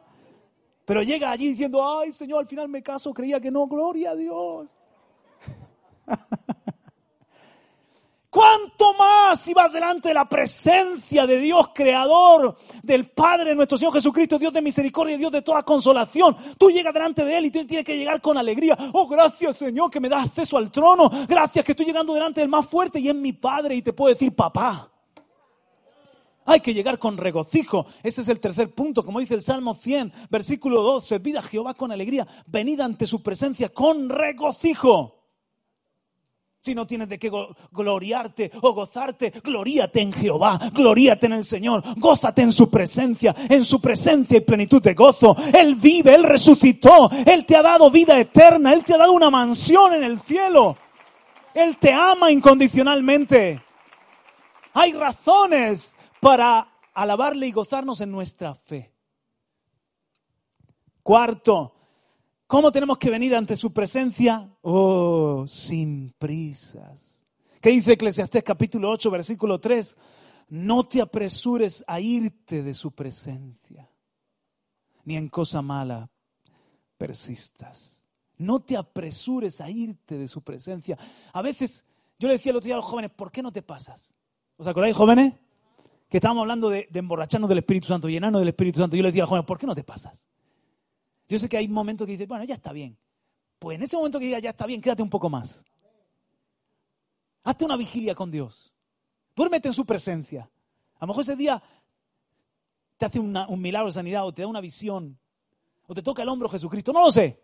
Pero 0.84 1.02
llega 1.02 1.30
allí 1.30 1.48
diciendo, 1.48 1.86
ay 1.86 2.12
Señor, 2.12 2.40
al 2.40 2.46
final 2.46 2.68
me 2.68 2.82
caso, 2.82 3.12
creía 3.12 3.40
que 3.40 3.50
no, 3.50 3.66
gloria 3.66 4.12
a 4.12 4.16
Dios. 4.16 4.70
¿Cuánto 8.30 8.92
más 8.92 9.40
si 9.40 9.54
vas 9.54 9.72
delante 9.72 10.08
de 10.08 10.14
la 10.14 10.28
presencia 10.28 11.26
de 11.26 11.38
Dios, 11.38 11.70
creador, 11.74 12.56
del 12.82 13.08
Padre 13.10 13.54
nuestro 13.54 13.78
Señor 13.78 13.94
Jesucristo, 13.94 14.38
Dios 14.38 14.52
de 14.52 14.60
misericordia, 14.60 15.16
Dios 15.16 15.32
de 15.32 15.40
toda 15.40 15.62
consolación? 15.62 16.36
Tú 16.58 16.70
llegas 16.70 16.92
delante 16.92 17.24
de 17.24 17.38
Él 17.38 17.46
y 17.46 17.50
tú 17.50 17.66
tienes 17.66 17.86
que 17.86 17.96
llegar 17.96 18.20
con 18.20 18.36
alegría. 18.36 18.76
Oh, 18.92 19.08
gracias 19.08 19.56
Señor 19.56 19.90
que 19.90 19.98
me 19.98 20.10
das 20.10 20.26
acceso 20.26 20.58
al 20.58 20.70
trono. 20.70 21.10
Gracias 21.26 21.64
que 21.64 21.72
estoy 21.72 21.86
llegando 21.86 22.12
delante 22.12 22.42
del 22.42 22.50
más 22.50 22.66
fuerte 22.66 23.00
y 23.00 23.08
es 23.08 23.14
mi 23.14 23.32
Padre 23.32 23.76
y 23.76 23.82
te 23.82 23.94
puedo 23.94 24.12
decir 24.12 24.34
papá. 24.34 24.92
Hay 26.44 26.60
que 26.60 26.74
llegar 26.74 26.98
con 26.98 27.16
regocijo. 27.16 27.86
Ese 28.02 28.20
es 28.20 28.28
el 28.28 28.40
tercer 28.40 28.74
punto, 28.74 29.04
como 29.04 29.20
dice 29.20 29.34
el 29.34 29.42
Salmo 29.42 29.74
100, 29.74 30.12
versículo 30.30 30.82
2. 30.82 31.06
Servid 31.06 31.36
a 31.36 31.42
Jehová 31.42 31.74
con 31.74 31.92
alegría. 31.92 32.26
Venid 32.46 32.80
ante 32.80 33.06
su 33.06 33.22
presencia 33.22 33.70
con 33.70 34.08
regocijo. 34.10 35.17
Si 36.60 36.74
no 36.74 36.86
tienes 36.86 37.08
de 37.08 37.18
qué 37.18 37.30
gloriarte 37.70 38.50
o 38.62 38.72
gozarte, 38.72 39.30
gloríate 39.44 40.00
en 40.00 40.12
Jehová, 40.12 40.58
gloríate 40.72 41.26
en 41.26 41.34
el 41.34 41.44
Señor, 41.44 41.82
gózate 41.96 42.42
en 42.42 42.52
su 42.52 42.68
presencia, 42.68 43.34
en 43.48 43.64
su 43.64 43.80
presencia 43.80 44.38
y 44.38 44.40
plenitud 44.40 44.82
de 44.82 44.94
gozo. 44.94 45.36
Él 45.56 45.76
vive, 45.76 46.14
Él 46.14 46.24
resucitó, 46.24 47.08
Él 47.24 47.46
te 47.46 47.56
ha 47.56 47.62
dado 47.62 47.90
vida 47.90 48.18
eterna, 48.18 48.72
Él 48.72 48.84
te 48.84 48.94
ha 48.94 48.98
dado 48.98 49.12
una 49.12 49.30
mansión 49.30 49.94
en 49.94 50.02
el 50.02 50.20
cielo. 50.20 50.76
Él 51.54 51.76
te 51.78 51.92
ama 51.92 52.30
incondicionalmente. 52.30 53.62
Hay 54.74 54.92
razones 54.92 55.96
para 56.20 56.68
alabarle 56.92 57.46
y 57.46 57.52
gozarnos 57.52 58.00
en 58.00 58.10
nuestra 58.10 58.54
fe. 58.54 58.92
Cuarto, 61.02 61.77
¿Cómo 62.48 62.72
tenemos 62.72 62.96
que 62.96 63.10
venir 63.10 63.36
ante 63.36 63.56
su 63.56 63.74
presencia? 63.74 64.48
Oh, 64.62 65.44
sin 65.46 66.14
prisas. 66.18 67.22
¿Qué 67.60 67.68
dice 67.68 67.92
Eclesiastés 67.92 68.42
capítulo 68.42 68.90
8, 68.90 69.10
versículo 69.10 69.60
3? 69.60 69.94
No 70.48 70.88
te 70.88 71.02
apresures 71.02 71.84
a 71.86 72.00
irte 72.00 72.62
de 72.62 72.72
su 72.72 72.92
presencia, 72.92 73.90
ni 75.04 75.18
en 75.18 75.28
cosa 75.28 75.60
mala 75.60 76.08
persistas. 76.96 78.02
No 78.38 78.60
te 78.60 78.78
apresures 78.78 79.60
a 79.60 79.68
irte 79.68 80.16
de 80.16 80.26
su 80.26 80.40
presencia. 80.40 80.96
A 81.34 81.42
veces, 81.42 81.84
yo 82.18 82.28
le 82.28 82.34
decía 82.34 82.48
el 82.48 82.56
otro 82.56 82.64
día 82.64 82.74
a 82.76 82.78
los 82.78 82.86
jóvenes, 82.86 83.10
¿por 83.10 83.30
qué 83.30 83.42
no 83.42 83.52
te 83.52 83.60
pasas? 83.60 84.14
¿Os 84.56 84.66
acordáis, 84.66 84.96
jóvenes? 84.96 85.34
Que 86.08 86.16
estábamos 86.16 86.40
hablando 86.44 86.70
de, 86.70 86.88
emborracharnos 86.94 87.50
del 87.50 87.58
Espíritu 87.58 87.88
Santo, 87.88 88.08
llenarnos 88.08 88.40
del 88.40 88.48
Espíritu 88.48 88.80
Santo. 88.80 88.96
Yo 88.96 89.02
le 89.02 89.10
decía 89.10 89.24
a 89.24 89.26
los 89.26 89.28
jóvenes, 89.28 89.46
¿por 89.46 89.58
qué 89.58 89.66
no 89.66 89.74
te 89.74 89.84
pasas? 89.84 90.26
Yo 91.28 91.38
sé 91.38 91.48
que 91.48 91.56
hay 91.56 91.68
momentos 91.68 92.06
que 92.06 92.12
dices, 92.12 92.26
bueno, 92.26 92.44
ya 92.44 92.54
está 92.54 92.72
bien. 92.72 92.96
Pues 93.58 93.76
en 93.76 93.82
ese 93.82 93.96
momento 93.96 94.18
que 94.18 94.26
digas, 94.26 94.42
ya 94.42 94.50
está 94.50 94.66
bien, 94.66 94.80
quédate 94.80 95.02
un 95.02 95.10
poco 95.10 95.28
más. 95.28 95.64
Hazte 97.44 97.64
una 97.64 97.76
vigilia 97.76 98.14
con 98.14 98.30
Dios. 98.30 98.72
Duérmete 99.34 99.68
en 99.68 99.74
su 99.74 99.84
presencia. 99.84 100.50
A 100.96 101.04
lo 101.04 101.08
mejor 101.08 101.22
ese 101.22 101.36
día 101.36 101.62
te 102.96 103.06
hace 103.06 103.20
un 103.20 103.60
milagro 103.60 103.86
de 103.86 103.92
sanidad 103.92 104.26
o 104.26 104.32
te 104.32 104.42
da 104.42 104.48
una 104.48 104.60
visión 104.60 105.18
o 105.86 105.94
te 105.94 106.02
toca 106.02 106.22
el 106.22 106.28
hombro 106.28 106.48
Jesucristo. 106.48 106.92
No 106.92 107.00
lo 107.00 107.12
sé. 107.12 107.40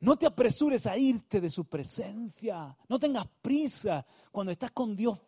No 0.00 0.16
te 0.16 0.26
apresures 0.26 0.86
a 0.86 0.96
irte 0.96 1.40
de 1.40 1.50
su 1.50 1.64
presencia. 1.64 2.76
No 2.88 2.98
tengas 2.98 3.26
prisa. 3.42 4.06
Cuando 4.30 4.52
estás 4.52 4.70
con 4.70 4.94
Dios, 4.94 5.18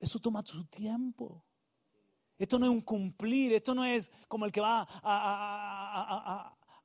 eso 0.00 0.18
toma 0.18 0.42
su 0.44 0.64
tiempo. 0.64 1.44
Esto 2.38 2.58
no 2.58 2.66
es 2.66 2.72
un 2.72 2.82
cumplir, 2.82 3.54
esto 3.54 3.74
no 3.74 3.84
es 3.84 4.12
como 4.28 4.44
el 4.44 4.52
que 4.52 4.60
va 4.60 4.82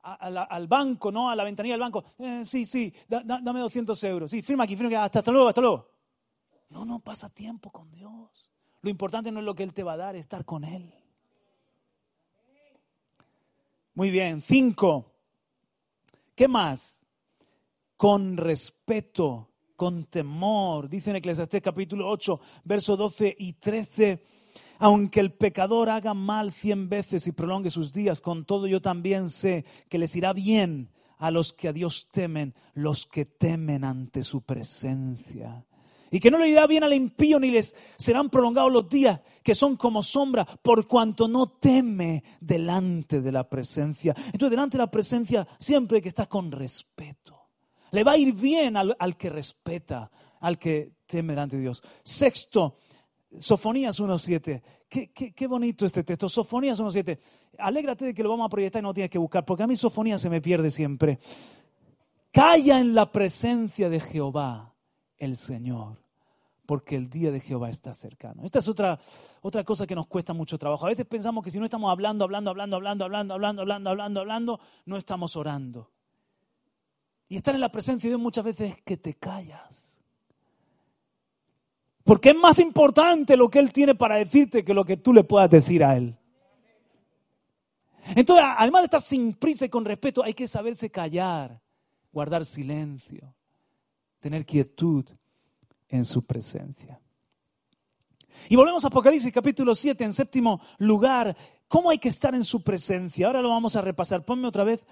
al 0.02 0.66
banco, 0.66 1.12
¿no? 1.12 1.30
A 1.30 1.36
la 1.36 1.44
ventanilla 1.44 1.74
del 1.74 1.80
banco. 1.80 2.04
Eh, 2.18 2.42
sí, 2.44 2.64
sí, 2.64 2.92
dame 3.08 3.60
200 3.60 4.02
euros. 4.04 4.30
Sí, 4.30 4.42
firma 4.42 4.64
aquí, 4.64 4.76
firma 4.76 4.88
aquí, 4.88 4.96
hasta, 4.96 5.18
hasta 5.18 5.30
luego, 5.30 5.48
hasta 5.48 5.60
luego. 5.60 5.88
No, 6.70 6.84
no, 6.84 7.00
pasa 7.00 7.28
tiempo 7.28 7.70
con 7.70 7.90
Dios. 7.90 8.50
Lo 8.80 8.90
importante 8.90 9.30
no 9.30 9.40
es 9.40 9.44
lo 9.44 9.54
que 9.54 9.62
Él 9.62 9.74
te 9.74 9.82
va 9.82 9.92
a 9.92 9.98
dar, 9.98 10.16
es 10.16 10.22
estar 10.22 10.44
con 10.44 10.64
Él. 10.64 10.92
Muy 13.94 14.10
bien, 14.10 14.40
cinco. 14.40 15.12
¿Qué 16.34 16.48
más? 16.48 17.04
Con 17.98 18.38
respeto, 18.38 19.50
con 19.76 20.06
temor. 20.06 20.88
Dice 20.88 21.10
en 21.10 21.16
Eclesiastés 21.16 21.60
capítulo 21.60 22.08
8, 22.08 22.40
versos 22.64 22.96
12 22.96 23.36
y 23.38 23.52
13 23.52 24.24
aunque 24.82 25.20
el 25.20 25.30
pecador 25.30 25.90
haga 25.90 26.12
mal 26.12 26.50
cien 26.50 26.88
veces 26.88 27.28
y 27.28 27.32
prolongue 27.32 27.70
sus 27.70 27.92
días, 27.92 28.20
con 28.20 28.44
todo 28.44 28.66
yo 28.66 28.82
también 28.82 29.30
sé 29.30 29.64
que 29.88 29.96
les 29.96 30.16
irá 30.16 30.32
bien 30.32 30.90
a 31.18 31.30
los 31.30 31.52
que 31.52 31.68
a 31.68 31.72
Dios 31.72 32.08
temen, 32.10 32.52
los 32.74 33.06
que 33.06 33.24
temen 33.24 33.84
ante 33.84 34.24
su 34.24 34.42
presencia. 34.42 35.64
Y 36.10 36.18
que 36.18 36.32
no 36.32 36.38
le 36.38 36.48
irá 36.48 36.66
bien 36.66 36.82
al 36.82 36.94
impío 36.94 37.38
ni 37.38 37.52
les 37.52 37.76
serán 37.96 38.28
prolongados 38.28 38.72
los 38.72 38.88
días 38.88 39.20
que 39.44 39.54
son 39.54 39.76
como 39.76 40.02
sombra, 40.02 40.44
por 40.44 40.88
cuanto 40.88 41.28
no 41.28 41.46
teme 41.46 42.24
delante 42.40 43.20
de 43.20 43.30
la 43.30 43.48
presencia. 43.48 44.16
Entonces, 44.32 44.50
delante 44.50 44.78
de 44.78 44.82
la 44.82 44.90
presencia 44.90 45.46
siempre 45.60 45.98
hay 45.98 46.02
que 46.02 46.08
estar 46.08 46.26
con 46.26 46.50
respeto. 46.50 47.40
Le 47.92 48.02
va 48.02 48.12
a 48.12 48.18
ir 48.18 48.34
bien 48.34 48.76
al, 48.76 48.96
al 48.98 49.16
que 49.16 49.30
respeta, 49.30 50.10
al 50.40 50.58
que 50.58 50.94
teme 51.06 51.34
delante 51.34 51.54
de 51.54 51.62
Dios. 51.62 51.80
Sexto, 52.02 52.78
Sofonías 53.38 54.00
1.7. 54.00 54.62
Qué, 54.88 55.12
qué, 55.12 55.32
qué, 55.32 55.46
bonito 55.46 55.86
este 55.86 56.04
texto. 56.04 56.28
Sofonías 56.28 56.80
1.7. 56.80 57.18
Alégrate 57.58 58.06
de 58.06 58.14
que 58.14 58.22
lo 58.22 58.30
vamos 58.30 58.46
a 58.46 58.48
proyectar 58.48 58.80
y 58.80 58.84
no 58.84 58.94
tienes 58.94 59.10
que 59.10 59.18
buscar, 59.18 59.44
porque 59.44 59.62
a 59.62 59.66
mí 59.66 59.76
Sofonías 59.76 60.20
se 60.20 60.30
me 60.30 60.40
pierde 60.40 60.70
siempre. 60.70 61.18
Calla 62.30 62.78
en 62.78 62.94
la 62.94 63.10
presencia 63.10 63.88
de 63.88 64.00
Jehová, 64.00 64.74
el 65.18 65.36
Señor, 65.36 66.02
porque 66.66 66.96
el 66.96 67.10
día 67.10 67.30
de 67.30 67.40
Jehová 67.40 67.70
está 67.70 67.92
cercano. 67.94 68.42
Esta 68.44 68.58
es 68.58 68.68
otra, 68.68 68.98
otra 69.42 69.64
cosa 69.64 69.86
que 69.86 69.94
nos 69.94 70.06
cuesta 70.06 70.32
mucho 70.32 70.58
trabajo. 70.58 70.86
A 70.86 70.90
veces 70.90 71.06
pensamos 71.06 71.44
que 71.44 71.50
si 71.50 71.58
no 71.58 71.64
estamos 71.64 71.90
hablando, 71.90 72.24
hablando, 72.24 72.50
hablando, 72.50 72.76
hablando, 72.76 73.04
hablando, 73.04 73.34
hablando, 73.34 73.62
hablando, 73.62 73.90
hablando, 73.90 74.20
hablando, 74.20 74.60
no 74.86 74.96
estamos 74.96 75.36
orando. 75.36 75.90
Y 77.28 77.36
estar 77.36 77.54
en 77.54 77.60
la 77.60 77.72
presencia 77.72 78.08
de 78.08 78.12
Dios 78.12 78.20
muchas 78.20 78.44
veces 78.44 78.72
es 78.72 78.82
que 78.82 78.96
te 78.96 79.14
callas 79.14 79.91
porque 82.12 82.28
es 82.28 82.36
más 82.36 82.58
importante 82.58 83.38
lo 83.38 83.48
que 83.48 83.58
Él 83.58 83.72
tiene 83.72 83.94
para 83.94 84.16
decirte 84.16 84.66
que 84.66 84.74
lo 84.74 84.84
que 84.84 84.98
tú 84.98 85.14
le 85.14 85.24
puedas 85.24 85.48
decir 85.48 85.82
a 85.82 85.96
Él. 85.96 86.14
Entonces, 88.14 88.44
además 88.58 88.82
de 88.82 88.84
estar 88.84 89.00
sin 89.00 89.32
prisa 89.32 89.64
y 89.64 89.70
con 89.70 89.82
respeto, 89.82 90.22
hay 90.22 90.34
que 90.34 90.46
saberse 90.46 90.90
callar, 90.90 91.62
guardar 92.12 92.44
silencio, 92.44 93.34
tener 94.20 94.44
quietud 94.44 95.06
en 95.88 96.04
su 96.04 96.22
presencia. 96.26 97.00
Y 98.50 98.56
volvemos 98.56 98.84
a 98.84 98.88
Apocalipsis 98.88 99.32
capítulo 99.32 99.74
7, 99.74 100.04
en 100.04 100.12
séptimo 100.12 100.60
lugar, 100.76 101.34
¿cómo 101.66 101.88
hay 101.88 101.98
que 101.98 102.10
estar 102.10 102.34
en 102.34 102.44
su 102.44 102.62
presencia? 102.62 103.28
Ahora 103.28 103.40
lo 103.40 103.48
vamos 103.48 103.74
a 103.74 103.80
repasar. 103.80 104.22
Ponme 104.22 104.48
otra 104.48 104.64
vez 104.64 104.84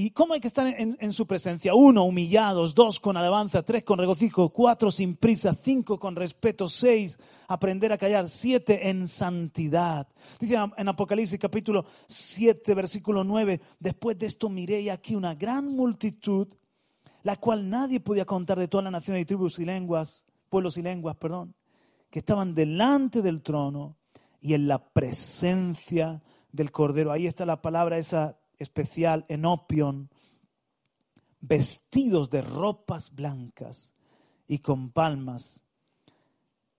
¿Y 0.00 0.12
cómo 0.12 0.32
hay 0.32 0.38
que 0.38 0.46
estar 0.46 0.64
en, 0.64 1.12
su 1.12 1.26
presencia? 1.26 1.74
Uno, 1.74 2.04
humillados. 2.04 2.72
Dos, 2.72 3.00
con 3.00 3.16
alabanza. 3.16 3.64
Tres, 3.64 3.82
con 3.82 3.98
regocijo. 3.98 4.50
Cuatro, 4.50 4.92
sin 4.92 5.16
prisa. 5.16 5.56
Cinco, 5.60 5.98
con 5.98 6.14
respeto. 6.14 6.68
Seis, 6.68 7.18
aprender 7.48 7.92
a 7.92 7.98
callar. 7.98 8.28
Siete, 8.28 8.90
en 8.90 9.08
santidad. 9.08 10.06
Dice 10.38 10.56
en 10.76 10.88
Apocalipsis 10.88 11.40
capítulo 11.40 11.84
7, 12.06 12.74
versículo 12.74 13.24
9. 13.24 13.60
Después 13.80 14.16
de 14.16 14.26
esto 14.26 14.48
miré 14.48 14.88
aquí 14.88 15.16
una 15.16 15.34
gran 15.34 15.68
multitud, 15.68 16.46
la 17.24 17.34
cual 17.34 17.68
nadie 17.68 17.98
podía 17.98 18.24
contar 18.24 18.56
de 18.56 18.68
todas 18.68 18.84
las 18.84 18.92
naciones 18.92 19.22
y 19.22 19.24
tribus 19.24 19.58
y 19.58 19.64
lenguas, 19.64 20.24
pueblos 20.48 20.76
y 20.76 20.82
lenguas, 20.82 21.16
perdón, 21.16 21.56
que 22.08 22.20
estaban 22.20 22.54
delante 22.54 23.20
del 23.20 23.42
trono 23.42 23.96
y 24.40 24.54
en 24.54 24.68
la 24.68 24.78
presencia 24.78 26.22
del 26.52 26.70
Cordero. 26.70 27.10
Ahí 27.10 27.26
está 27.26 27.44
la 27.44 27.60
palabra 27.60 27.98
esa 27.98 28.38
especial, 28.58 29.24
enopion, 29.28 30.10
vestidos 31.40 32.30
de 32.30 32.42
ropas 32.42 33.14
blancas 33.14 33.92
y 34.46 34.58
con 34.58 34.90
palmas 34.90 35.62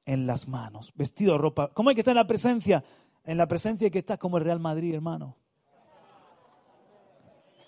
en 0.05 0.27
las 0.27 0.47
manos. 0.47 0.91
Vestido 0.95 1.33
de 1.33 1.39
ropa. 1.39 1.69
¿Cómo 1.73 1.89
hay 1.89 1.95
que 1.95 2.01
estar 2.01 2.13
en 2.13 2.17
la 2.17 2.27
presencia? 2.27 2.83
En 3.23 3.37
la 3.37 3.47
presencia 3.47 3.89
que 3.89 3.99
estar 3.99 4.17
como 4.17 4.37
el 4.37 4.43
Real 4.43 4.59
Madrid, 4.59 4.95
hermano. 4.95 5.37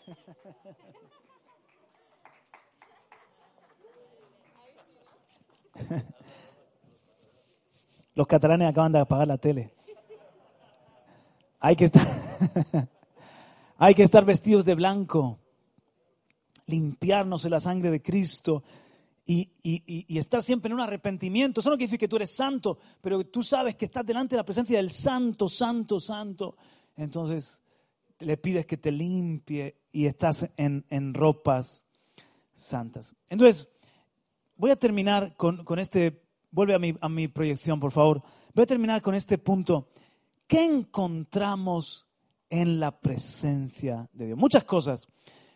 Los 8.14 8.28
catalanes 8.28 8.70
acaban 8.70 8.92
de 8.92 9.00
apagar 9.00 9.28
la 9.28 9.38
tele. 9.38 9.74
Hay 11.60 11.76
que 11.76 11.86
estar, 11.86 12.02
hay 13.84 13.96
que 13.96 14.04
estar 14.04 14.24
vestidos 14.26 14.64
de 14.64 14.76
blanco, 14.76 15.40
limpiarnos 16.68 17.46
en 17.46 17.52
la 17.52 17.60
sangre 17.60 17.90
de 17.90 18.00
Cristo 18.00 18.64
y, 19.26 19.50
y, 19.64 20.20
estar 20.20 20.44
siempre 20.44 20.70
en 20.70 20.76
un 20.76 20.82
arrepentimiento. 20.82 21.62
Eso 21.62 21.72
no 21.72 21.78
quiere 21.78 21.88
decir 21.88 22.00
que 22.00 22.08
tú 22.08 22.18
eres 22.18 22.30
santo, 22.30 22.78
pero 23.02 23.26
tú 23.26 23.42
sabes 23.42 23.76
que 23.76 23.86
estás 23.86 24.06
delante 24.06 24.36
de 24.36 24.38
la 24.38 24.46
presencia 24.46 24.78
del 24.78 24.92
santo, 24.92 25.50
santo, 25.50 26.00
santo. 26.00 26.56
Entonces 26.96 27.64
le 28.20 28.38
pides 28.38 28.68
que 28.68 28.78
te 28.78 28.92
limpie 28.92 29.78
y 29.92 30.06
estás 30.06 30.48
en, 30.58 30.86
en 30.92 31.16
ropas 31.16 31.84
santas. 32.54 33.16
Entonces, 33.30 33.68
voy 34.58 34.70
a 34.70 34.76
terminar 34.76 35.36
con, 35.36 35.64
con 35.66 35.80
este, 35.80 36.22
vuelve 36.52 36.76
a 36.76 36.80
mi, 36.80 36.96
a 37.02 37.10
mi 37.10 37.28
proyección, 37.30 37.80
por 37.80 37.92
favor. 37.92 38.22
Voy 38.54 38.62
a 38.62 38.68
terminar 38.68 39.02
con 39.02 39.16
este 39.16 39.40
punto. 39.40 39.90
¿Qué 40.46 40.64
encontramos 40.64 42.11
en 42.52 42.80
la 42.80 43.00
presencia 43.00 44.08
de 44.14 44.28
Dios? 44.28 44.38
Muchas 44.38 44.64
cosas, 44.66 45.08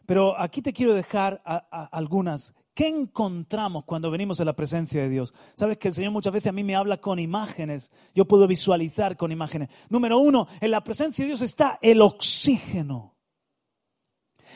pero 0.08 0.40
aquí 0.40 0.64
te 0.64 0.74
quiero 0.74 0.96
dejar 0.96 1.44
algunas. 1.92 2.56
¿Qué 2.74 2.88
encontramos 2.88 3.86
cuando 3.86 4.12
venimos 4.12 4.42
a 4.42 4.46
la 4.46 4.56
presencia 4.56 5.02
de 5.02 5.10
Dios? 5.10 5.34
Sabes 5.56 5.78
que 5.78 5.88
el 5.88 5.94
Señor 5.94 6.12
muchas 6.12 6.34
veces 6.34 6.50
a 6.50 6.52
mí 6.52 6.64
me 6.64 6.76
habla 6.76 6.98
con 6.98 7.20
imágenes. 7.20 7.92
Yo 8.14 8.26
puedo 8.26 8.48
visualizar 8.48 9.16
con 9.16 9.32
imágenes. 9.32 9.70
Número 9.90 10.20
uno, 10.20 10.48
en 10.60 10.72
la 10.72 10.84
presencia 10.84 11.24
de 11.24 11.28
Dios 11.28 11.42
está 11.42 11.80
el 11.82 12.02
oxígeno. 12.02 13.16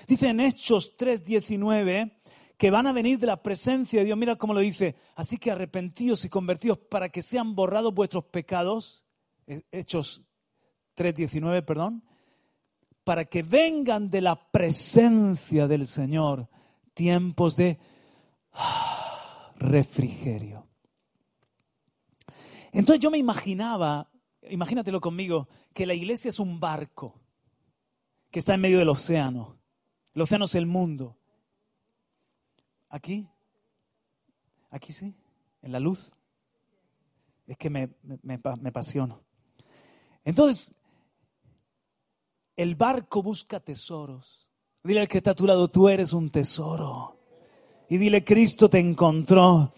Dice 0.05 0.27
en 0.27 0.39
Hechos 0.41 0.97
3:19 0.97 2.19
que 2.57 2.71
van 2.71 2.87
a 2.87 2.91
venir 2.91 3.19
de 3.19 3.27
la 3.27 3.41
presencia 3.41 3.99
de 3.99 4.05
Dios. 4.07 4.17
Mira 4.17 4.35
cómo 4.35 4.53
lo 4.53 4.59
dice. 4.59 4.97
Así 5.15 5.37
que 5.37 5.51
arrepentíos 5.51 6.25
y 6.25 6.29
convertidos 6.29 6.77
para 6.77 7.07
que 7.07 7.21
sean 7.21 7.55
borrados 7.55 7.93
vuestros 7.93 8.25
pecados. 8.25 9.05
Hechos 9.71 10.23
3:19, 10.95 11.61
perdón. 11.61 12.03
Para 13.09 13.25
que 13.25 13.41
vengan 13.41 14.11
de 14.11 14.21
la 14.21 14.35
presencia 14.35 15.67
del 15.67 15.87
Señor 15.87 16.47
tiempos 16.93 17.55
de 17.55 17.79
refrigerio. 19.55 20.67
Entonces 22.71 23.01
yo 23.01 23.09
me 23.09 23.17
imaginaba, 23.17 24.11
imagínatelo 24.47 25.01
conmigo, 25.01 25.47
que 25.73 25.87
la 25.87 25.95
iglesia 25.95 26.29
es 26.29 26.37
un 26.37 26.59
barco 26.59 27.19
que 28.29 28.37
está 28.37 28.53
en 28.53 28.61
medio 28.61 28.77
del 28.77 28.89
océano. 28.89 29.57
El 30.13 30.21
océano 30.21 30.45
es 30.45 30.53
el 30.53 30.67
mundo. 30.67 31.17
¿Aquí? 32.89 33.27
¿Aquí 34.69 34.93
sí? 34.93 35.15
¿En 35.63 35.71
la 35.71 35.79
luz? 35.79 36.13
Es 37.47 37.57
que 37.57 37.71
me, 37.71 37.89
me, 38.03 38.19
me 38.21 38.69
apasiono. 38.69 39.23
Entonces, 40.23 40.75
el 42.61 42.75
barco 42.75 43.23
busca 43.23 43.61
tesoros. 43.61 44.45
Dile 44.83 44.99
al 44.99 45.07
que 45.07 45.19
está 45.19 45.31
a 45.31 45.35
tu 45.35 45.45
lado, 45.45 45.69
tú 45.69 45.87
eres 45.87 46.11
un 46.11 46.29
tesoro 46.29 47.17
y 47.87 47.97
dile, 47.97 48.21
Cristo 48.25 48.69
te 48.69 48.79
encontró. 48.79 49.73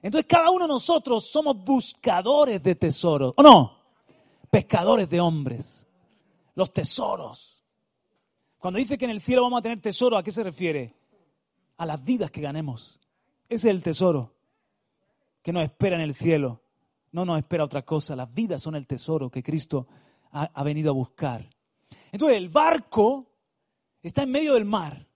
Entonces 0.00 0.26
cada 0.26 0.50
uno 0.50 0.64
de 0.64 0.68
nosotros 0.68 1.26
somos 1.26 1.62
buscadores 1.62 2.62
de 2.62 2.76
tesoros, 2.76 3.34
¿o 3.36 3.42
no? 3.42 3.78
Pescadores 4.50 5.06
de 5.10 5.20
hombres, 5.20 5.86
los 6.54 6.72
tesoros. 6.72 7.62
Cuando 8.56 8.78
dice 8.78 8.96
que 8.96 9.04
en 9.04 9.10
el 9.10 9.20
cielo 9.20 9.42
vamos 9.42 9.58
a 9.58 9.62
tener 9.62 9.82
tesoro, 9.82 10.16
¿a 10.16 10.22
qué 10.22 10.32
se 10.32 10.44
refiere? 10.44 10.94
A 11.76 11.84
las 11.84 12.02
vidas 12.02 12.30
que 12.30 12.40
ganemos. 12.40 12.98
Ese 13.50 13.68
es 13.68 13.74
el 13.74 13.82
tesoro 13.82 14.32
que 15.42 15.52
nos 15.52 15.62
espera 15.62 15.96
en 15.96 16.02
el 16.02 16.14
cielo. 16.14 16.62
No 17.16 17.24
nos 17.24 17.38
espera 17.38 17.64
otra 17.64 17.80
cosa. 17.80 18.14
Las 18.14 18.34
vidas 18.34 18.60
son 18.60 18.76
el 18.76 18.86
tesoro 18.86 19.30
que 19.30 19.42
Cristo 19.42 19.86
ha, 20.32 20.50
ha 20.52 20.62
venido 20.62 20.90
a 20.90 20.92
buscar. 20.92 21.48
Entonces 22.12 22.36
el 22.36 22.50
barco 22.50 23.24
está 24.02 24.24
en 24.24 24.32
medio 24.32 24.52
del 24.52 24.66
mar. 24.66 25.06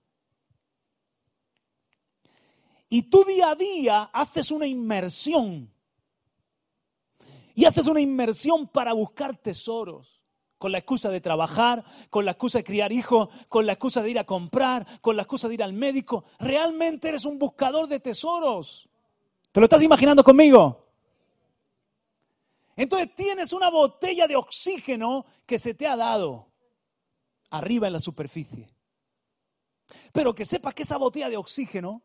Y 2.88 3.02
tú 3.02 3.22
día 3.24 3.50
a 3.50 3.54
día 3.54 4.04
haces 4.14 4.50
una 4.50 4.66
inmersión. 4.66 5.70
Y 7.54 7.66
haces 7.66 7.86
una 7.86 8.00
inmersión 8.00 8.66
para 8.68 8.94
buscar 8.94 9.36
tesoros. 9.36 10.22
Con 10.56 10.72
la 10.72 10.78
excusa 10.78 11.10
de 11.10 11.20
trabajar, 11.20 11.84
con 12.08 12.24
la 12.24 12.30
excusa 12.30 12.60
de 12.60 12.64
criar 12.64 12.92
hijos, 12.92 13.28
con 13.50 13.66
la 13.66 13.74
excusa 13.74 14.02
de 14.02 14.10
ir 14.10 14.18
a 14.18 14.24
comprar, 14.24 14.86
con 15.02 15.16
la 15.16 15.22
excusa 15.24 15.48
de 15.48 15.54
ir 15.54 15.62
al 15.62 15.74
médico. 15.74 16.24
Realmente 16.38 17.10
eres 17.10 17.26
un 17.26 17.38
buscador 17.38 17.88
de 17.88 18.00
tesoros. 18.00 18.88
¿Te 19.52 19.60
lo 19.60 19.64
estás 19.66 19.82
imaginando 19.82 20.24
conmigo? 20.24 20.89
Entonces 22.80 23.14
tienes 23.14 23.52
una 23.52 23.68
botella 23.68 24.26
de 24.26 24.36
oxígeno 24.36 25.26
que 25.44 25.58
se 25.58 25.74
te 25.74 25.86
ha 25.86 25.96
dado 25.96 26.46
arriba 27.50 27.88
en 27.88 27.92
la 27.92 28.00
superficie. 28.00 28.70
Pero 30.14 30.34
que 30.34 30.46
sepas 30.46 30.72
que 30.72 30.84
esa 30.84 30.96
botella 30.96 31.28
de 31.28 31.36
oxígeno 31.36 32.02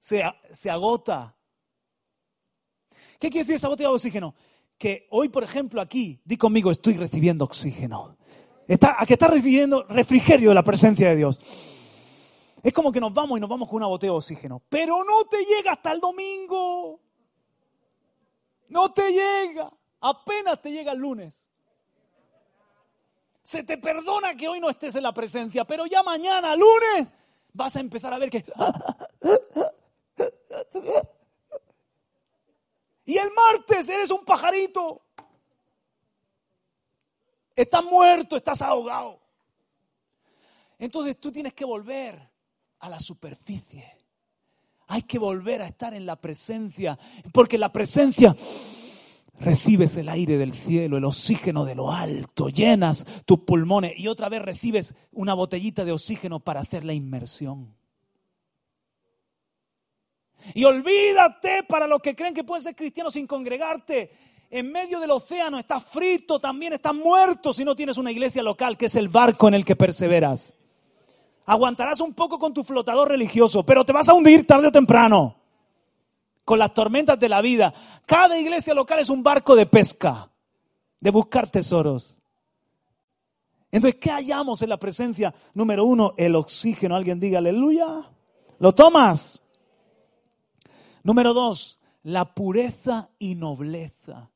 se, 0.00 0.24
se 0.50 0.70
agota. 0.70 1.36
¿Qué 3.20 3.30
quiere 3.30 3.44
decir 3.44 3.54
esa 3.54 3.68
botella 3.68 3.90
de 3.90 3.94
oxígeno? 3.94 4.34
Que 4.76 5.06
hoy, 5.10 5.28
por 5.28 5.44
ejemplo, 5.44 5.80
aquí, 5.80 6.20
di 6.24 6.36
conmigo, 6.36 6.72
estoy 6.72 6.94
recibiendo 6.94 7.44
oxígeno. 7.44 8.16
Está, 8.66 8.96
a 8.98 9.04
está 9.04 9.28
recibiendo 9.28 9.84
refrigerio 9.84 10.48
de 10.48 10.56
la 10.56 10.64
presencia 10.64 11.10
de 11.10 11.14
Dios. 11.14 11.40
Es 12.60 12.72
como 12.72 12.90
que 12.90 12.98
nos 12.98 13.14
vamos 13.14 13.38
y 13.38 13.40
nos 13.40 13.48
vamos 13.48 13.68
con 13.68 13.76
una 13.76 13.86
botella 13.86 14.14
de 14.14 14.18
oxígeno. 14.18 14.64
Pero 14.68 15.04
no 15.04 15.26
te 15.26 15.44
llega 15.44 15.74
hasta 15.74 15.92
el 15.92 16.00
domingo. 16.00 17.00
No 18.68 18.92
te 18.92 19.12
llega. 19.12 19.77
Apenas 20.00 20.60
te 20.62 20.70
llega 20.70 20.92
el 20.92 20.98
lunes. 20.98 21.44
Se 23.42 23.62
te 23.62 23.78
perdona 23.78 24.36
que 24.36 24.48
hoy 24.48 24.60
no 24.60 24.68
estés 24.68 24.94
en 24.96 25.02
la 25.02 25.12
presencia, 25.12 25.64
pero 25.64 25.86
ya 25.86 26.02
mañana, 26.02 26.54
lunes, 26.54 27.08
vas 27.52 27.76
a 27.76 27.80
empezar 27.80 28.12
a 28.12 28.18
ver 28.18 28.30
que... 28.30 28.44
Y 33.06 33.16
el 33.16 33.30
martes 33.32 33.88
eres 33.88 34.10
un 34.10 34.22
pajarito. 34.22 35.00
Estás 37.56 37.82
muerto, 37.82 38.36
estás 38.36 38.60
ahogado. 38.60 39.18
Entonces 40.78 41.18
tú 41.18 41.32
tienes 41.32 41.54
que 41.54 41.64
volver 41.64 42.20
a 42.80 42.88
la 42.88 43.00
superficie. 43.00 43.96
Hay 44.88 45.02
que 45.02 45.18
volver 45.18 45.62
a 45.62 45.66
estar 45.66 45.94
en 45.94 46.06
la 46.06 46.16
presencia, 46.16 46.98
porque 47.32 47.58
la 47.58 47.72
presencia 47.72 48.36
recibes 49.40 49.96
el 49.96 50.08
aire 50.08 50.36
del 50.36 50.52
cielo, 50.52 50.96
el 50.96 51.04
oxígeno 51.04 51.64
de 51.64 51.74
lo 51.74 51.92
alto, 51.92 52.48
llenas 52.48 53.06
tus 53.24 53.40
pulmones 53.40 53.92
y 53.96 54.08
otra 54.08 54.28
vez 54.28 54.42
recibes 54.42 54.94
una 55.12 55.34
botellita 55.34 55.84
de 55.84 55.92
oxígeno 55.92 56.40
para 56.40 56.60
hacer 56.60 56.84
la 56.84 56.92
inmersión. 56.92 57.74
Y 60.54 60.64
olvídate 60.64 61.64
para 61.64 61.86
los 61.86 62.00
que 62.00 62.14
creen 62.14 62.34
que 62.34 62.44
pueden 62.44 62.62
ser 62.62 62.76
cristianos 62.76 63.12
sin 63.12 63.26
congregarte. 63.26 64.12
En 64.50 64.72
medio 64.72 64.98
del 64.98 65.10
océano 65.10 65.58
estás 65.58 65.84
frito, 65.84 66.40
también 66.40 66.72
estás 66.72 66.94
muerto 66.94 67.52
si 67.52 67.64
no 67.64 67.76
tienes 67.76 67.98
una 67.98 68.12
iglesia 68.12 68.42
local, 68.42 68.78
que 68.78 68.86
es 68.86 68.94
el 68.94 69.08
barco 69.08 69.48
en 69.48 69.54
el 69.54 69.64
que 69.64 69.76
perseveras. 69.76 70.54
Aguantarás 71.44 72.00
un 72.00 72.14
poco 72.14 72.38
con 72.38 72.54
tu 72.54 72.62
flotador 72.64 73.08
religioso, 73.08 73.64
pero 73.64 73.84
te 73.84 73.92
vas 73.92 74.08
a 74.08 74.14
hundir 74.14 74.46
tarde 74.46 74.68
o 74.68 74.72
temprano 74.72 75.37
con 76.48 76.58
las 76.58 76.72
tormentas 76.72 77.20
de 77.20 77.28
la 77.28 77.42
vida. 77.42 77.74
Cada 78.06 78.38
iglesia 78.38 78.72
local 78.72 79.00
es 79.00 79.10
un 79.10 79.22
barco 79.22 79.54
de 79.54 79.66
pesca, 79.66 80.30
de 80.98 81.10
buscar 81.10 81.50
tesoros. 81.50 82.22
Entonces, 83.70 84.00
¿qué 84.00 84.10
hallamos 84.10 84.62
en 84.62 84.70
la 84.70 84.78
presencia? 84.78 85.34
Número 85.52 85.84
uno, 85.84 86.14
el 86.16 86.34
oxígeno. 86.36 86.96
Alguien 86.96 87.20
diga 87.20 87.40
aleluya. 87.40 88.10
¿Lo 88.60 88.74
tomas? 88.74 89.42
Número 91.02 91.34
dos, 91.34 91.78
la 92.02 92.32
pureza 92.32 93.10
y 93.18 93.34
nobleza. 93.34 94.30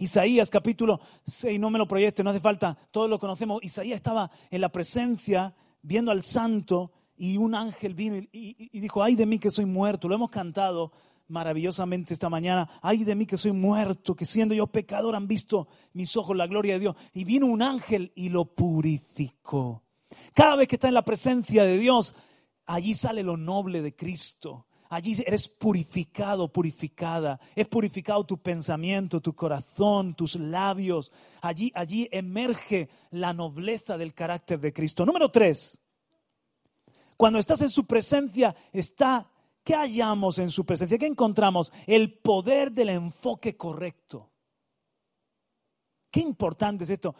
Isaías 0.00 0.50
capítulo 0.50 0.98
6, 1.28 1.60
no 1.60 1.70
me 1.70 1.78
lo 1.78 1.86
proyecte, 1.86 2.24
no 2.24 2.30
hace 2.30 2.40
falta, 2.40 2.76
todos 2.90 3.08
lo 3.08 3.20
conocemos. 3.20 3.62
Isaías 3.62 3.94
estaba 3.94 4.32
en 4.50 4.60
la 4.62 4.70
presencia 4.70 5.54
viendo 5.80 6.10
al 6.10 6.24
santo 6.24 6.90
y 7.16 7.36
un 7.36 7.54
ángel 7.54 7.94
vino 7.94 8.16
y, 8.16 8.28
y 8.32 8.80
dijo, 8.80 9.00
ay 9.00 9.14
de 9.14 9.26
mí 9.26 9.38
que 9.38 9.52
soy 9.52 9.64
muerto. 9.64 10.08
Lo 10.08 10.16
hemos 10.16 10.30
cantado, 10.30 10.90
maravillosamente 11.28 12.14
esta 12.14 12.28
mañana, 12.28 12.68
ay 12.82 13.04
de 13.04 13.14
mí 13.14 13.26
que 13.26 13.38
soy 13.38 13.52
muerto, 13.52 14.14
que 14.14 14.24
siendo 14.24 14.54
yo 14.54 14.66
pecador 14.66 15.16
han 15.16 15.26
visto 15.26 15.68
mis 15.92 16.16
ojos 16.16 16.36
la 16.36 16.46
gloria 16.46 16.74
de 16.74 16.80
Dios. 16.80 16.96
Y 17.12 17.24
vino 17.24 17.46
un 17.46 17.62
ángel 17.62 18.12
y 18.14 18.28
lo 18.28 18.44
purificó. 18.54 19.82
Cada 20.34 20.56
vez 20.56 20.68
que 20.68 20.76
está 20.76 20.88
en 20.88 20.94
la 20.94 21.04
presencia 21.04 21.64
de 21.64 21.78
Dios, 21.78 22.14
allí 22.66 22.94
sale 22.94 23.22
lo 23.22 23.36
noble 23.36 23.82
de 23.82 23.94
Cristo. 23.94 24.66
Allí 24.92 25.16
eres 25.26 25.48
purificado, 25.48 26.52
purificada. 26.52 27.40
Es 27.56 27.66
purificado 27.66 28.24
tu 28.24 28.42
pensamiento, 28.42 29.22
tu 29.22 29.34
corazón, 29.34 30.14
tus 30.14 30.36
labios. 30.36 31.10
Allí, 31.40 31.72
allí 31.74 32.10
emerge 32.12 32.90
la 33.10 33.32
nobleza 33.32 33.96
del 33.96 34.12
carácter 34.12 34.60
de 34.60 34.70
Cristo. 34.74 35.06
Número 35.06 35.30
tres. 35.30 35.80
Cuando 37.16 37.38
estás 37.38 37.62
en 37.62 37.70
su 37.70 37.86
presencia, 37.86 38.54
está, 38.70 39.30
¿qué 39.64 39.74
hallamos 39.74 40.38
en 40.38 40.50
su 40.50 40.64
presencia? 40.64 40.98
¿Qué 40.98 41.06
encontramos? 41.06 41.72
El 41.86 42.18
poder 42.18 42.72
del 42.72 42.90
enfoque 42.90 43.56
correcto. 43.56 44.30
Qué 46.10 46.20
importante 46.20 46.84
es 46.84 46.90
esto. 46.90 47.14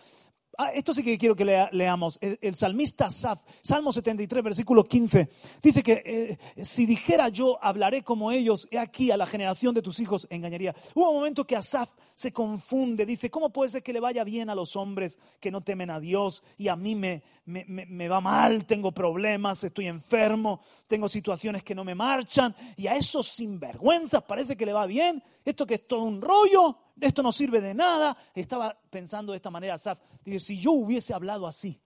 Ah, 0.58 0.70
esto 0.74 0.92
sí 0.92 1.02
que 1.02 1.16
quiero 1.16 1.34
que 1.34 1.44
leamos. 1.72 2.18
El, 2.20 2.54
salmista 2.54 3.08
Saf, 3.08 3.40
Salmo 3.62 3.90
73, 3.90 4.44
versículo 4.44 4.84
15, 4.84 5.28
dice 5.62 5.82
que 5.82 6.02
eh, 6.04 6.64
si 6.64 6.84
dijera 6.84 7.30
yo, 7.30 7.58
hablaré 7.62 8.02
como 8.02 8.30
ellos, 8.30 8.68
he 8.70 8.78
aquí 8.78 9.10
a 9.10 9.16
la 9.16 9.26
generación 9.26 9.74
de 9.74 9.80
tus 9.80 9.98
hijos 9.98 10.26
engañaría. 10.28 10.74
Hubo 10.94 11.08
un 11.08 11.16
momento 11.16 11.46
que 11.46 11.56
Asaf 11.56 11.90
se 12.14 12.32
confunde, 12.32 13.06
dice, 13.06 13.30
¿cómo 13.30 13.50
puede 13.50 13.70
ser 13.70 13.82
que 13.82 13.94
le 13.94 14.00
vaya 14.00 14.24
bien 14.24 14.50
a 14.50 14.54
los 14.54 14.76
hombres 14.76 15.18
que 15.40 15.50
no 15.50 15.62
temen 15.62 15.90
a 15.90 16.00
Dios 16.00 16.42
y 16.58 16.68
a 16.68 16.76
mí 16.76 16.94
me, 16.94 17.22
me, 17.46 17.64
me 17.66 18.08
va 18.08 18.20
mal, 18.20 18.66
tengo 18.66 18.92
problemas, 18.92 19.64
estoy 19.64 19.86
enfermo, 19.86 20.60
tengo 20.86 21.08
situaciones 21.08 21.62
que 21.62 21.74
no 21.74 21.82
me 21.82 21.94
marchan 21.94 22.54
y 22.76 22.88
a 22.88 22.96
esos 22.96 23.28
sinvergüenzas 23.28 24.22
parece 24.24 24.54
que 24.56 24.66
le 24.66 24.74
va 24.74 24.84
bien? 24.84 25.22
Esto 25.44 25.66
que 25.66 25.74
es 25.74 25.88
todo 25.88 26.02
un 26.02 26.20
rollo 26.20 26.76
esto 27.02 27.22
no 27.22 27.32
sirve 27.32 27.60
de 27.60 27.74
nada. 27.74 28.16
Estaba 28.34 28.78
pensando 28.90 29.32
de 29.32 29.36
esta 29.36 29.50
manera 29.50 29.74
Asaf. 29.74 29.98
Dice, 30.24 30.38
si 30.38 30.58
yo 30.58 30.72
hubiese 30.72 31.12
hablado 31.12 31.46
así, 31.46 31.80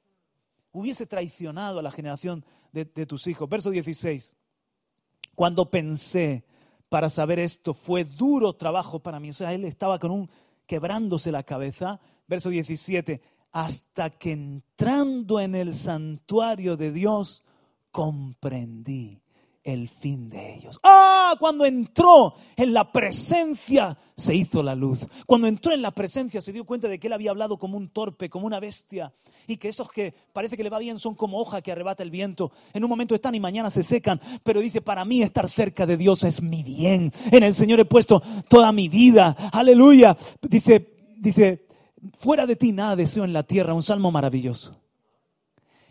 hubiese 0.73 1.07
traicionado 1.07 1.79
a 1.79 1.83
la 1.83 1.91
generación 1.91 2.45
de, 2.73 2.85
tus 2.85 3.27
hijos. 3.27 3.49
Verso 3.49 3.71
16. 3.71 4.35
Cuando 5.35 5.71
pensé 5.71 6.45
para 6.89 7.09
saber 7.09 7.39
esto, 7.39 7.73
fue 7.73 8.05
duro 8.05 8.53
trabajo 8.53 9.01
para 9.01 9.19
mí. 9.19 9.31
O 9.31 9.35
sea, 9.35 9.55
él 9.55 9.65
estaba 9.65 9.99
con 9.99 10.11
un 10.11 10.31
quebrándose 10.67 11.33
la 11.33 11.43
cabeza. 11.43 11.99
Verso 12.27 12.51
17. 12.51 13.23
Hasta 13.53 14.11
que 14.11 14.33
entrando 14.33 15.41
en 15.41 15.55
el 15.55 15.73
santuario 15.73 16.77
de 16.77 16.93
Dios, 16.93 17.43
comprendí 17.91 19.23
el 19.67 19.89
fin 19.89 20.31
de 20.31 20.55
ellos. 20.55 20.79
Ah, 20.83 21.35
cuando 21.39 21.67
entró 21.67 22.37
en 22.57 22.73
la 22.73 22.91
presencia 22.91 23.99
se 24.17 24.35
hizo 24.35 24.63
la 24.63 24.77
luz. 24.77 25.07
Cuando 25.27 25.49
entró 25.49 25.73
en 25.73 25.83
la 25.83 25.91
presencia 25.91 26.41
se 26.41 26.53
dio 26.53 26.65
cuenta 26.65 26.87
de 26.89 26.99
que 26.99 27.09
él 27.09 27.13
había 27.13 27.31
hablado 27.31 27.59
como 27.59 27.77
un 27.77 27.89
torpe, 27.89 28.31
como 28.31 28.47
una 28.47 28.61
bestia, 28.61 29.13
y 29.49 29.57
que 29.57 29.69
esos 29.69 29.91
que 29.91 30.15
parece 30.33 30.57
que 30.57 30.63
le 30.63 30.71
va 30.71 30.79
bien 30.79 31.01
son 31.01 31.17
como 31.17 31.39
hoja 31.39 31.63
que 31.63 31.73
arrebata 31.73 32.05
el 32.05 32.11
viento. 32.11 32.53
En 32.73 32.85
un 32.85 32.91
momento 32.91 33.15
están 33.15 33.35
y 33.35 33.41
mañana 33.41 33.69
se 33.69 33.83
secan, 33.83 34.21
pero 34.45 34.61
dice, 34.61 34.81
para 34.81 35.05
mí 35.05 35.21
estar 35.21 35.51
cerca 35.51 35.85
de 35.85 35.97
Dios 35.97 36.23
es 36.23 36.41
mi 36.41 36.63
bien. 36.63 37.13
En 37.33 37.43
el 37.43 37.55
Señor 37.55 37.81
he 37.81 37.85
puesto 37.85 38.23
toda 38.49 38.71
mi 38.71 38.89
vida. 38.89 39.37
Aleluya. 39.53 40.17
Dice, 40.43 40.95
dice, 41.17 41.67
fuera 42.15 42.47
de 42.47 42.55
ti 42.55 42.71
nada 42.71 42.95
deseo 42.95 43.25
en 43.25 43.33
la 43.33 43.43
tierra. 43.43 43.75
Un 43.75 43.83
salmo 43.83 44.13
maravilloso. 44.13 44.81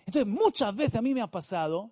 Entonces, 0.05 0.32
muchas 0.32 0.73
veces 0.76 0.95
a 0.95 1.01
mí 1.01 1.13
me 1.13 1.21
ha 1.21 1.28
pasado 1.28 1.91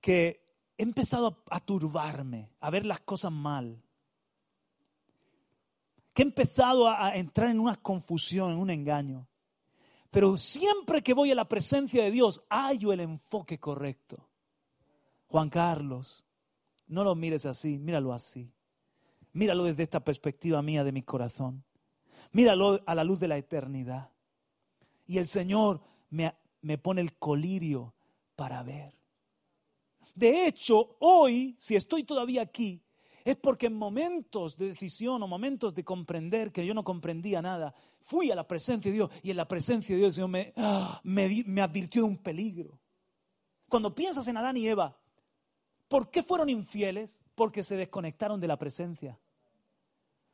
que 0.00 0.42
he 0.76 0.82
empezado 0.82 1.42
a 1.50 1.60
turbarme, 1.60 2.50
a 2.60 2.70
ver 2.70 2.86
las 2.86 3.00
cosas 3.00 3.32
mal. 3.32 3.82
Que 6.14 6.22
he 6.22 6.26
empezado 6.26 6.88
a 6.88 7.14
entrar 7.16 7.50
en 7.50 7.60
una 7.60 7.76
confusión, 7.76 8.52
en 8.52 8.58
un 8.58 8.70
engaño. 8.70 9.28
Pero 10.10 10.36
siempre 10.36 11.02
que 11.02 11.14
voy 11.14 11.30
a 11.30 11.36
la 11.36 11.48
presencia 11.48 12.02
de 12.02 12.10
Dios, 12.10 12.42
hallo 12.50 12.92
el 12.92 13.00
enfoque 13.00 13.60
correcto. 13.60 14.28
Juan 15.28 15.48
Carlos, 15.48 16.24
no 16.88 17.04
lo 17.04 17.14
mires 17.14 17.46
así, 17.46 17.78
míralo 17.78 18.12
así. 18.12 18.52
Míralo 19.32 19.64
desde 19.64 19.84
esta 19.84 20.00
perspectiva 20.00 20.60
mía 20.60 20.82
de 20.82 20.90
mi 20.90 21.02
corazón. 21.02 21.62
Míralo 22.32 22.80
a 22.84 22.94
la 22.96 23.04
luz 23.04 23.20
de 23.20 23.28
la 23.28 23.36
eternidad. 23.36 24.10
Y 25.06 25.18
el 25.18 25.28
Señor 25.28 25.80
me, 26.10 26.34
me 26.62 26.78
pone 26.78 27.00
el 27.00 27.16
colirio 27.16 27.94
para 28.34 28.64
ver. 28.64 28.99
De 30.20 30.46
hecho, 30.46 30.96
hoy, 30.98 31.56
si 31.58 31.76
estoy 31.76 32.04
todavía 32.04 32.42
aquí, 32.42 32.82
es 33.24 33.36
porque 33.36 33.68
en 33.68 33.74
momentos 33.74 34.54
de 34.54 34.68
decisión 34.68 35.22
o 35.22 35.26
momentos 35.26 35.74
de 35.74 35.82
comprender 35.82 36.52
que 36.52 36.66
yo 36.66 36.74
no 36.74 36.84
comprendía 36.84 37.40
nada, 37.40 37.72
fui 38.02 38.30
a 38.30 38.34
la 38.34 38.46
presencia 38.46 38.90
de 38.90 38.96
Dios 38.96 39.10
y 39.22 39.30
en 39.30 39.38
la 39.38 39.48
presencia 39.48 39.94
de 39.94 40.00
Dios 40.00 40.08
el 40.08 40.14
Señor 40.16 40.28
me, 40.28 40.52
me, 41.46 41.62
advirtió 41.62 42.02
de 42.02 42.08
un 42.08 42.18
peligro. 42.18 42.78
Cuando 43.66 43.94
piensas 43.94 44.28
en 44.28 44.36
Adán 44.36 44.58
y 44.58 44.68
Eva, 44.68 44.94
¿por 45.88 46.10
qué 46.10 46.22
fueron 46.22 46.50
infieles? 46.50 47.22
Porque 47.34 47.64
se 47.64 47.76
desconectaron 47.76 48.38
de 48.42 48.48
la 48.48 48.58
presencia. 48.58 49.18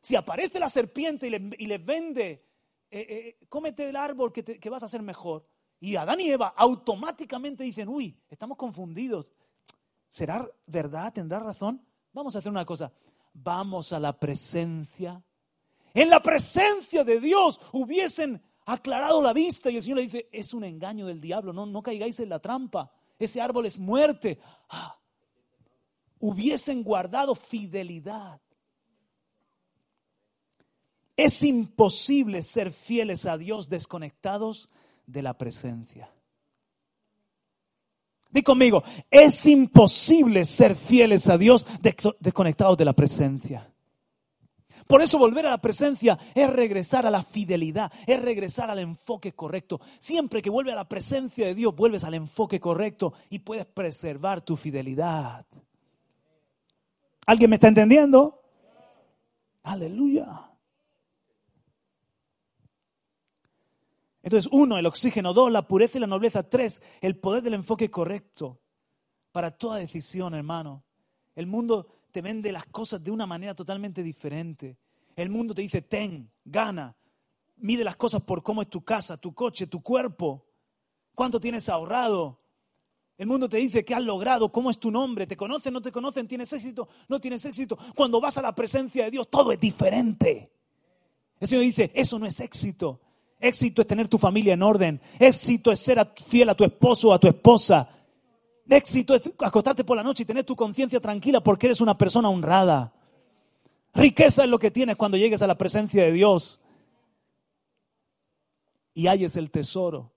Si 0.00 0.16
aparece 0.16 0.58
la 0.58 0.68
serpiente 0.68 1.28
y, 1.28 1.66
les 1.66 1.84
vende, 1.84 2.44
eh, 2.90 3.06
eh, 3.08 3.46
cómete 3.48 3.88
el 3.88 3.94
árbol 3.94 4.32
que, 4.32 4.42
que 4.42 4.70
vas 4.70 4.82
a 4.82 4.88
ser 4.88 5.02
mejor. 5.02 5.46
Y 5.78 5.94
Adán 5.94 6.20
y 6.20 6.28
Eva 6.28 6.54
automáticamente 6.56 7.62
dicen, 7.62 7.88
uy, 7.88 8.18
estamos 8.28 8.56
confundidos. 8.56 9.30
¿Será 10.16 10.50
verdad? 10.66 11.12
¿Tendrá 11.12 11.38
razón? 11.38 11.86
Vamos 12.14 12.34
a 12.34 12.38
hacer 12.38 12.50
una 12.50 12.64
cosa. 12.64 12.90
Vamos 13.34 13.92
a 13.92 14.00
la 14.00 14.18
presencia. 14.18 15.22
En 15.92 16.08
la 16.08 16.22
presencia 16.22 17.04
de 17.04 17.20
Dios 17.20 17.60
hubiesen 17.72 18.42
aclarado 18.64 19.20
la 19.20 19.34
vista 19.34 19.70
y 19.70 19.76
el 19.76 19.82
Señor 19.82 19.98
le 19.98 20.04
dice, 20.04 20.30
es 20.32 20.54
un 20.54 20.64
engaño 20.64 21.04
del 21.04 21.20
diablo, 21.20 21.52
no, 21.52 21.66
no 21.66 21.82
caigáis 21.82 22.18
en 22.20 22.30
la 22.30 22.38
trampa. 22.38 22.90
Ese 23.18 23.42
árbol 23.42 23.66
es 23.66 23.78
muerte. 23.78 24.38
Ah, 24.70 24.98
hubiesen 26.20 26.82
guardado 26.82 27.34
fidelidad. 27.34 28.40
Es 31.14 31.42
imposible 31.42 32.40
ser 32.40 32.72
fieles 32.72 33.26
a 33.26 33.36
Dios 33.36 33.68
desconectados 33.68 34.70
de 35.04 35.20
la 35.20 35.36
presencia. 35.36 36.10
Di 38.36 38.42
conmigo, 38.42 38.84
es 39.10 39.46
imposible 39.46 40.44
ser 40.44 40.74
fieles 40.74 41.30
a 41.30 41.38
Dios 41.38 41.66
desconectados 42.20 42.76
de 42.76 42.84
la 42.84 42.92
presencia. 42.92 43.72
Por 44.86 45.00
eso 45.00 45.16
volver 45.16 45.46
a 45.46 45.52
la 45.52 45.62
presencia 45.62 46.18
es 46.34 46.50
regresar 46.50 47.06
a 47.06 47.10
la 47.10 47.22
fidelidad, 47.22 47.90
es 48.06 48.20
regresar 48.20 48.70
al 48.70 48.80
enfoque 48.80 49.32
correcto. 49.32 49.80
Siempre 49.98 50.42
que 50.42 50.50
vuelves 50.50 50.74
a 50.74 50.76
la 50.76 50.86
presencia 50.86 51.46
de 51.46 51.54
Dios, 51.54 51.74
vuelves 51.74 52.04
al 52.04 52.12
enfoque 52.12 52.60
correcto 52.60 53.14
y 53.30 53.38
puedes 53.38 53.64
preservar 53.64 54.42
tu 54.42 54.54
fidelidad. 54.54 55.46
¿Alguien 57.24 57.48
me 57.48 57.56
está 57.56 57.68
entendiendo? 57.68 58.38
Aleluya. 59.62 60.50
Entonces, 64.26 64.50
uno, 64.50 64.76
el 64.76 64.86
oxígeno, 64.86 65.32
dos, 65.32 65.52
la 65.52 65.68
pureza 65.68 65.98
y 65.98 66.00
la 66.00 66.08
nobleza, 66.08 66.42
tres, 66.42 66.82
el 67.00 67.16
poder 67.16 67.44
del 67.44 67.54
enfoque 67.54 67.88
correcto 67.88 68.58
para 69.30 69.52
toda 69.52 69.78
decisión, 69.78 70.34
hermano. 70.34 70.82
El 71.36 71.46
mundo 71.46 71.86
te 72.10 72.22
vende 72.22 72.50
las 72.50 72.66
cosas 72.66 73.04
de 73.04 73.12
una 73.12 73.24
manera 73.24 73.54
totalmente 73.54 74.02
diferente. 74.02 74.78
El 75.14 75.30
mundo 75.30 75.54
te 75.54 75.62
dice, 75.62 75.80
ten, 75.80 76.28
gana, 76.44 76.96
mide 77.58 77.84
las 77.84 77.94
cosas 77.94 78.20
por 78.20 78.42
cómo 78.42 78.62
es 78.62 78.68
tu 78.68 78.82
casa, 78.82 79.16
tu 79.16 79.32
coche, 79.32 79.68
tu 79.68 79.80
cuerpo, 79.80 80.44
cuánto 81.14 81.38
tienes 81.38 81.68
ahorrado. 81.68 82.40
El 83.16 83.28
mundo 83.28 83.48
te 83.48 83.58
dice 83.58 83.84
qué 83.84 83.94
has 83.94 84.02
logrado, 84.02 84.50
cómo 84.50 84.72
es 84.72 84.80
tu 84.80 84.90
nombre, 84.90 85.28
te 85.28 85.36
conocen, 85.36 85.72
no 85.72 85.80
te 85.80 85.92
conocen, 85.92 86.26
tienes 86.26 86.52
éxito, 86.52 86.88
no 87.06 87.20
tienes 87.20 87.44
éxito. 87.44 87.78
Cuando 87.94 88.20
vas 88.20 88.36
a 88.38 88.42
la 88.42 88.56
presencia 88.56 89.04
de 89.04 89.12
Dios, 89.12 89.30
todo 89.30 89.52
es 89.52 89.60
diferente. 89.60 90.50
El 91.38 91.46
Señor 91.46 91.62
dice, 91.62 91.92
eso 91.94 92.18
no 92.18 92.26
es 92.26 92.40
éxito. 92.40 93.02
Éxito 93.38 93.82
es 93.82 93.86
tener 93.86 94.08
tu 94.08 94.18
familia 94.18 94.54
en 94.54 94.62
orden. 94.62 95.00
Éxito 95.18 95.70
es 95.70 95.78
ser 95.78 96.12
fiel 96.26 96.48
a 96.48 96.54
tu 96.54 96.64
esposo 96.64 97.08
o 97.08 97.12
a 97.12 97.18
tu 97.18 97.28
esposa. 97.28 97.88
Éxito 98.68 99.14
es 99.14 99.30
acostarte 99.40 99.84
por 99.84 99.96
la 99.96 100.02
noche 100.02 100.22
y 100.22 100.26
tener 100.26 100.44
tu 100.44 100.56
conciencia 100.56 101.00
tranquila 101.00 101.40
porque 101.40 101.66
eres 101.66 101.80
una 101.80 101.96
persona 101.96 102.28
honrada. 102.28 102.92
Riqueza 103.94 104.44
es 104.44 104.50
lo 104.50 104.58
que 104.58 104.70
tienes 104.70 104.96
cuando 104.96 105.16
llegues 105.16 105.42
a 105.42 105.46
la 105.46 105.56
presencia 105.56 106.04
de 106.04 106.12
Dios 106.12 106.60
y 108.94 109.06
halles 109.06 109.36
el 109.36 109.50
tesoro. 109.50 110.12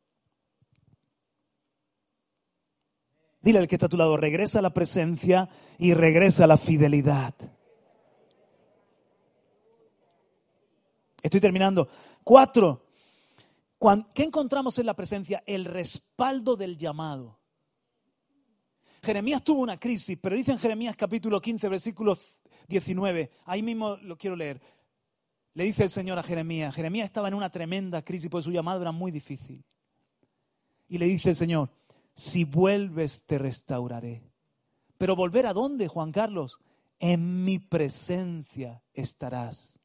Dile 3.42 3.60
al 3.60 3.68
que 3.68 3.76
está 3.76 3.86
a 3.86 3.90
tu 3.90 3.98
lado, 3.98 4.18
regresa 4.18 4.60
a 4.60 4.62
la 4.62 4.74
presencia 4.74 5.50
y 5.78 5.94
regresa 5.94 6.44
a 6.44 6.48
la 6.48 6.58
fidelidad. 6.58 7.34
Estoy 11.22 11.40
terminando. 11.40 11.88
Cuatro, 12.24 12.89
¿Qué 14.14 14.24
encontramos 14.24 14.78
en 14.78 14.86
la 14.86 14.94
presencia? 14.94 15.44
El 15.46 15.66
respaldo 15.66 16.56
del 16.56 16.78
llamado. 16.78 17.40
Jeremías 19.02 19.44
tuvo 19.44 19.62
una 19.62 19.80
crisis, 19.80 20.18
pero 20.22 20.36
dice 20.36 20.52
en 20.52 20.60
Jeremías 20.60 20.96
capítulo 20.98 21.40
15, 21.40 21.70
versículo 21.70 22.18
19, 22.68 23.32
ahí 23.46 23.64
mismo 23.64 23.96
lo 23.98 24.18
quiero 24.18 24.36
leer. 24.36 24.62
Le 25.54 25.64
dice 25.64 25.84
el 25.84 25.90
Señor 25.90 26.20
a 26.20 26.24
Jeremías, 26.24 26.76
Jeremías 26.76 27.06
estaba 27.06 27.30
en 27.30 27.34
una 27.34 27.50
tremenda 27.50 28.02
crisis 28.02 28.30
porque 28.30 28.44
su 28.44 28.52
llamado 28.52 28.82
era 28.82 28.92
muy 28.92 29.12
difícil. 29.12 29.64
Y 30.90 30.98
le 30.98 31.06
dice 31.06 31.30
el 31.30 31.36
Señor, 31.36 31.70
si 32.14 32.44
vuelves 32.44 33.24
te 33.26 33.38
restauraré. 33.38 34.22
Pero 34.98 35.16
volver 35.16 35.46
a 35.46 35.54
dónde, 35.54 35.88
Juan 35.88 36.12
Carlos? 36.12 36.60
En 37.00 37.46
mi 37.46 37.60
presencia 37.60 38.84
estarás. 38.94 39.80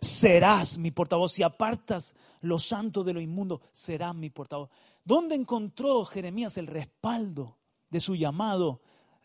Serás 0.00 0.78
mi 0.78 0.90
portavoz. 0.90 1.32
Si 1.32 1.42
apartas 1.42 2.14
lo 2.40 2.58
santo 2.58 3.04
de 3.04 3.12
lo 3.12 3.20
inmundo, 3.20 3.62
serás 3.72 4.14
mi 4.14 4.30
portavoz. 4.30 4.70
¿Dónde 5.04 5.34
encontró 5.34 6.04
Jeremías 6.04 6.56
el 6.58 6.66
respaldo 6.66 7.58
de 7.88 8.00
su 8.00 8.14
llamado 8.14 8.82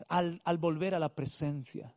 al, 0.08 0.40
al 0.44 0.58
volver 0.58 0.94
a 0.94 0.98
la 0.98 1.14
presencia? 1.14 1.94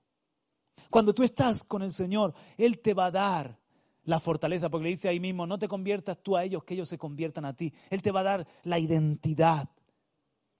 Cuando 0.90 1.14
tú 1.14 1.24
estás 1.24 1.64
con 1.64 1.82
el 1.82 1.92
Señor, 1.92 2.34
Él 2.58 2.80
te 2.80 2.94
va 2.94 3.08
a 3.08 3.12
dar 3.12 3.60
la 4.06 4.20
fortaleza, 4.20 4.70
porque 4.70 4.86
le 4.86 4.90
dice 4.92 5.08
ahí 5.08 5.20
mismo, 5.20 5.46
no 5.46 5.60
te 5.60 5.68
conviertas 5.68 6.18
tú 6.24 6.36
a 6.36 6.44
ellos, 6.44 6.64
que 6.64 6.74
ellos 6.74 6.90
se 6.90 6.98
conviertan 6.98 7.46
a 7.46 7.54
ti. 7.54 7.74
Él 7.90 8.02
te 8.02 8.12
va 8.12 8.22
a 8.22 8.24
dar 8.24 8.48
la 8.64 8.80
identidad 8.80 9.70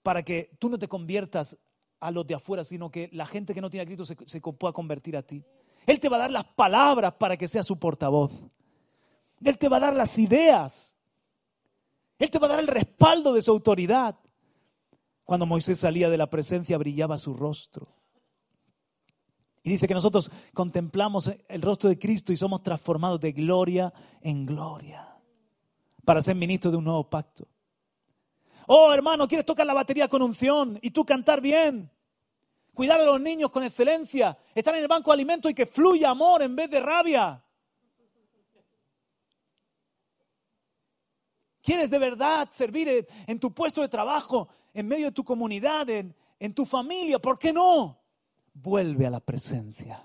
para 0.02 0.22
que 0.22 0.50
tú 0.58 0.68
no 0.68 0.78
te 0.78 0.88
conviertas 0.88 1.58
a 1.98 2.10
los 2.10 2.26
de 2.26 2.34
afuera, 2.34 2.64
sino 2.64 2.90
que 2.90 3.08
la 3.12 3.26
gente 3.26 3.52
que 3.52 3.60
no 3.60 3.68
tiene 3.68 3.82
a 3.82 3.86
Cristo 3.86 4.04
se, 4.04 4.16
se 4.26 4.40
pueda 4.40 4.72
convertir 4.72 5.16
a 5.16 5.22
ti. 5.22 5.42
Él 5.86 5.98
te 6.00 6.08
va 6.08 6.16
a 6.16 6.20
dar 6.20 6.30
las 6.30 6.44
palabras 6.44 7.14
para 7.14 7.36
que 7.36 7.48
sea 7.48 7.62
su 7.62 7.78
portavoz. 7.78 8.32
Él 9.42 9.58
te 9.58 9.68
va 9.68 9.78
a 9.78 9.80
dar 9.80 9.96
las 9.96 10.18
ideas. 10.18 10.94
Él 12.18 12.30
te 12.30 12.38
va 12.38 12.46
a 12.46 12.50
dar 12.50 12.60
el 12.60 12.66
respaldo 12.66 13.32
de 13.32 13.42
su 13.42 13.50
autoridad. 13.50 14.16
Cuando 15.24 15.46
Moisés 15.46 15.78
salía 15.78 16.10
de 16.10 16.18
la 16.18 16.28
presencia 16.28 16.76
brillaba 16.76 17.16
su 17.16 17.34
rostro. 17.34 17.88
Y 19.62 19.70
dice 19.70 19.86
que 19.86 19.94
nosotros 19.94 20.30
contemplamos 20.54 21.30
el 21.48 21.62
rostro 21.62 21.90
de 21.90 21.98
Cristo 21.98 22.32
y 22.32 22.36
somos 22.36 22.62
transformados 22.62 23.20
de 23.20 23.32
gloria 23.32 23.92
en 24.22 24.46
gloria 24.46 25.06
para 26.04 26.22
ser 26.22 26.34
ministros 26.34 26.72
de 26.72 26.78
un 26.78 26.84
nuevo 26.84 27.08
pacto. 27.08 27.46
Oh, 28.66 28.92
hermano, 28.92 29.28
¿quieres 29.28 29.44
tocar 29.44 29.66
la 29.66 29.74
batería 29.74 30.08
con 30.08 30.22
unción 30.22 30.78
y 30.82 30.90
tú 30.90 31.04
cantar 31.04 31.40
bien? 31.40 31.90
Cuidar 32.72 33.00
a 33.00 33.04
los 33.04 33.20
niños 33.20 33.50
con 33.50 33.62
excelencia, 33.64 34.38
estar 34.54 34.74
en 34.74 34.82
el 34.82 34.88
banco 34.88 35.10
de 35.10 35.14
alimentos 35.14 35.50
y 35.50 35.54
que 35.54 35.66
fluya 35.66 36.10
amor 36.10 36.42
en 36.42 36.56
vez 36.56 36.70
de 36.70 36.80
rabia. 36.80 37.42
¿Quieres 41.62 41.90
de 41.90 41.98
verdad 41.98 42.48
servir 42.50 43.06
en, 43.26 43.38
tu 43.38 43.52
puesto 43.52 43.82
de 43.82 43.88
trabajo, 43.88 44.48
en 44.74 44.88
medio 44.88 45.06
de 45.06 45.12
tu 45.12 45.24
comunidad, 45.24 45.88
en, 45.90 46.14
en 46.38 46.54
tu 46.54 46.64
familia? 46.64 47.18
¿Por 47.18 47.38
qué 47.38 47.52
no? 47.52 48.00
vuelve 48.54 49.06
a 49.06 49.10
la 49.10 49.20
presencia. 49.20 50.04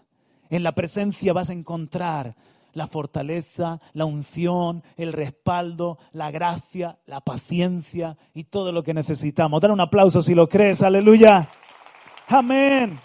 En 0.49 0.63
la 0.63 0.73
presencia 0.73 1.33
vas 1.33 1.49
a 1.49 1.53
encontrar 1.53 2.35
la 2.73 2.87
fortaleza, 2.87 3.79
la 3.93 4.05
unción, 4.05 4.83
el 4.97 5.13
respaldo, 5.13 5.97
la 6.11 6.29
gracia, 6.29 6.97
la 7.05 7.21
paciencia 7.21 8.17
y 8.33 8.45
todo 8.45 8.71
lo 8.71 8.83
que 8.83 8.93
necesitamos. 8.93 9.61
Dar 9.61 9.71
un 9.71 9.79
aplauso 9.79 10.21
si 10.21 10.35
lo 10.35 10.47
crees, 10.47 10.81
aleluya. 10.83 11.49
Amén. 12.27 12.99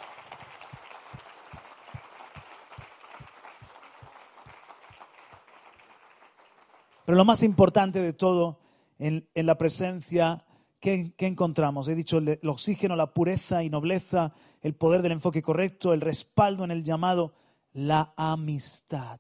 Pero 7.10 7.18
lo 7.18 7.24
más 7.24 7.42
importante 7.42 7.98
de 7.98 8.12
todo 8.12 8.60
en, 9.00 9.26
la 9.34 9.58
presencia 9.58 10.44
¿Qué, 10.78 11.12
encontramos? 11.18 11.88
He 11.88 11.96
dicho 11.96 12.18
el, 12.18 12.38
oxígeno, 12.48 12.94
la 12.94 13.12
pureza 13.12 13.64
y 13.64 13.68
nobleza, 13.68 14.32
el 14.62 14.74
poder 14.74 15.02
del 15.02 15.10
enfoque 15.10 15.42
correcto, 15.42 15.92
el 15.92 16.02
respaldo 16.02 16.62
en 16.62 16.70
el 16.70 16.84
llamado, 16.84 17.34
la 17.72 18.14
amistad. 18.16 19.18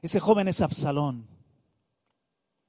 Ese 0.00 0.20
joven 0.20 0.46
es 0.46 0.60
Absalón. 0.60 1.26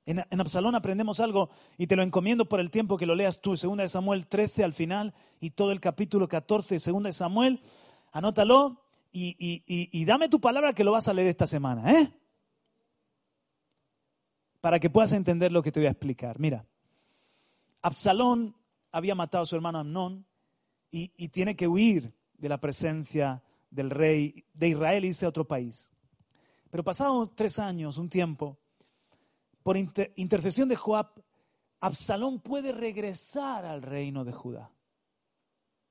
En, 0.08 0.26
Absalón 0.42 0.74
aprendemos 0.74 1.20
algo 1.20 1.52
y 1.78 1.86
te 1.86 1.96
lo 1.96 2.02
encomiendo 2.02 2.50
por 2.50 2.60
el 2.60 2.72
tiempo 2.72 2.98
que 2.98 3.06
lo 3.06 3.14
leas 3.14 3.40
tú, 3.40 3.56
Segunda 3.56 3.84
de 3.84 3.90
Samuel 3.90 4.26
13 4.26 4.64
al 4.64 4.74
final 4.74 5.14
y 5.40 5.52
todo 5.52 5.72
el 5.72 5.80
capítulo 5.80 6.28
14 6.28 6.80
Segunda 6.80 7.10
de 7.10 7.14
Samuel, 7.14 7.62
anótalo 8.12 8.82
y, 9.12 9.36
y, 9.38 9.64
y, 9.68 9.90
y 9.92 10.06
dame 10.06 10.28
tu 10.28 10.42
palabra 10.42 10.74
que 10.74 10.84
lo 10.84 10.94
vas 10.94 11.08
a 11.08 11.14
leer 11.14 11.28
esta 11.28 11.46
semana, 11.46 11.94
¿eh? 11.94 12.12
Para 14.68 14.82
que 14.82 14.90
puedas 14.90 15.14
entender 15.14 15.50
lo 15.50 15.64
que 15.64 15.72
te 15.72 15.80
voy 15.80 15.88
a 15.88 15.92
explicar. 15.92 16.40
Mira, 16.40 16.66
Absalón 17.82 18.54
había 18.92 19.16
matado 19.16 19.44
a 19.44 19.46
su 19.46 19.56
hermano 19.56 19.80
Amnón 19.80 20.26
y, 20.92 21.08
tiene 21.30 21.56
que 21.56 21.70
huir 21.70 22.14
de 22.38 22.50
la 22.50 22.58
presencia 22.60 23.42
del 23.72 23.90
rey 23.90 24.44
de 24.54 24.68
Israel 24.68 25.06
y 25.06 25.08
irse 25.08 25.26
a 25.26 25.30
otro 25.30 25.48
país. 25.48 25.90
Pero 26.70 26.84
pasados 26.84 27.30
tres 27.34 27.60
años, 27.60 27.98
un 27.98 28.10
tiempo, 28.10 28.58
por 29.64 29.78
intercesión 29.78 30.68
de 30.68 30.76
Joab, 30.76 31.14
Absalón 31.80 32.42
puede 32.42 32.74
regresar 32.74 33.64
al 33.64 33.82
reino 33.82 34.26
de 34.26 34.34
Judá, 34.34 34.70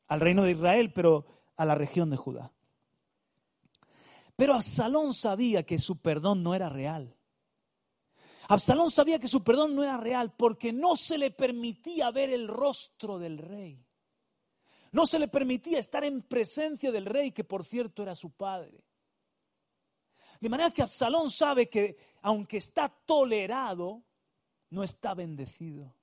al 0.06 0.20
reino 0.20 0.42
de 0.42 0.52
Israel, 0.52 0.92
pero 0.92 1.24
a 1.56 1.64
la 1.64 1.76
región 1.76 2.10
de 2.10 2.18
Judá. 2.18 2.52
Pero 4.36 4.52
Absalón 4.52 5.14
sabía 5.14 5.62
que 5.62 5.78
su 5.78 5.96
perdón 5.96 6.42
no 6.42 6.54
era 6.54 6.68
real. 6.68 7.15
Absalón 8.48 8.90
sabía 8.90 9.18
que 9.18 9.28
su 9.28 9.42
perdón 9.42 9.74
no 9.74 9.82
era 9.82 9.96
real 9.96 10.32
porque 10.36 10.72
no 10.72 10.96
se 10.96 11.18
le 11.18 11.30
permitía 11.30 12.10
ver 12.10 12.30
el 12.30 12.46
rostro 12.46 13.18
del 13.18 13.38
rey. 13.38 13.84
No 14.92 15.06
se 15.06 15.18
le 15.18 15.28
permitía 15.28 15.78
estar 15.78 16.04
en 16.04 16.22
presencia 16.22 16.92
del 16.92 17.06
rey, 17.06 17.32
que 17.32 17.44
por 17.44 17.64
cierto 17.64 18.02
era 18.02 18.14
su 18.14 18.30
padre. 18.30 18.84
De 20.40 20.48
manera 20.48 20.70
que 20.70 20.82
Absalón 20.82 21.30
sabe 21.30 21.68
que 21.68 21.96
aunque 22.22 22.58
está 22.58 22.88
tolerado, 22.88 24.02
no 24.70 24.82
está 24.82 25.14
bendecido. 25.14 25.94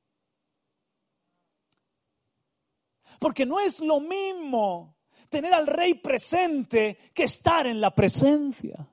Porque 3.19 3.45
no 3.45 3.59
es 3.59 3.79
lo 3.79 3.99
mismo 3.99 4.97
tener 5.29 5.53
al 5.53 5.67
rey 5.67 5.95
presente 5.95 7.11
que 7.13 7.23
estar 7.23 7.67
en 7.67 7.79
la 7.79 7.93
presencia. 7.95 8.87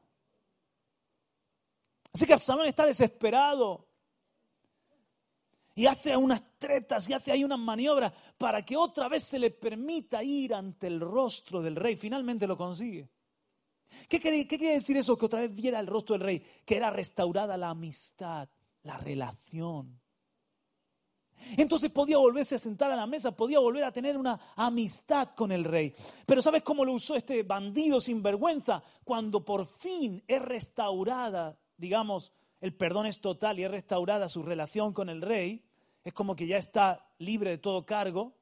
Así 2.12 2.26
que 2.26 2.32
Absalón 2.32 2.66
está 2.66 2.86
desesperado. 2.86 3.86
Y 5.74 5.86
hace 5.86 6.16
unas 6.16 6.42
tretas 6.58 7.08
y 7.08 7.14
hace 7.14 7.32
ahí 7.32 7.44
unas 7.44 7.58
maniobras 7.58 8.12
para 8.36 8.64
que 8.64 8.76
otra 8.76 9.08
vez 9.08 9.22
se 9.22 9.38
le 9.38 9.50
permita 9.50 10.22
ir 10.22 10.52
ante 10.52 10.88
el 10.88 11.00
rostro 11.00 11.62
del 11.62 11.76
rey. 11.76 11.96
Finalmente 11.96 12.46
lo 12.46 12.56
consigue. 12.56 13.08
¿Qué 14.08 14.20
quiere, 14.20 14.46
¿Qué 14.46 14.58
quiere, 14.58 14.74
decir 14.74 14.96
eso? 14.96 15.16
Que 15.16 15.26
otra 15.26 15.40
vez 15.40 15.54
viera 15.54 15.80
el 15.80 15.86
rostro 15.86 16.14
del 16.14 16.24
rey, 16.24 16.42
que 16.64 16.76
era 16.76 16.90
restaurada 16.90 17.56
la 17.56 17.70
amistad, 17.70 18.48
la 18.82 18.98
relación. 18.98 20.00
Entonces 21.56 21.90
podía 21.90 22.18
volverse 22.18 22.56
a 22.56 22.58
sentar 22.58 22.90
a 22.92 22.96
la 22.96 23.06
mesa, 23.06 23.34
podía 23.34 23.58
volver 23.58 23.84
a 23.84 23.92
tener 23.92 24.16
una 24.16 24.52
amistad 24.56 25.30
con 25.34 25.50
el 25.52 25.64
rey. 25.64 25.94
Pero 26.26 26.42
¿sabes 26.42 26.62
cómo 26.62 26.84
lo 26.84 26.92
usó 26.92 27.16
este 27.16 27.42
bandido 27.42 28.00
sin 28.00 28.22
vergüenza? 28.22 28.82
Cuando 29.04 29.44
por 29.44 29.66
fin 29.66 30.22
es 30.28 30.42
restaurada 30.42 31.58
digamos, 31.80 32.32
el 32.60 32.74
perdón 32.74 33.06
es 33.06 33.20
total 33.20 33.58
y 33.58 33.64
es 33.64 33.70
restaurada 33.70 34.28
su 34.28 34.42
relación 34.42 34.92
con 34.92 35.08
el 35.08 35.22
rey, 35.22 35.64
es 36.04 36.12
como 36.12 36.36
que 36.36 36.46
ya 36.46 36.58
está 36.58 37.08
libre 37.18 37.50
de 37.50 37.58
todo 37.58 37.86
cargo, 37.86 38.36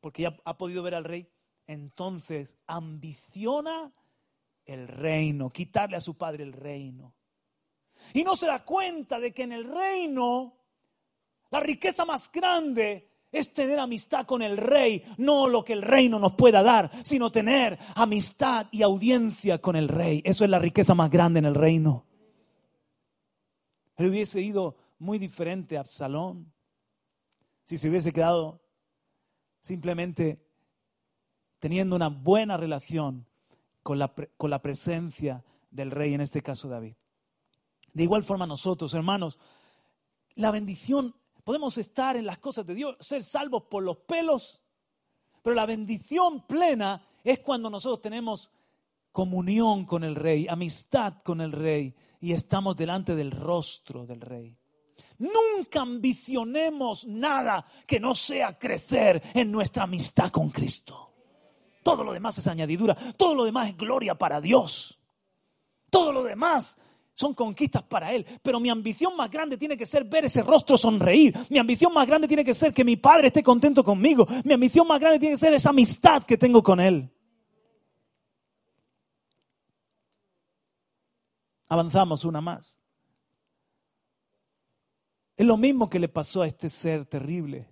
porque 0.00 0.22
ya 0.22 0.36
ha 0.44 0.56
podido 0.56 0.82
ver 0.82 0.94
al 0.94 1.04
rey, 1.04 1.28
entonces 1.66 2.56
ambiciona 2.66 3.92
el 4.64 4.88
reino, 4.88 5.50
quitarle 5.50 5.96
a 5.96 6.00
su 6.00 6.16
padre 6.16 6.44
el 6.44 6.52
reino. 6.52 7.14
Y 8.14 8.24
no 8.24 8.36
se 8.36 8.46
da 8.46 8.64
cuenta 8.64 9.18
de 9.18 9.32
que 9.32 9.42
en 9.42 9.52
el 9.52 9.64
reino 9.64 10.56
la 11.50 11.60
riqueza 11.60 12.04
más 12.04 12.30
grande 12.30 13.07
es 13.30 13.52
tener 13.52 13.78
amistad 13.78 14.26
con 14.26 14.42
el 14.42 14.56
rey, 14.56 15.04
no 15.18 15.48
lo 15.48 15.64
que 15.64 15.74
el 15.74 15.82
reino 15.82 16.18
nos 16.18 16.34
pueda 16.34 16.62
dar, 16.62 16.90
sino 17.04 17.30
tener 17.30 17.78
amistad 17.94 18.66
y 18.70 18.82
audiencia 18.82 19.58
con 19.58 19.76
el 19.76 19.88
rey. 19.88 20.22
Eso 20.24 20.44
es 20.44 20.50
la 20.50 20.58
riqueza 20.58 20.94
más 20.94 21.10
grande 21.10 21.38
en 21.38 21.44
el 21.44 21.54
reino. 21.54 22.06
Él 23.96 24.10
hubiese 24.10 24.40
ido 24.40 24.76
muy 24.98 25.18
diferente 25.18 25.76
a 25.76 25.80
Absalón 25.80 26.52
si 27.64 27.76
se 27.76 27.88
hubiese 27.88 28.12
quedado 28.12 28.62
simplemente 29.60 30.42
teniendo 31.58 31.96
una 31.96 32.08
buena 32.08 32.56
relación 32.56 33.26
con 33.82 33.98
la, 33.98 34.14
con 34.36 34.50
la 34.50 34.62
presencia 34.62 35.44
del 35.70 35.90
rey, 35.90 36.14
en 36.14 36.20
este 36.20 36.42
caso 36.42 36.68
David. 36.68 36.94
De 37.92 38.04
igual 38.04 38.22
forma 38.22 38.46
nosotros, 38.46 38.94
hermanos, 38.94 39.38
la 40.34 40.50
bendición 40.50 41.14
Podemos 41.48 41.78
estar 41.78 42.14
en 42.18 42.26
las 42.26 42.40
cosas 42.40 42.66
de 42.66 42.74
Dios, 42.74 42.94
ser 43.00 43.22
salvos 43.22 43.62
por 43.70 43.82
los 43.82 43.96
pelos, 43.96 44.60
pero 45.40 45.56
la 45.56 45.64
bendición 45.64 46.46
plena 46.46 47.02
es 47.24 47.38
cuando 47.38 47.70
nosotros 47.70 48.02
tenemos 48.02 48.50
comunión 49.12 49.86
con 49.86 50.04
el 50.04 50.14
rey, 50.14 50.46
amistad 50.46 51.22
con 51.24 51.40
el 51.40 51.52
rey 51.52 51.94
y 52.20 52.34
estamos 52.34 52.76
delante 52.76 53.16
del 53.16 53.30
rostro 53.30 54.04
del 54.04 54.20
rey. 54.20 54.58
Nunca 55.20 55.80
ambicionemos 55.80 57.06
nada 57.06 57.64
que 57.86 57.98
no 57.98 58.14
sea 58.14 58.58
crecer 58.58 59.22
en 59.32 59.50
nuestra 59.50 59.84
amistad 59.84 60.28
con 60.28 60.50
Cristo. 60.50 61.14
Todo 61.82 62.04
lo 62.04 62.12
demás 62.12 62.36
es 62.36 62.46
añadidura, 62.46 62.94
todo 63.16 63.34
lo 63.34 63.46
demás 63.46 63.70
es 63.70 63.76
gloria 63.78 64.16
para 64.16 64.42
Dios. 64.42 64.98
Todo 65.88 66.12
lo 66.12 66.24
demás 66.24 66.76
son 67.18 67.34
conquistas 67.34 67.82
para 67.82 68.12
Él. 68.12 68.24
Pero 68.42 68.60
mi 68.60 68.70
ambición 68.70 69.16
más 69.16 69.28
grande 69.28 69.58
tiene 69.58 69.76
que 69.76 69.86
ser 69.86 70.04
ver 70.04 70.26
ese 70.26 70.40
rostro 70.40 70.78
sonreír. 70.78 71.36
Mi 71.50 71.58
ambición 71.58 71.92
más 71.92 72.06
grande 72.06 72.28
tiene 72.28 72.44
que 72.44 72.54
ser 72.54 72.72
que 72.72 72.84
mi 72.84 72.96
Padre 72.96 73.26
esté 73.26 73.42
contento 73.42 73.82
conmigo. 73.82 74.24
Mi 74.44 74.52
ambición 74.52 74.86
más 74.86 75.00
grande 75.00 75.18
tiene 75.18 75.34
que 75.34 75.40
ser 75.40 75.52
esa 75.52 75.70
amistad 75.70 76.22
que 76.22 76.38
tengo 76.38 76.62
con 76.62 76.78
Él. 76.78 77.10
Avanzamos 81.66 82.24
una 82.24 82.40
más. 82.40 82.78
Es 85.36 85.44
lo 85.44 85.56
mismo 85.56 85.90
que 85.90 85.98
le 85.98 86.08
pasó 86.08 86.42
a 86.42 86.46
este 86.46 86.68
ser 86.68 87.04
terrible. 87.04 87.68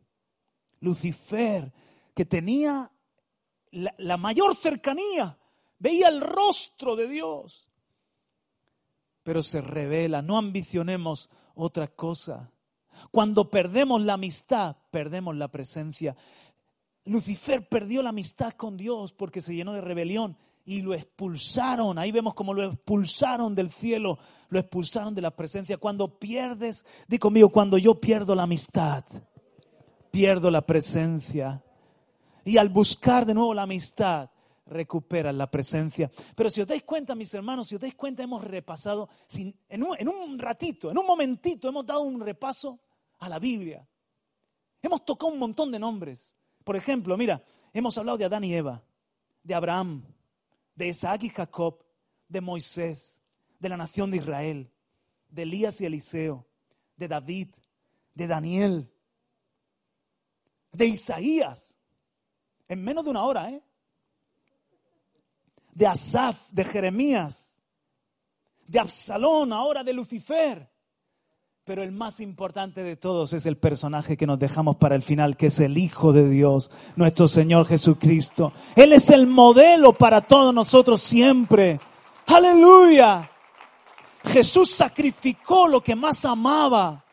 Lucifer, 0.80 1.72
que 2.16 2.24
tenía 2.24 2.90
la, 3.70 3.94
la 3.98 4.16
mayor 4.16 4.56
cercanía, 4.56 5.38
veía 5.78 6.08
el 6.08 6.20
rostro 6.20 6.96
de 6.96 7.06
Dios, 7.06 7.65
pero 9.26 9.42
se 9.42 9.60
revela. 9.60 10.22
No 10.22 10.38
ambicionemos 10.38 11.28
otra 11.56 11.88
cosa. 11.88 12.52
Cuando 13.10 13.50
perdemos 13.50 14.00
la 14.00 14.12
amistad, 14.12 14.76
perdemos 14.92 15.34
la 15.34 15.48
presencia. 15.48 16.16
Lucifer 17.04 17.68
perdió 17.68 18.04
la 18.04 18.10
amistad 18.10 18.52
con 18.52 18.76
Dios 18.76 19.12
porque 19.12 19.40
se 19.40 19.52
llenó 19.52 19.72
de 19.72 19.80
rebelión 19.80 20.36
y 20.64 20.80
lo 20.80 20.94
expulsaron. 20.94 21.98
Ahí 21.98 22.12
vemos 22.12 22.34
como 22.34 22.54
lo 22.54 22.70
expulsaron 22.70 23.56
del 23.56 23.72
cielo, 23.72 24.20
lo 24.48 24.60
expulsaron 24.60 25.12
de 25.12 25.22
la 25.22 25.34
presencia. 25.34 25.76
Cuando 25.76 26.20
pierdes, 26.20 26.86
di 27.08 27.18
conmigo, 27.18 27.48
cuando 27.48 27.78
yo 27.78 28.00
pierdo 28.00 28.32
la 28.36 28.44
amistad, 28.44 29.04
pierdo 30.12 30.52
la 30.52 30.64
presencia. 30.64 31.64
Y 32.44 32.58
al 32.58 32.68
buscar 32.68 33.26
de 33.26 33.34
nuevo 33.34 33.52
la 33.54 33.62
amistad, 33.62 34.30
recuperas 34.66 35.34
la 35.34 35.50
presencia. 35.50 36.10
Pero 36.34 36.50
si 36.50 36.60
os 36.60 36.66
dais 36.66 36.82
cuenta, 36.82 37.14
mis 37.14 37.32
hermanos, 37.34 37.68
si 37.68 37.74
os 37.74 37.80
dais 37.80 37.94
cuenta, 37.94 38.22
hemos 38.22 38.44
repasado, 38.44 39.08
en, 39.68 39.82
un, 39.82 39.96
en 39.98 40.08
un 40.08 40.38
ratito, 40.38 40.90
en 40.90 40.98
un 40.98 41.06
momentito, 41.06 41.68
hemos 41.68 41.86
dado 41.86 42.02
un 42.02 42.20
repaso 42.20 42.80
a 43.18 43.28
la 43.28 43.38
Biblia. 43.38 43.86
Hemos 44.82 45.04
tocado 45.04 45.32
un 45.32 45.38
montón 45.38 45.70
de 45.70 45.78
nombres. 45.78 46.34
Por 46.64 46.76
ejemplo, 46.76 47.16
mira, 47.16 47.42
hemos 47.72 47.96
hablado 47.96 48.18
de 48.18 48.24
Adán 48.24 48.44
y 48.44 48.54
Eva, 48.54 48.82
de 49.42 49.54
Abraham, 49.54 50.04
de 50.74 50.88
Isaac 50.88 51.24
y 51.24 51.28
Jacob, 51.30 51.84
de 52.28 52.40
Moisés, 52.40 53.20
de 53.58 53.68
la 53.68 53.76
nación 53.76 54.10
de 54.10 54.18
Israel, 54.18 54.70
de 55.28 55.42
Elías 55.42 55.80
y 55.80 55.86
Eliseo, 55.86 56.46
de 56.96 57.08
David, 57.08 57.48
de 58.14 58.26
Daniel, 58.26 58.90
de 60.72 60.86
Isaías, 60.86 61.74
en 62.68 62.82
menos 62.82 63.04
de 63.04 63.10
una 63.10 63.24
hora, 63.24 63.50
¿eh? 63.50 63.62
De 65.76 65.86
Asaf, 65.86 66.38
de 66.50 66.64
Jeremías, 66.64 67.54
de 68.66 68.78
Absalón, 68.78 69.52
ahora 69.52 69.84
de 69.84 69.92
Lucifer, 69.92 70.70
pero 71.66 71.82
el 71.82 71.92
más 71.92 72.20
importante 72.20 72.82
de 72.82 72.96
todos 72.96 73.34
es 73.34 73.44
el 73.44 73.58
personaje 73.58 74.16
que 74.16 74.26
nos 74.26 74.38
dejamos 74.38 74.76
para 74.76 74.94
el 74.94 75.02
final, 75.02 75.36
que 75.36 75.48
es 75.48 75.60
el 75.60 75.76
Hijo 75.76 76.14
de 76.14 76.30
Dios, 76.30 76.70
nuestro 76.94 77.28
Señor 77.28 77.66
Jesucristo. 77.66 78.54
Él 78.74 78.94
es 78.94 79.10
el 79.10 79.26
modelo 79.26 79.92
para 79.92 80.22
todos 80.22 80.54
nosotros 80.54 81.02
siempre. 81.02 81.78
Aleluya. 82.24 83.30
Jesús 84.24 84.70
sacrificó 84.70 85.68
lo 85.68 85.82
que 85.82 85.94
más 85.94 86.24
amaba. 86.24 87.04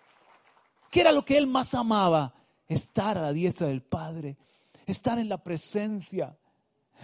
¿Qué 0.89 1.01
era 1.01 1.11
lo 1.11 1.25
que 1.25 1.37
él 1.37 1.47
más 1.47 1.73
amaba? 1.73 2.33
Estar 2.65 3.17
a 3.17 3.23
la 3.23 3.33
diestra 3.33 3.67
del 3.67 3.81
Padre, 3.81 4.37
estar 4.85 5.19
en 5.19 5.27
la 5.27 5.43
presencia 5.43 6.37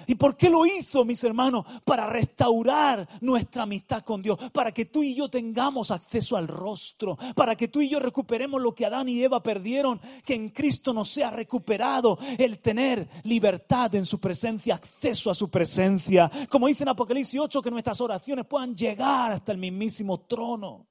¿Y 0.07 0.15
por 0.15 0.35
qué 0.37 0.49
lo 0.49 0.65
hizo, 0.65 1.05
mis 1.05 1.23
hermanos? 1.23 1.65
Para 1.83 2.07
restaurar 2.07 3.07
nuestra 3.21 3.63
amistad 3.63 4.03
con 4.03 4.21
Dios, 4.21 4.39
para 4.51 4.71
que 4.71 4.85
tú 4.85 5.03
y 5.03 5.15
yo 5.15 5.29
tengamos 5.29 5.91
acceso 5.91 6.37
al 6.37 6.47
rostro, 6.47 7.17
para 7.35 7.55
que 7.55 7.67
tú 7.67 7.81
y 7.81 7.89
yo 7.89 7.99
recuperemos 7.99 8.61
lo 8.61 8.73
que 8.73 8.85
Adán 8.85 9.09
y 9.09 9.21
Eva 9.23 9.43
perdieron, 9.43 9.99
que 10.25 10.33
en 10.33 10.49
Cristo 10.49 10.93
nos 10.93 11.09
sea 11.09 11.29
recuperado 11.29 12.17
el 12.37 12.59
tener 12.59 13.07
libertad 13.23 13.93
en 13.95 14.05
su 14.05 14.19
presencia, 14.19 14.75
acceso 14.75 15.29
a 15.29 15.35
su 15.35 15.49
presencia. 15.49 16.29
Como 16.49 16.67
dice 16.67 16.83
en 16.83 16.89
Apocalipsis 16.89 17.39
8, 17.39 17.61
que 17.61 17.71
nuestras 17.71 18.01
oraciones 18.01 18.45
puedan 18.45 18.75
llegar 18.75 19.31
hasta 19.31 19.51
el 19.51 19.57
mismísimo 19.57 20.21
trono. 20.21 20.87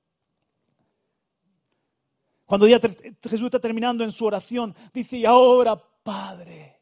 Cuando 2.47 2.67
ya 2.67 2.81
Jesús 2.81 3.45
está 3.45 3.61
terminando 3.61 4.05
en 4.05 4.13
su 4.13 4.25
oración, 4.25 4.75
dice, 4.95 5.19
y 5.19 5.27
ahora, 5.27 5.77
Padre, 6.03 6.78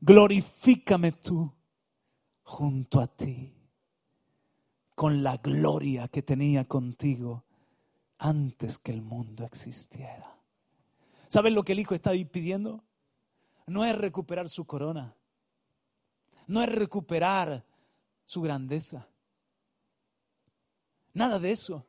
glorifícame 0.00 1.12
tú 1.12 1.52
junto 2.42 3.00
a 3.00 3.06
ti 3.06 3.52
con 4.94 5.22
la 5.22 5.36
gloria 5.36 6.08
que 6.08 6.22
tenía 6.22 6.64
contigo 6.64 7.44
antes 8.18 8.78
que 8.78 8.92
el 8.92 9.02
mundo 9.02 9.44
existiera. 9.44 10.38
¿Sabes 11.28 11.52
lo 11.52 11.64
que 11.64 11.72
el 11.72 11.80
Hijo 11.80 11.94
está 11.94 12.12
pidiendo? 12.30 12.82
No 13.66 13.84
es 13.84 13.96
recuperar 13.96 14.48
su 14.48 14.64
corona, 14.64 15.14
no 16.46 16.62
es 16.62 16.68
recuperar 16.70 17.64
su 18.24 18.40
grandeza, 18.40 19.08
nada 21.12 21.38
de 21.38 21.50
eso. 21.50 21.84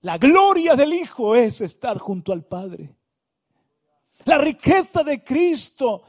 La 0.00 0.16
gloria 0.16 0.76
del 0.76 0.94
Hijo 0.94 1.36
es 1.36 1.60
estar 1.60 1.98
junto 1.98 2.32
al 2.32 2.42
Padre. 2.42 2.94
La 4.24 4.38
riqueza 4.38 5.04
de 5.04 5.22
Cristo 5.22 6.04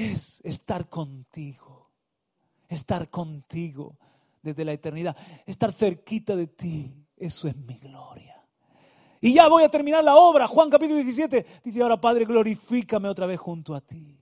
es 0.00 0.40
estar 0.44 0.88
contigo, 0.88 1.90
estar 2.68 3.10
contigo 3.10 3.96
desde 4.42 4.64
la 4.64 4.72
eternidad, 4.72 5.16
estar 5.46 5.72
cerquita 5.72 6.34
de 6.34 6.46
ti. 6.46 6.94
Eso 7.16 7.48
es 7.48 7.56
mi 7.56 7.78
gloria. 7.78 8.42
Y 9.20 9.34
ya 9.34 9.48
voy 9.48 9.62
a 9.62 9.68
terminar 9.68 10.02
la 10.02 10.16
obra. 10.16 10.46
Juan 10.46 10.70
capítulo 10.70 10.96
17 10.96 11.46
dice, 11.62 11.82
ahora 11.82 12.00
Padre, 12.00 12.24
glorifícame 12.24 13.08
otra 13.08 13.26
vez 13.26 13.38
junto 13.38 13.74
a 13.74 13.80
ti. 13.82 14.19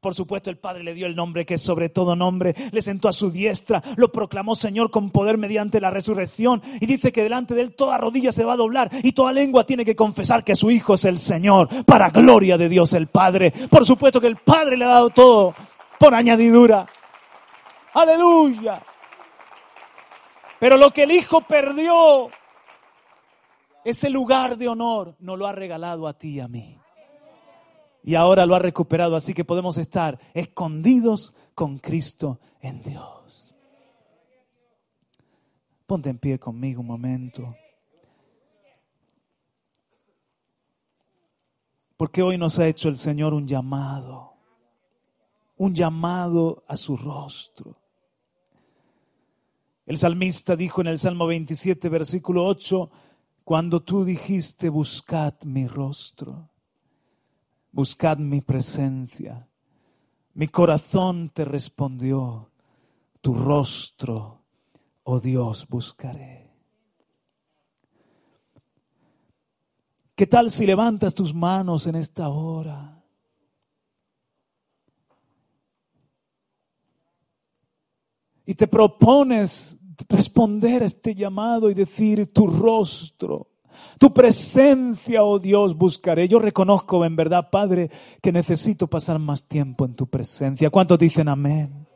Por 0.00 0.14
supuesto, 0.14 0.50
el 0.50 0.58
Padre 0.58 0.84
le 0.84 0.94
dio 0.94 1.06
el 1.06 1.16
nombre 1.16 1.44
que 1.44 1.54
es 1.54 1.62
sobre 1.62 1.88
todo 1.88 2.16
nombre, 2.16 2.54
le 2.70 2.82
sentó 2.82 3.08
a 3.08 3.12
su 3.12 3.30
diestra, 3.30 3.82
lo 3.96 4.10
proclamó 4.12 4.54
Señor 4.54 4.90
con 4.90 5.10
poder 5.10 5.38
mediante 5.38 5.80
la 5.80 5.90
resurrección 5.90 6.62
y 6.80 6.86
dice 6.86 7.12
que 7.12 7.22
delante 7.22 7.54
de 7.54 7.62
él 7.62 7.74
toda 7.74 7.98
rodilla 7.98 8.32
se 8.32 8.44
va 8.44 8.54
a 8.54 8.56
doblar 8.56 8.90
y 9.02 9.12
toda 9.12 9.32
lengua 9.32 9.64
tiene 9.64 9.84
que 9.84 9.96
confesar 9.96 10.44
que 10.44 10.54
su 10.54 10.70
Hijo 10.70 10.94
es 10.94 11.04
el 11.04 11.18
Señor, 11.18 11.84
para 11.84 12.10
gloria 12.10 12.56
de 12.56 12.68
Dios 12.68 12.92
el 12.94 13.08
Padre. 13.08 13.52
Por 13.68 13.84
supuesto 13.84 14.20
que 14.20 14.26
el 14.26 14.36
Padre 14.36 14.76
le 14.76 14.84
ha 14.84 14.88
dado 14.88 15.10
todo 15.10 15.54
por 15.98 16.14
añadidura. 16.14 16.86
Aleluya. 17.92 18.82
Pero 20.58 20.76
lo 20.76 20.90
que 20.92 21.04
el 21.04 21.10
Hijo 21.10 21.40
perdió, 21.42 22.30
ese 23.84 24.10
lugar 24.10 24.56
de 24.56 24.68
honor, 24.68 25.16
no 25.20 25.36
lo 25.36 25.46
ha 25.46 25.52
regalado 25.52 26.06
a 26.06 26.12
ti 26.12 26.36
y 26.36 26.40
a 26.40 26.48
mí 26.48 26.79
y 28.02 28.14
ahora 28.14 28.46
lo 28.46 28.54
ha 28.54 28.58
recuperado, 28.58 29.16
así 29.16 29.34
que 29.34 29.44
podemos 29.44 29.76
estar 29.78 30.18
escondidos 30.32 31.34
con 31.54 31.78
Cristo 31.78 32.40
en 32.60 32.82
Dios. 32.82 33.54
Ponte 35.86 36.08
en 36.08 36.18
pie 36.18 36.38
conmigo 36.38 36.80
un 36.80 36.86
momento. 36.86 37.54
Porque 41.96 42.22
hoy 42.22 42.38
nos 42.38 42.58
ha 42.58 42.66
hecho 42.66 42.88
el 42.88 42.96
Señor 42.96 43.34
un 43.34 43.46
llamado, 43.46 44.32
un 45.58 45.74
llamado 45.74 46.64
a 46.66 46.76
su 46.78 46.96
rostro. 46.96 47.76
El 49.84 49.98
salmista 49.98 50.56
dijo 50.56 50.80
en 50.80 50.86
el 50.86 50.98
Salmo 50.98 51.26
27, 51.26 51.88
versículo 51.90 52.46
8, 52.46 52.90
cuando 53.44 53.82
tú 53.82 54.04
dijiste, 54.04 54.68
buscad 54.70 55.34
mi 55.42 55.66
rostro 55.66 56.49
buscad 57.72 58.18
mi 58.18 58.40
presencia. 58.40 59.46
Mi 60.34 60.48
corazón 60.48 61.30
te 61.30 61.44
respondió, 61.44 62.50
tu 63.20 63.34
rostro, 63.34 64.42
oh 65.04 65.20
Dios, 65.20 65.66
buscaré. 65.68 66.50
¿Qué 70.14 70.26
tal 70.26 70.50
si 70.50 70.66
levantas 70.66 71.14
tus 71.14 71.34
manos 71.34 71.86
en 71.86 71.94
esta 71.94 72.28
hora? 72.28 73.02
Y 78.44 78.54
te 78.54 78.66
propones 78.66 79.78
responder 80.08 80.82
a 80.82 80.86
este 80.86 81.14
llamado 81.14 81.70
y 81.70 81.74
decir 81.74 82.32
tu 82.32 82.46
rostro, 82.46 83.49
tu 83.98 84.12
presencia, 84.12 85.22
oh 85.22 85.38
Dios, 85.38 85.76
buscaré. 85.76 86.28
Yo 86.28 86.38
reconozco 86.38 87.04
en 87.04 87.16
verdad, 87.16 87.50
Padre, 87.50 87.90
que 88.22 88.32
necesito 88.32 88.86
pasar 88.86 89.18
más 89.18 89.44
tiempo 89.44 89.84
en 89.84 89.94
tu 89.94 90.06
presencia. 90.06 90.70
¿Cuántos 90.70 90.98
dicen 90.98 91.28
amén? 91.28 91.86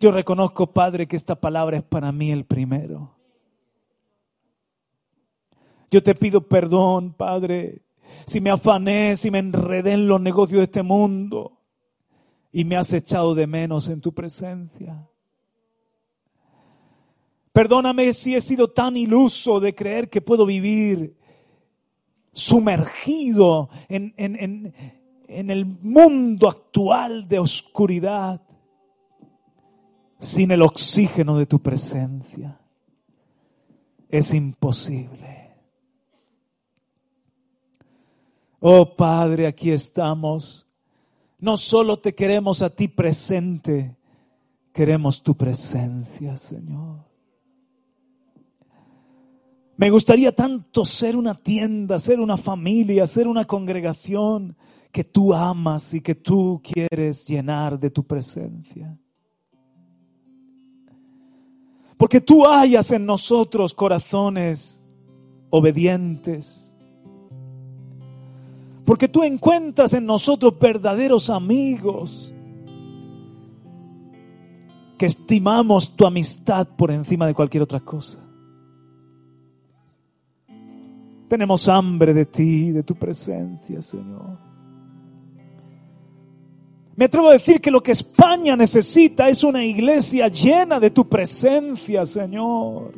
Yo 0.00 0.10
reconozco, 0.10 0.66
Padre, 0.66 1.06
que 1.06 1.16
esta 1.16 1.36
palabra 1.36 1.76
es 1.76 1.84
para 1.84 2.10
mí 2.10 2.30
el 2.30 2.44
primero. 2.44 3.14
Yo 5.90 6.02
te 6.02 6.14
pido 6.14 6.48
perdón, 6.48 7.12
Padre, 7.12 7.82
si 8.26 8.40
me 8.40 8.50
afané, 8.50 9.16
si 9.16 9.30
me 9.30 9.38
enredé 9.38 9.92
en 9.92 10.08
los 10.08 10.20
negocios 10.20 10.58
de 10.58 10.64
este 10.64 10.82
mundo 10.82 11.60
y 12.50 12.64
me 12.64 12.76
has 12.76 12.92
echado 12.92 13.34
de 13.34 13.46
menos 13.46 13.88
en 13.88 14.00
tu 14.00 14.12
presencia. 14.12 15.06
Perdóname 17.52 18.12
si 18.14 18.34
he 18.34 18.40
sido 18.40 18.68
tan 18.68 18.96
iluso 18.96 19.60
de 19.60 19.74
creer 19.74 20.08
que 20.08 20.20
puedo 20.20 20.46
vivir 20.46 21.16
sumergido 22.32 23.68
en, 23.88 24.14
en 24.16 25.50
el 25.50 25.66
mundo 25.66 26.48
actual 26.48 27.28
de 27.28 27.38
oscuridad 27.38 28.40
sin 30.18 30.50
el 30.52 30.62
oxígeno 30.62 31.36
de 31.36 31.46
tu 31.46 31.60
presencia. 31.60 32.58
Es 34.08 34.32
imposible. 34.32 35.56
Oh 38.60 38.94
Padre, 38.94 39.46
aquí 39.46 39.72
estamos. 39.72 40.66
No 41.38 41.56
solo 41.56 41.98
te 41.98 42.14
queremos 42.14 42.62
a 42.62 42.70
ti 42.70 42.86
presente, 42.86 43.96
queremos 44.72 45.22
tu 45.22 45.36
presencia, 45.36 46.36
Señor. 46.36 47.11
Me 49.76 49.90
gustaría 49.90 50.32
tanto 50.32 50.84
ser 50.84 51.16
una 51.16 51.34
tienda, 51.34 51.98
ser 51.98 52.20
una 52.20 52.36
familia, 52.36 53.06
ser 53.06 53.26
una 53.26 53.46
congregación 53.46 54.56
que 54.92 55.04
tú 55.04 55.32
amas 55.32 55.94
y 55.94 56.00
que 56.00 56.14
tú 56.14 56.60
quieres 56.62 57.26
llenar 57.26 57.80
de 57.80 57.90
tu 57.90 58.04
presencia. 58.04 58.96
Porque 61.96 62.20
tú 62.20 62.46
hayas 62.46 62.90
en 62.90 63.06
nosotros 63.06 63.72
corazones 63.72 64.84
obedientes. 65.50 66.76
Porque 68.84 69.08
tú 69.08 69.22
encuentras 69.22 69.94
en 69.94 70.04
nosotros 70.04 70.58
verdaderos 70.58 71.30
amigos 71.30 72.34
que 74.98 75.06
estimamos 75.06 75.96
tu 75.96 76.06
amistad 76.06 76.68
por 76.76 76.90
encima 76.90 77.26
de 77.26 77.34
cualquier 77.34 77.62
otra 77.62 77.80
cosa. 77.80 78.21
Tenemos 81.32 81.66
hambre 81.66 82.12
de 82.12 82.26
ti, 82.26 82.72
de 82.72 82.82
tu 82.82 82.94
presencia, 82.94 83.80
Señor. 83.80 84.36
Me 86.94 87.06
atrevo 87.06 87.30
a 87.30 87.32
decir 87.32 87.58
que 87.58 87.70
lo 87.70 87.82
que 87.82 87.92
España 87.92 88.54
necesita 88.54 89.30
es 89.30 89.42
una 89.42 89.64
iglesia 89.64 90.28
llena 90.28 90.78
de 90.78 90.90
tu 90.90 91.08
presencia, 91.08 92.04
Señor. 92.04 92.92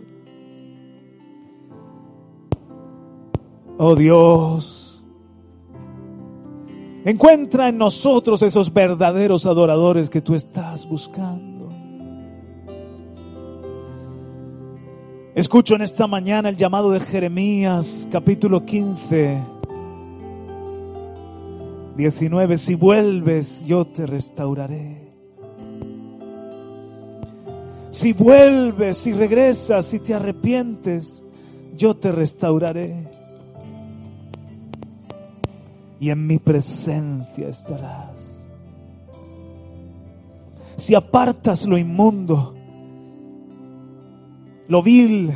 Oh 3.79 3.95
Dios, 3.95 5.05
encuentra 7.05 7.69
en 7.69 7.79
nosotros 7.79 8.43
esos 8.43 8.73
verdaderos 8.73 9.47
adoradores 9.47 10.11
que 10.11 10.23
tú 10.23 10.35
estás 10.35 10.89
buscando. 10.89 11.54
Escucho 15.35 15.75
en 15.75 15.83
esta 15.83 16.07
mañana 16.07 16.49
el 16.49 16.57
llamado 16.57 16.93
de 16.93 17.01
Jeremías, 17.01 18.07
capítulo 18.11 18.65
15 18.65 19.55
19, 21.97 22.59
si 22.59 22.75
vuelves, 22.75 23.65
yo 23.67 23.87
te 23.87 24.07
restauraré. 24.07 25.13
Si 27.91 28.13
vuelves, 28.13 28.99
si 28.99 29.13
regresas, 29.13 29.87
si 29.87 30.01
te 30.01 30.15
arrepientes, 30.15 31.25
yo 31.77 31.95
te 31.95 32.11
restauraré. 32.11 33.09
Y 36.01 36.11
en 36.11 36.27
mi 36.27 36.39
presencia 36.39 37.49
estarás. 37.49 38.43
Si 40.77 40.97
apartas 40.97 41.67
lo 41.67 41.79
inmundo, 41.79 42.55
lo 44.69 44.83
vil, 44.83 45.33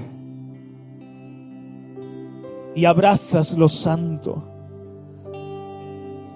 y 2.75 2.85
abrazas 2.85 3.59
lo 3.59 3.69
santo, 3.69 4.43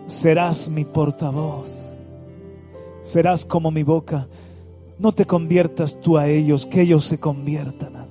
serás 0.06 0.68
mi 0.68 0.84
portavoz, 0.84 1.70
serás 3.02 3.44
como 3.44 3.70
mi 3.70 3.82
boca. 3.82 4.26
No 4.98 5.12
te 5.12 5.24
conviertas 5.24 6.00
tú 6.00 6.18
a 6.18 6.28
ellos, 6.28 6.66
que 6.66 6.82
ellos 6.82 7.04
se 7.04 7.18
conviertan 7.18 7.96
a 7.96 8.01